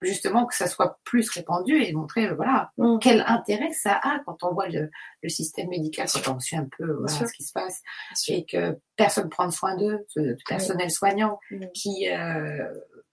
[0.02, 2.98] justement que ça soit plus répandu et montrer euh, voilà mm.
[2.99, 4.89] quel intérêt ça a quand on voit le,
[5.22, 7.81] le système médical quand on suit un peu voilà, ce qui se passe.
[8.27, 11.65] Et que personne prend soin d'eux, ce personnel soignant mm.
[11.76, 12.68] qui euh,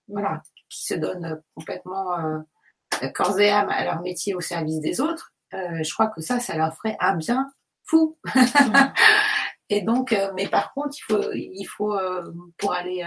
[0.09, 5.01] voilà qui se donne complètement euh, corps et âme à leur métier au service des
[5.01, 7.51] autres euh, je crois que ça, ça leur ferait un bien
[7.85, 8.19] fou.
[9.69, 13.05] et donc, euh, mais par contre, il faut, il faut euh, pour aller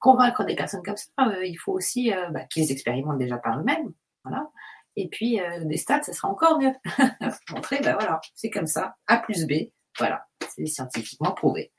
[0.00, 1.10] convaincre des personnes comme ça,
[1.42, 3.92] il faut aussi bah, qu'ils expérimentent déjà par eux-mêmes.
[4.24, 4.50] Voilà.
[4.96, 6.72] Et puis, des stats, ça sera encore mieux.
[7.50, 8.96] Montrer, ben voilà, c'est comme ça.
[9.06, 9.70] A plus B.
[9.98, 10.26] Voilà.
[10.48, 11.72] C'est scientifiquement prouvé.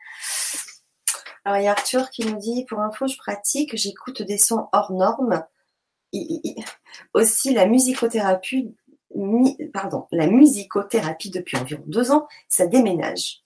[1.46, 4.68] Alors, il y a Arthur qui nous dit, pour info, je pratique, j'écoute des sons
[4.74, 5.46] hors normes.
[7.14, 8.76] Aussi, la musicothérapie
[9.74, 13.44] pardon, la musicothérapie depuis environ deux ans, ça déménage.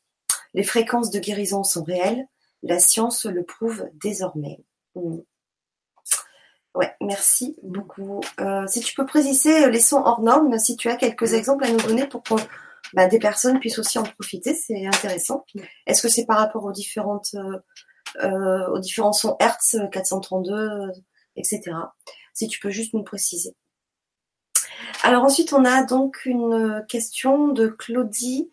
[0.54, 2.28] Les fréquences de guérison sont réelles,
[2.64, 4.60] la science le prouve désormais.
[4.96, 5.20] Mm.
[6.76, 8.22] Ouais, merci beaucoup.
[8.40, 11.72] Euh, si tu peux préciser les sons hors normes, si tu as quelques exemples à
[11.72, 12.36] nous donner pour que
[12.94, 15.46] bah, des personnes puissent aussi en profiter, c'est intéressant.
[15.88, 17.60] Est-ce que c'est par rapport aux différentes euh,
[18.24, 20.92] euh, aux différents sons Hertz 432,
[21.36, 21.62] etc.
[22.34, 23.56] Si tu peux juste nous préciser.
[25.04, 28.52] Alors ensuite, on a donc une question de Claudie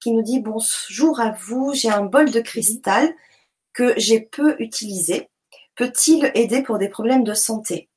[0.00, 3.14] qui nous dit bonjour à vous, j'ai un bol de cristal
[3.72, 5.28] que j'ai peu utilisé.
[5.74, 7.88] Peut-il aider pour des problèmes de santé?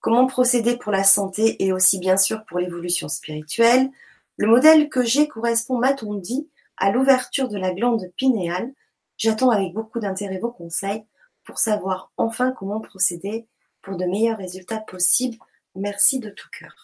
[0.00, 3.90] Comment procéder pour la santé et aussi bien sûr pour l'évolution spirituelle?
[4.36, 8.72] Le modèle que j'ai correspond, m'a-t-on dit, à l'ouverture de la glande pinéale.
[9.16, 11.04] J'attends avec beaucoup d'intérêt vos conseils
[11.44, 13.46] pour savoir enfin comment procéder
[13.82, 15.38] pour de meilleurs résultats possibles.
[15.74, 16.83] Merci de tout cœur.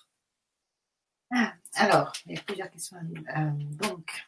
[1.32, 2.96] Ah, alors, il y a plusieurs questions.
[2.96, 3.50] Euh,
[3.82, 4.26] donc.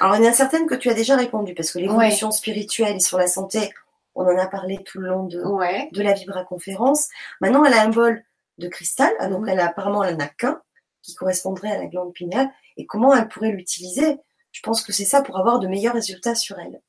[0.00, 3.00] Alors, il y en a certaines que tu as déjà répondu, parce que l'évolution spirituelle
[3.00, 3.72] sur la santé,
[4.14, 7.08] on en a parlé tout le long de, de la Vibra conférence.
[7.40, 8.24] Maintenant, elle a un bol
[8.58, 9.48] de cristal, ah, donc mhm.
[9.50, 10.60] elle a, apparemment, elle n'en a qu'un,
[11.02, 12.50] qui correspondrait à la glande pinéale.
[12.76, 14.18] Et comment elle pourrait l'utiliser?
[14.52, 16.80] Je pense que c'est ça pour avoir de meilleurs résultats sur elle.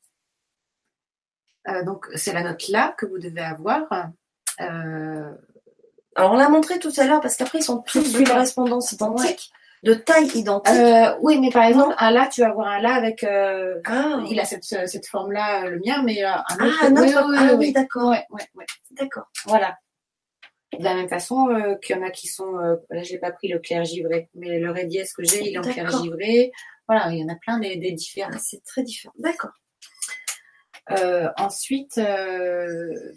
[1.68, 3.88] Euh, donc, c'est la note là que vous devez avoir.
[4.62, 5.34] Euh,
[6.16, 9.52] alors, on l'a montré tout à l'heure parce qu'après, ils sont tous de correspondance identique,
[9.84, 10.74] de taille identique.
[10.74, 13.24] Euh, oui, mais par exemple, un là, tu vas avoir un là avec.
[13.26, 14.24] Euh, ah.
[14.30, 16.80] Il a cette, cette forme-là, le mien, mais un autre.
[16.82, 17.26] Ah, un autre.
[17.30, 18.10] Oui, ah oui, d'accord.
[18.10, 18.66] Ouais, ouais, ouais.
[18.92, 19.30] D'accord.
[19.46, 19.78] Voilà.
[20.78, 22.54] De la même façon euh, qu'il y en a qui sont.
[22.54, 25.58] là, je n'ai pas pris le clair givré, mais le Redies que j'ai, il est
[25.58, 26.52] en clair givré.
[26.88, 28.32] Voilà, il y en a plein des, des différents.
[28.34, 29.14] Ah, c'est très différent.
[29.18, 29.52] D'accord.
[30.92, 33.14] Euh, ensuite, euh,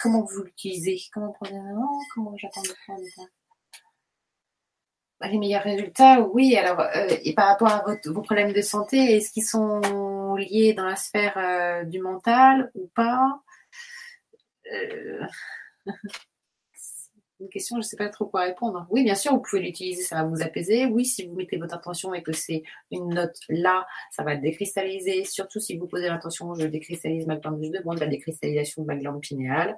[0.00, 0.98] comment vous l'utilisez?
[1.12, 1.60] Comment prenez
[2.14, 3.02] Comment j'attends de prendre
[5.20, 6.56] Les meilleurs résultats, oui.
[6.56, 10.86] Alors, euh, et par rapport à vos problèmes de santé, est-ce qu'ils sont liés dans
[10.86, 13.42] la sphère du mental ou pas?
[17.42, 18.86] une question, je ne sais pas trop quoi répondre.
[18.90, 20.86] Oui, bien sûr, vous pouvez l'utiliser, ça va vous apaiser.
[20.86, 25.24] Oui, si vous mettez votre intention et que c'est une note là, ça va décristalliser.
[25.24, 28.96] Surtout si vous posez l'intention, je décristallise ma glande, je demande la décristallisation de ma
[28.96, 29.76] glande pinéale.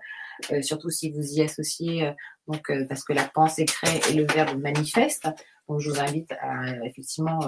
[0.52, 2.12] Euh, surtout si vous y associez, euh,
[2.48, 5.28] donc euh, parce que la pensée crée et le verbe manifeste.
[5.66, 7.38] Donc, je vous invite à effectivement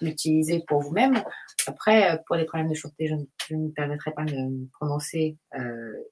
[0.00, 1.22] l'utiliser pour vous-même.
[1.68, 5.36] Après, pour les problèmes de je, je ne me permettrai pas de me prononcer.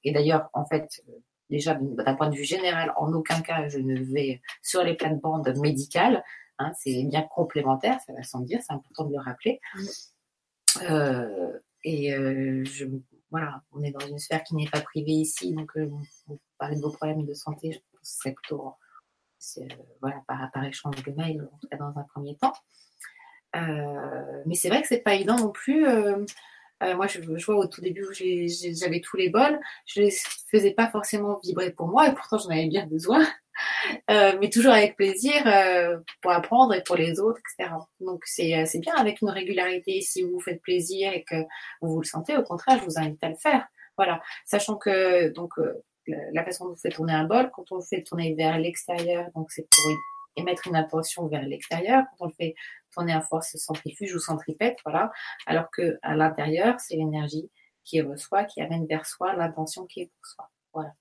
[0.04, 1.02] et d'ailleurs, en fait,
[1.50, 5.52] déjà d'un point de vue général, en aucun cas je ne vais sur les plates-bandes
[5.58, 6.22] médicales.
[6.58, 9.60] Hein, c'est bien complémentaire, ça va sans dire, c'est important de le rappeler.
[10.82, 11.52] Euh,
[11.84, 12.84] et euh, je,
[13.30, 15.88] voilà, on est dans une sphère qui n'est pas privée ici, donc euh,
[16.26, 18.74] vous parlez de vos problèmes de santé, je pense que c'est plutôt
[20.00, 22.54] voilà, par, par, échange de mails, en tout cas dans un premier temps.
[23.54, 25.86] mais c'est vrai que c'est pas évident non plus
[26.82, 30.10] euh, moi, je, vois au tout début où j'avais tous les bols, je les
[30.50, 33.26] faisais pas forcément vibrer pour moi, et pourtant j'en avais bien besoin,
[34.10, 37.74] euh, mais toujours avec plaisir euh, pour apprendre et pour les autres, etc.
[38.00, 40.00] Donc c'est bien avec une régularité.
[40.00, 41.36] Si vous vous faites plaisir et que
[41.82, 43.66] vous vous le sentez, au contraire, je vous invite à le faire.
[43.96, 45.54] Voilà, sachant que donc
[46.06, 49.26] la façon dont vous faites tourner un bol, quand on le fait tourner vers l'extérieur,
[49.34, 49.96] donc c'est pour
[50.38, 52.04] émettre une intention vers l'extérieur.
[52.10, 52.54] Quand on le fait
[52.92, 55.10] tourner à force centrifuge ou centripète, voilà.
[55.46, 57.50] Alors que à l'intérieur, c'est l'énergie
[57.84, 60.50] qui reçoit, qui amène vers soi l'intention qui est pour soi.
[60.72, 60.94] Voilà.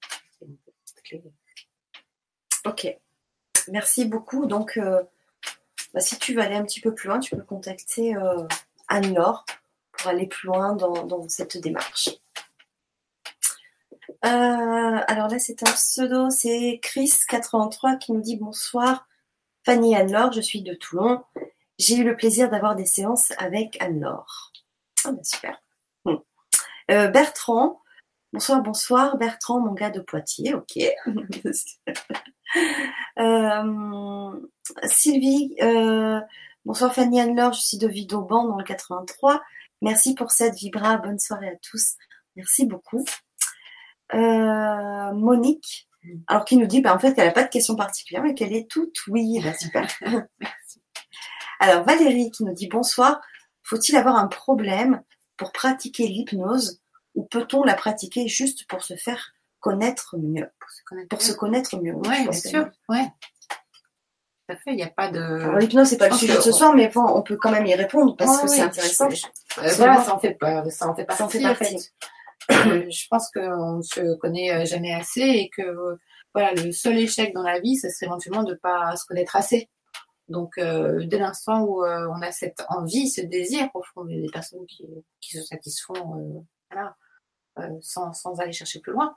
[2.65, 2.97] Ok.
[3.69, 4.45] Merci beaucoup.
[4.45, 5.03] Donc, euh,
[5.93, 8.43] bah, si tu veux aller un petit peu plus loin, tu peux contacter euh,
[8.87, 9.45] Anne-Laure
[9.91, 12.09] pour aller plus loin dans, cette démarche.
[14.25, 19.07] Euh, alors là, c'est un pseudo, c'est Chris83 qui nous dit bonsoir.
[19.67, 21.25] Fanny Anne-Laure, je suis de Toulon
[21.77, 24.53] J'ai eu le plaisir d'avoir des séances avec Anne-Laure.
[25.03, 25.61] Ah bah super.
[26.05, 26.15] Hmm.
[26.89, 27.81] Euh, Bertrand,
[28.31, 29.17] bonsoir, bonsoir.
[29.17, 30.79] Bertrand, mon gars de Poitiers, ok.
[33.19, 34.31] Euh,
[34.85, 36.21] Sylvie, euh,
[36.63, 39.41] bonsoir Fanny Anne-Laure, je suis de Vidauban dans le 83.
[39.81, 40.95] Merci pour cette vibra.
[40.95, 41.95] Bonne soirée à tous.
[42.37, 43.03] Merci beaucoup.
[44.13, 45.86] Monique,
[46.27, 48.53] alors qui nous dit bah, en fait qu'elle n'a pas de questions particulières mais qu'elle
[48.53, 49.39] est toute oui.
[49.43, 49.87] Bah, super.
[50.39, 50.81] Merci.
[51.59, 53.21] Alors Valérie qui nous dit bonsoir.
[53.63, 55.01] Faut-il avoir un problème
[55.35, 56.81] pour pratiquer l'hypnose
[57.15, 60.49] ou peut-on la pratiquer juste pour se faire connaître mieux?
[60.59, 61.09] Pour se connaître.
[61.09, 61.93] Pour se connaître mieux.
[61.93, 62.69] Oui, bien sûr.
[62.87, 63.05] Ouais.
[64.47, 64.71] Tout à fait.
[64.71, 65.19] Il n'y a pas de.
[65.19, 67.65] Alors, l'hypnose, c'est pas le sujet de ce soir, mais bon, on peut quand même
[67.65, 69.09] y répondre parce que c'est intéressant.
[69.09, 71.17] Euh, voilà, ça en fait pas, ça en fait partie.
[71.17, 71.91] Ça en fait partie.
[72.49, 75.95] je pense qu'on ne se connaît euh, jamais assez et que euh,
[76.33, 79.35] voilà, le seul échec dans la vie, ce serait éventuellement de ne pas se connaître
[79.35, 79.69] assez.
[80.29, 84.17] Donc, euh, dès l'instant où euh, on a cette envie, ce désir, au fond, il
[84.17, 84.85] y a des personnes qui,
[85.21, 86.95] qui se satisfont euh, voilà,
[87.59, 89.15] euh, sans, sans aller chercher plus loin.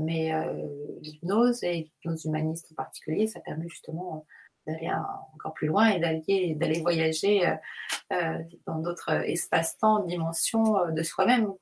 [0.00, 0.32] Mais
[1.02, 4.26] l'hypnose et l'hypnose humaniste en particulier, ça permet justement
[4.66, 4.90] d'aller
[5.34, 7.48] encore plus loin et d'aller d'aller voyager
[8.10, 11.52] dans d'autres espaces-temps, dimensions de soi-même.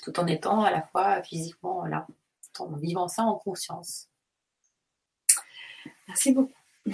[0.00, 2.06] Tout en étant à la fois physiquement là,
[2.54, 4.08] tout en vivant ça en conscience.
[6.08, 6.52] Merci beaucoup.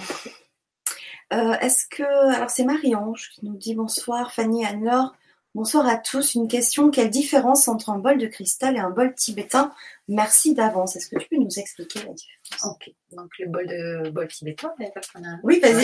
[1.33, 2.03] Euh, Est-ce que.
[2.03, 5.13] Alors, c'est Marie-Ange qui nous dit bonsoir, Fanny Anne-Laure.
[5.55, 6.35] Bonsoir à tous.
[6.35, 9.73] Une question quelle différence entre un bol de cristal et un bol tibétain?
[10.07, 10.95] Merci d'avance.
[10.95, 12.63] Est-ce que tu peux nous expliquer la différence?
[12.63, 15.83] Ok, donc le bol de bol tibétain, qu'on a Oui, vas-y.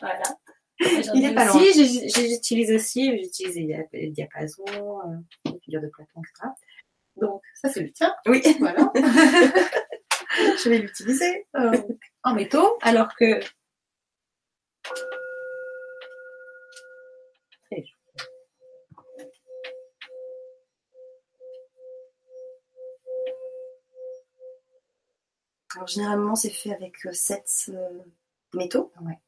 [0.00, 0.22] Voilà.
[1.14, 1.72] Il est pas j'ai-
[2.08, 6.48] j'ai- J'utilise aussi, j'utilise les dia- les diapasons, euh, les figures de Platon, etc.
[7.16, 8.14] Donc, ça c'est le tien.
[8.26, 8.90] oui, Voilà.
[10.36, 11.46] je vais l'utiliser.
[11.56, 11.72] Euh,
[12.22, 13.40] en métaux, alors que.
[25.74, 27.98] Alors, généralement, c'est fait avec euh, sept euh,
[28.54, 28.92] métaux.
[29.02, 29.18] Ouais.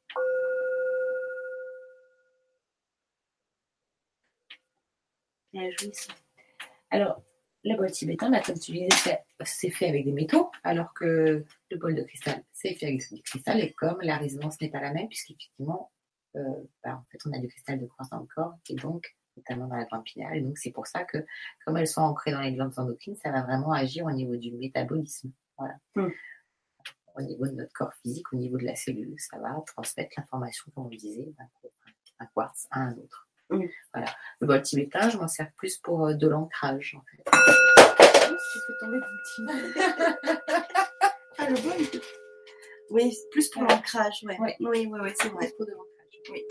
[6.90, 7.22] Alors,
[7.64, 8.88] le bol tibétain, là, comme tu disais,
[9.44, 13.22] c'est- fait avec des métaux, alors que le bol de cristal, c'est fait avec du
[13.22, 15.90] cristal, et comme la résonance n'est pas la même, puisqu'effectivement,
[16.36, 16.40] euh,
[16.82, 19.66] bah, en fait, on a du cristal de quartz dans le corps, et donc, notamment
[19.66, 21.18] dans la glande pinéale, et donc c'est pour ça que,
[21.64, 24.52] comme elles sont ancrées dans les glandes endocrines, ça va vraiment agir au niveau du
[24.52, 25.32] métabolisme.
[25.56, 25.78] Voilà.
[25.96, 26.08] Mm.
[27.16, 30.70] Au niveau de notre corps physique, au niveau de la cellule, ça va transmettre l'information,
[30.74, 31.48] comme on le disait, d'un
[32.20, 33.29] un quartz à un autre.
[33.92, 34.08] Voilà.
[34.40, 37.24] Le bol tibétain, je m'en sers plus pour euh, de l'ancrage, en fait.
[41.38, 42.00] Ah, le bol.
[42.90, 44.22] Oui, plus pour l'ancrage.
[44.24, 44.38] Ouais.
[44.40, 44.56] Ouais.
[44.60, 45.52] Oui, oui, oui, c'est Plus vrai.
[45.56, 46.20] pour de l'ancrage.
[46.32, 46.44] Oui.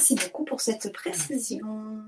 [0.00, 1.98] Merci beaucoup pour cette précision.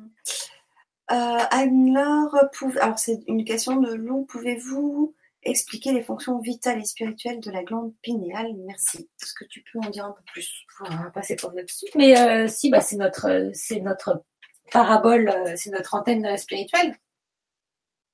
[1.10, 2.35] Euh, Anne-Laure,
[2.81, 4.24] alors c'est une question de Lou.
[4.24, 8.55] Pouvez-vous expliquer les fonctions vitales et spirituelles de la glande pinéale?
[8.64, 9.10] Merci.
[9.20, 10.64] Est-ce que tu peux en dire un peu plus?
[10.81, 11.85] On va passer pour là-dessus.
[11.94, 14.24] Mais euh, si, bah, c'est notre, euh, c'est notre
[14.70, 16.97] parabole, c'est notre antenne spirituelle.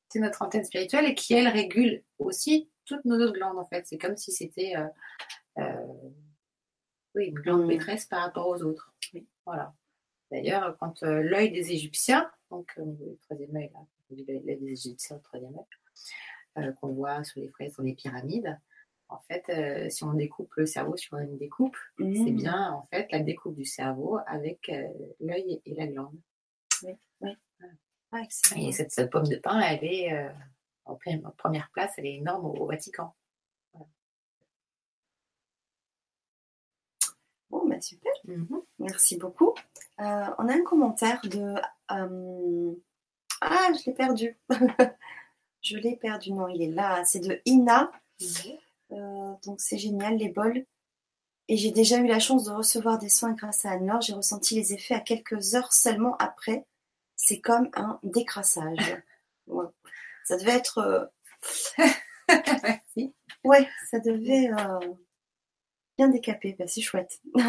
[0.09, 3.85] C'est notre antenne spirituelle et qui, elle, régule aussi toutes nos autres glandes, en fait.
[3.87, 4.75] C'est comme si c'était
[7.19, 7.67] oui, une glande Mm.
[7.67, 8.95] maîtresse par rapport aux autres.
[9.45, 9.75] Voilà.
[10.31, 13.71] D'ailleurs, quand euh, l'œil des Égyptiens, donc euh, du troisième œil,
[14.11, 15.65] l'œil des Égyptiens au troisième œil,
[16.65, 18.59] euh, qu'on voit sur les fresques, sur les pyramides,
[19.11, 22.37] en fait, euh, si on découpe le cerveau sur une découpe, c'est Mmh.
[22.37, 24.71] bien en fait la découpe du cerveau avec
[25.19, 26.19] l'œil et la glande.
[28.13, 28.69] Ah, excellent.
[28.69, 30.31] Et cette, cette pomme de pain, elle est
[30.85, 33.15] en, pre- en première place, elle est énorme au, au Vatican.
[37.51, 38.13] Bon, bah super.
[38.25, 38.63] Mhm.
[38.79, 39.55] Merci beaucoup.
[40.01, 41.55] Euh, on a un commentaire de.
[41.93, 42.75] euh,
[43.41, 44.37] Ah, je l'ai perdu.
[45.63, 46.33] je l'ai perdu.
[46.33, 47.05] Non, il est là.
[47.05, 47.91] C'est de Ina.
[48.93, 50.65] Euh, donc c'est génial, les bols.
[51.49, 54.03] Et j'ai déjà eu la chance de recevoir des soins grâce à Anne-Laure.
[54.03, 56.67] J'ai ressenti les effets à quelques heures seulement après.
[57.17, 58.97] C'est comme un décrassage.
[59.47, 59.65] Ouais.
[60.25, 61.11] Ça devait être.
[62.29, 63.15] Merci.
[63.45, 64.51] Ouais, ça devait
[65.99, 66.57] bien décaper.
[66.59, 67.21] Bah, c'est chouette.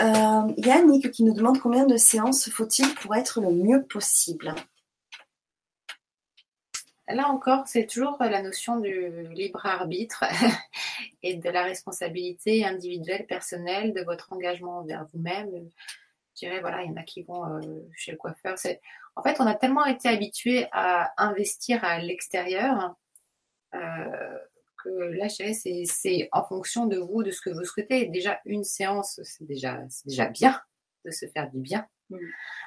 [0.00, 3.50] Euh, Il y a Annick qui nous demande combien de séances faut-il pour être le
[3.50, 4.54] mieux possible.
[7.08, 10.24] là encore, c'est toujours la notion du libre arbitre
[11.22, 15.50] et de la responsabilité individuelle, personnelle, de votre engagement envers vous-même.
[16.36, 17.60] Je dirais, voilà, il y en a qui vont euh,
[17.94, 18.56] chez le coiffeur.
[19.14, 22.96] En fait, on a tellement été habitué à investir à l'extérieur
[23.74, 24.38] euh,
[24.82, 28.06] que dirais, c'est en fonction de vous, de ce que vous souhaitez.
[28.06, 30.60] Déjà, une séance, c'est déjà, déjà bien
[31.04, 31.86] de se faire du bien.
[32.10, 32.18] Mm.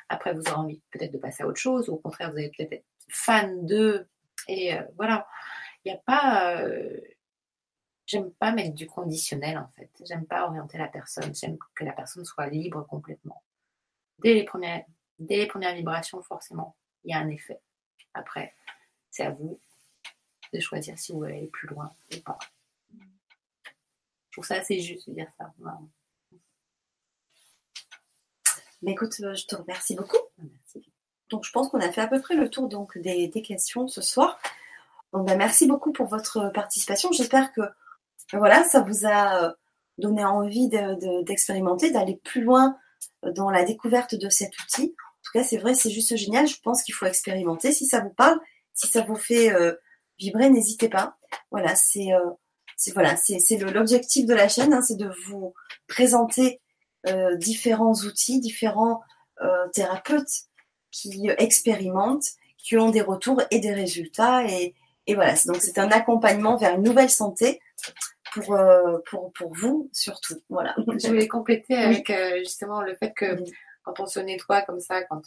[0.09, 2.51] Après, vous aurez envie peut-être de passer à autre chose, ou au contraire, vous allez
[2.55, 4.07] peut-être être fan de.
[4.47, 5.27] Et euh, voilà,
[5.83, 6.55] il n'y a pas.
[6.55, 6.99] Euh,
[8.05, 9.89] j'aime pas mettre du conditionnel en fait.
[10.05, 11.33] J'aime pas orienter la personne.
[11.33, 13.43] J'aime que la personne soit libre complètement.
[14.19, 14.85] Dès les premières,
[15.19, 17.59] dès les premières vibrations, forcément, il y a un effet.
[18.13, 18.53] Après,
[19.09, 19.59] c'est à vous
[20.55, 22.37] de choisir si vous voulez aller plus loin ou pas.
[22.93, 25.53] Je trouve ça assez juste de dire ça.
[28.81, 30.17] Mais écoute, euh, je te remercie beaucoup.
[30.37, 30.91] Merci.
[31.29, 34.01] Donc je pense qu'on a fait à peu près le tour donc des, questions ce
[34.01, 34.39] soir.
[35.13, 37.11] Donc bah, merci beaucoup pour votre participation.
[37.11, 37.61] J'espère que
[38.33, 39.53] voilà, ça vous a euh,
[39.97, 40.69] donné envie
[41.23, 42.77] d'expérimenter, d'aller plus loin
[43.23, 44.95] dans la découverte de cet outil.
[44.99, 46.47] En tout cas, c'est vrai, c'est juste génial.
[46.47, 47.71] Je pense qu'il faut expérimenter.
[47.71, 48.39] Si ça vous parle,
[48.73, 49.73] si ça vous fait euh,
[50.17, 51.17] vibrer, n'hésitez pas.
[51.51, 52.11] Voilà, c'est
[52.93, 55.53] voilà, c'est l'objectif de la chaîne, hein, c'est de vous
[55.87, 56.61] présenter
[57.07, 59.01] euh, différents outils, différents
[59.41, 60.43] euh, thérapeutes
[60.91, 62.27] qui expérimentent,
[62.57, 64.45] qui ont des retours et des résultats.
[64.47, 64.75] Et,
[65.07, 67.61] et voilà, donc c'est un accompagnement vers une nouvelle santé
[68.33, 70.35] pour, euh, pour, pour vous surtout.
[70.49, 70.75] Voilà.
[70.77, 73.37] Je voulais compléter avec justement le fait que
[73.83, 75.21] quand on se nettoie comme ça, quand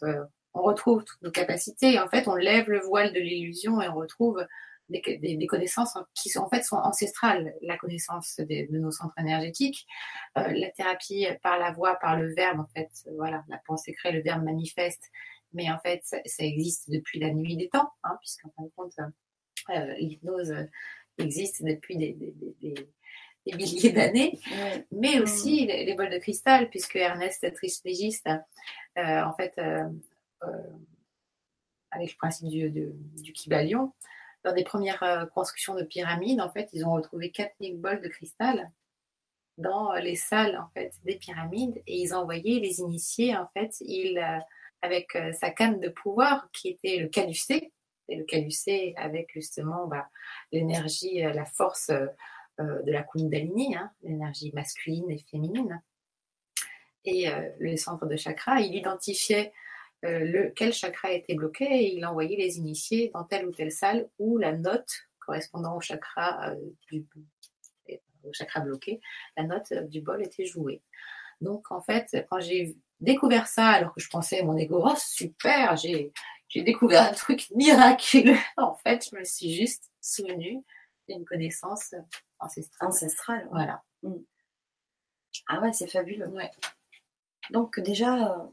[0.54, 3.94] on retrouve toutes nos capacités, en fait, on lève le voile de l'illusion et on
[3.94, 4.44] retrouve
[4.88, 9.86] des, connaissances qui sont, en fait sont ancestrales, la connaissance de nos centres énergétiques,
[10.38, 14.12] euh, la thérapie par la voix, par le verbe, en fait, voilà, la pensée crée,
[14.12, 15.10] le verbe manifeste,
[15.52, 18.94] mais en fait, ça, existe depuis la nuit des temps, hein, puisqu'en fin de compte,
[19.70, 20.54] euh, l'hypnose
[21.18, 22.16] existe depuis des,
[23.46, 24.38] milliers d'années,
[24.92, 25.68] mais aussi mm.
[25.68, 28.28] les, bols de cristal, puisque Ernest Trismégiste,
[28.98, 29.58] euh, en fait,
[31.90, 32.92] avec le principe du, du,
[33.22, 33.92] du Kybalion,
[34.48, 38.08] dans des premières euh, constructions de pyramides, en fait, ils ont retrouvé quatre bols de
[38.08, 38.70] cristal
[39.58, 43.74] dans euh, les salles en fait des pyramides et ils envoyaient les initiés en fait
[43.80, 44.38] il euh,
[44.80, 47.72] avec sa canne de pouvoir qui était le calucé
[48.08, 50.08] et le calucé avec justement bah,
[50.52, 55.82] l'énergie la force de la kundalini hein, l'énergie masculine et féminine.
[57.04, 57.26] Et
[57.58, 59.52] le centre de chakra il identifiait
[60.02, 64.08] le, quel chakra était bloqué et il envoyait les initiés dans telle ou telle salle
[64.18, 66.56] où la note correspondant au chakra, euh,
[66.90, 67.04] du,
[68.24, 69.00] au chakra bloqué,
[69.36, 70.82] la note du bol était jouée.
[71.40, 75.76] Donc en fait, quand j'ai découvert ça, alors que je pensais mon ego, oh super,
[75.76, 76.12] j'ai,
[76.48, 78.36] j'ai découvert un truc miraculeux.
[78.56, 80.62] en fait, je me suis juste souvenue
[81.08, 81.94] d'une connaissance
[82.38, 82.88] ancestrale.
[82.88, 83.48] Ancestrale.
[83.50, 83.82] Voilà.
[84.02, 84.14] Mm.
[85.48, 86.28] Ah ouais, c'est fabuleux.
[86.28, 86.50] Ouais.
[87.50, 88.44] Donc déjà, euh,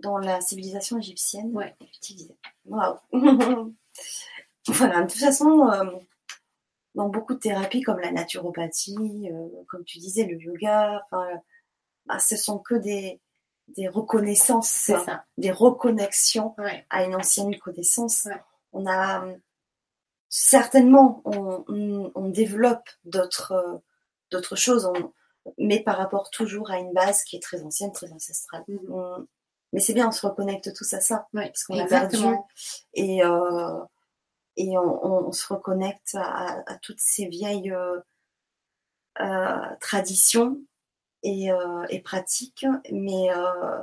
[0.00, 1.74] dans la civilisation égyptienne ouais.
[1.80, 2.36] utilisée.
[2.64, 2.98] Waouh
[4.68, 5.90] Voilà, de toute façon, euh,
[6.94, 11.02] dans beaucoup de thérapies comme la naturopathie, euh, comme tu disais, le yoga,
[12.06, 13.20] bah, ce sont que des,
[13.68, 14.90] des reconnaissances,
[15.38, 16.54] des reconnexions
[16.90, 18.28] à une ancienne connaissance.
[18.72, 19.24] On a
[20.28, 23.78] certainement, on, on, développe d'autres euh,
[24.30, 24.90] d'autres choses,
[25.58, 28.64] mais par rapport toujours à une base qui est très ancienne, très ancestrale.
[28.68, 29.26] Mm-hmm.
[29.72, 31.28] Mais c'est bien, on se reconnecte tous à ça.
[31.32, 32.18] parce qu'on a perdu.
[32.94, 33.78] Et, euh,
[34.56, 38.00] et on, se reconnecte à, toutes ces vieilles euh,
[39.20, 40.58] euh, traditions
[41.22, 41.50] et,
[41.88, 43.28] et, pratiques, mais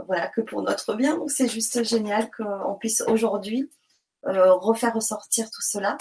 [0.07, 1.17] voilà, que pour notre bien.
[1.17, 3.69] Donc c'est juste génial qu'on puisse aujourd'hui
[4.23, 5.97] refaire ressortir tout cela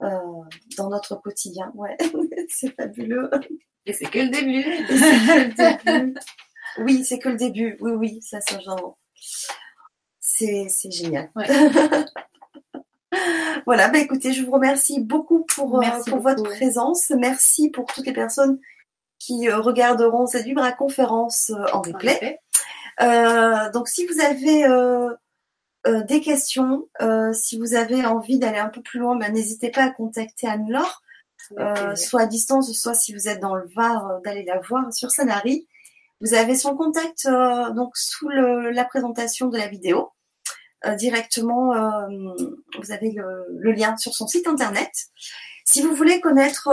[0.00, 1.72] dans notre quotidien.
[1.74, 1.96] Ouais,
[2.50, 3.30] c'est fabuleux.
[3.86, 4.64] Et c'est que le début.
[6.78, 7.76] Oui, c'est que le début.
[7.80, 8.98] Oui, oui, ça, c'est genre
[10.20, 11.30] c'est génial.
[13.66, 17.10] voilà, bah écoutez, je vous remercie beaucoup pour, euh, pour votre présence.
[17.10, 18.58] Merci pour toutes les personnes
[19.18, 22.40] qui euh, regarderont cette Vibra conférence euh, en replay.
[23.72, 24.64] donc si vous avez
[26.06, 26.88] des questions,
[27.32, 31.02] si vous avez envie d'aller un peu plus loin, ben, n'hésitez pas à contacter Anne-Laure,
[31.96, 35.66] soit à distance, soit si vous êtes dans le Var, d'aller la voir sur Sanary.
[36.24, 40.10] Vous avez son contact euh, donc sous la présentation de la vidéo.
[40.86, 42.34] Euh, directement, euh,
[42.80, 44.90] vous avez le, lien sur son site internet.
[45.66, 46.70] Si vous voulez connaître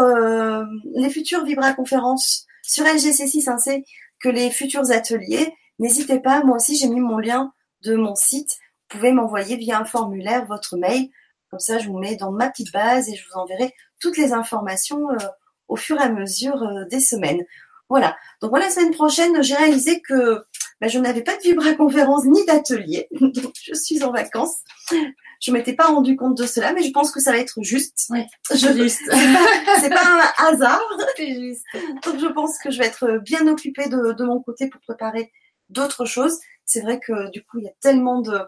[0.95, 3.83] les futures Vibra conférences sur LGC6 ainsi
[4.21, 6.43] que les futurs ateliers, n'hésitez pas.
[6.43, 7.51] Moi aussi, j'ai mis mon lien
[7.83, 8.57] de mon site.
[8.89, 11.09] Vous pouvez m'envoyer via un formulaire votre mail
[11.49, 14.31] Comme ça, je vous mets dans ma petite base et je vous enverrai toutes les
[14.31, 15.07] informations
[15.67, 17.43] au fur et à mesure des semaines.
[17.91, 18.15] Voilà.
[18.41, 20.45] Donc moi, la semaine prochaine, j'ai réalisé que
[20.79, 23.09] ben, je n'avais pas de vibra-conférence ni d'atelier.
[23.19, 24.59] Donc je suis en vacances.
[25.41, 28.05] Je m'étais pas rendu compte de cela, mais je pense que ça va être juste.
[28.09, 29.01] Oui, je, juste.
[29.81, 30.81] C'est pas, pas, un hasard.
[31.17, 31.65] C'est juste.
[32.05, 35.29] Donc je pense que je vais être bien occupée de, de mon côté pour préparer
[35.67, 36.39] d'autres choses.
[36.63, 38.39] C'est vrai que du coup, il y a tellement de,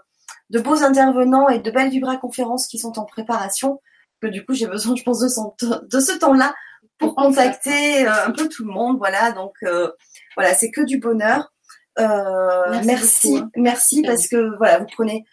[0.52, 3.82] de beaux intervenants et de belles vibra-conférences qui sont en préparation
[4.22, 6.56] que du coup, j'ai besoin, je pense, de, de ce temps-là
[6.98, 8.98] pour contacter euh, un peu tout le monde.
[8.98, 9.92] Voilà, donc euh,
[10.36, 11.54] voilà, c'est que du bonheur.
[12.00, 14.08] Euh, merci, merci, hein.
[14.08, 15.26] parce que voilà, vous prenez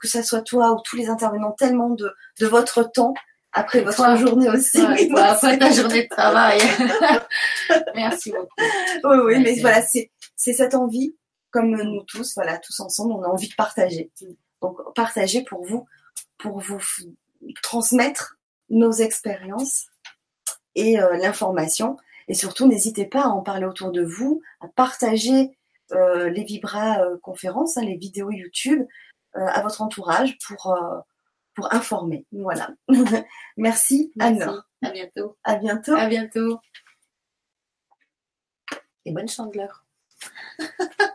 [0.00, 2.10] que ça soit toi ou tous les intervenants tellement de,
[2.40, 3.12] de votre temps
[3.52, 4.80] après votre journée aussi.
[5.16, 6.58] après ta journée de travail.
[7.94, 8.48] merci beaucoup.
[9.04, 11.14] Oui, oui, mais voilà, c'est c'est cette envie,
[11.50, 14.10] comme nous tous, voilà, tous ensemble, on a envie de partager.
[14.62, 15.86] Donc partager pour vous,
[16.38, 16.80] pour vous
[17.62, 18.38] transmettre
[18.70, 19.86] nos expériences
[20.78, 21.96] et euh, l'information.
[22.28, 25.50] Et surtout, n'hésitez pas à en parler autour de vous, à partager
[25.92, 28.86] euh, les Vibra euh, conférences, hein, les vidéos YouTube
[29.34, 30.76] à votre entourage pour,
[31.54, 32.26] pour informer.
[32.32, 32.70] Voilà.
[33.56, 34.42] Merci, Anne.
[34.82, 35.36] À bientôt.
[35.44, 35.94] À bientôt.
[35.94, 36.58] À bientôt.
[39.04, 39.84] Et bonne chandeleur.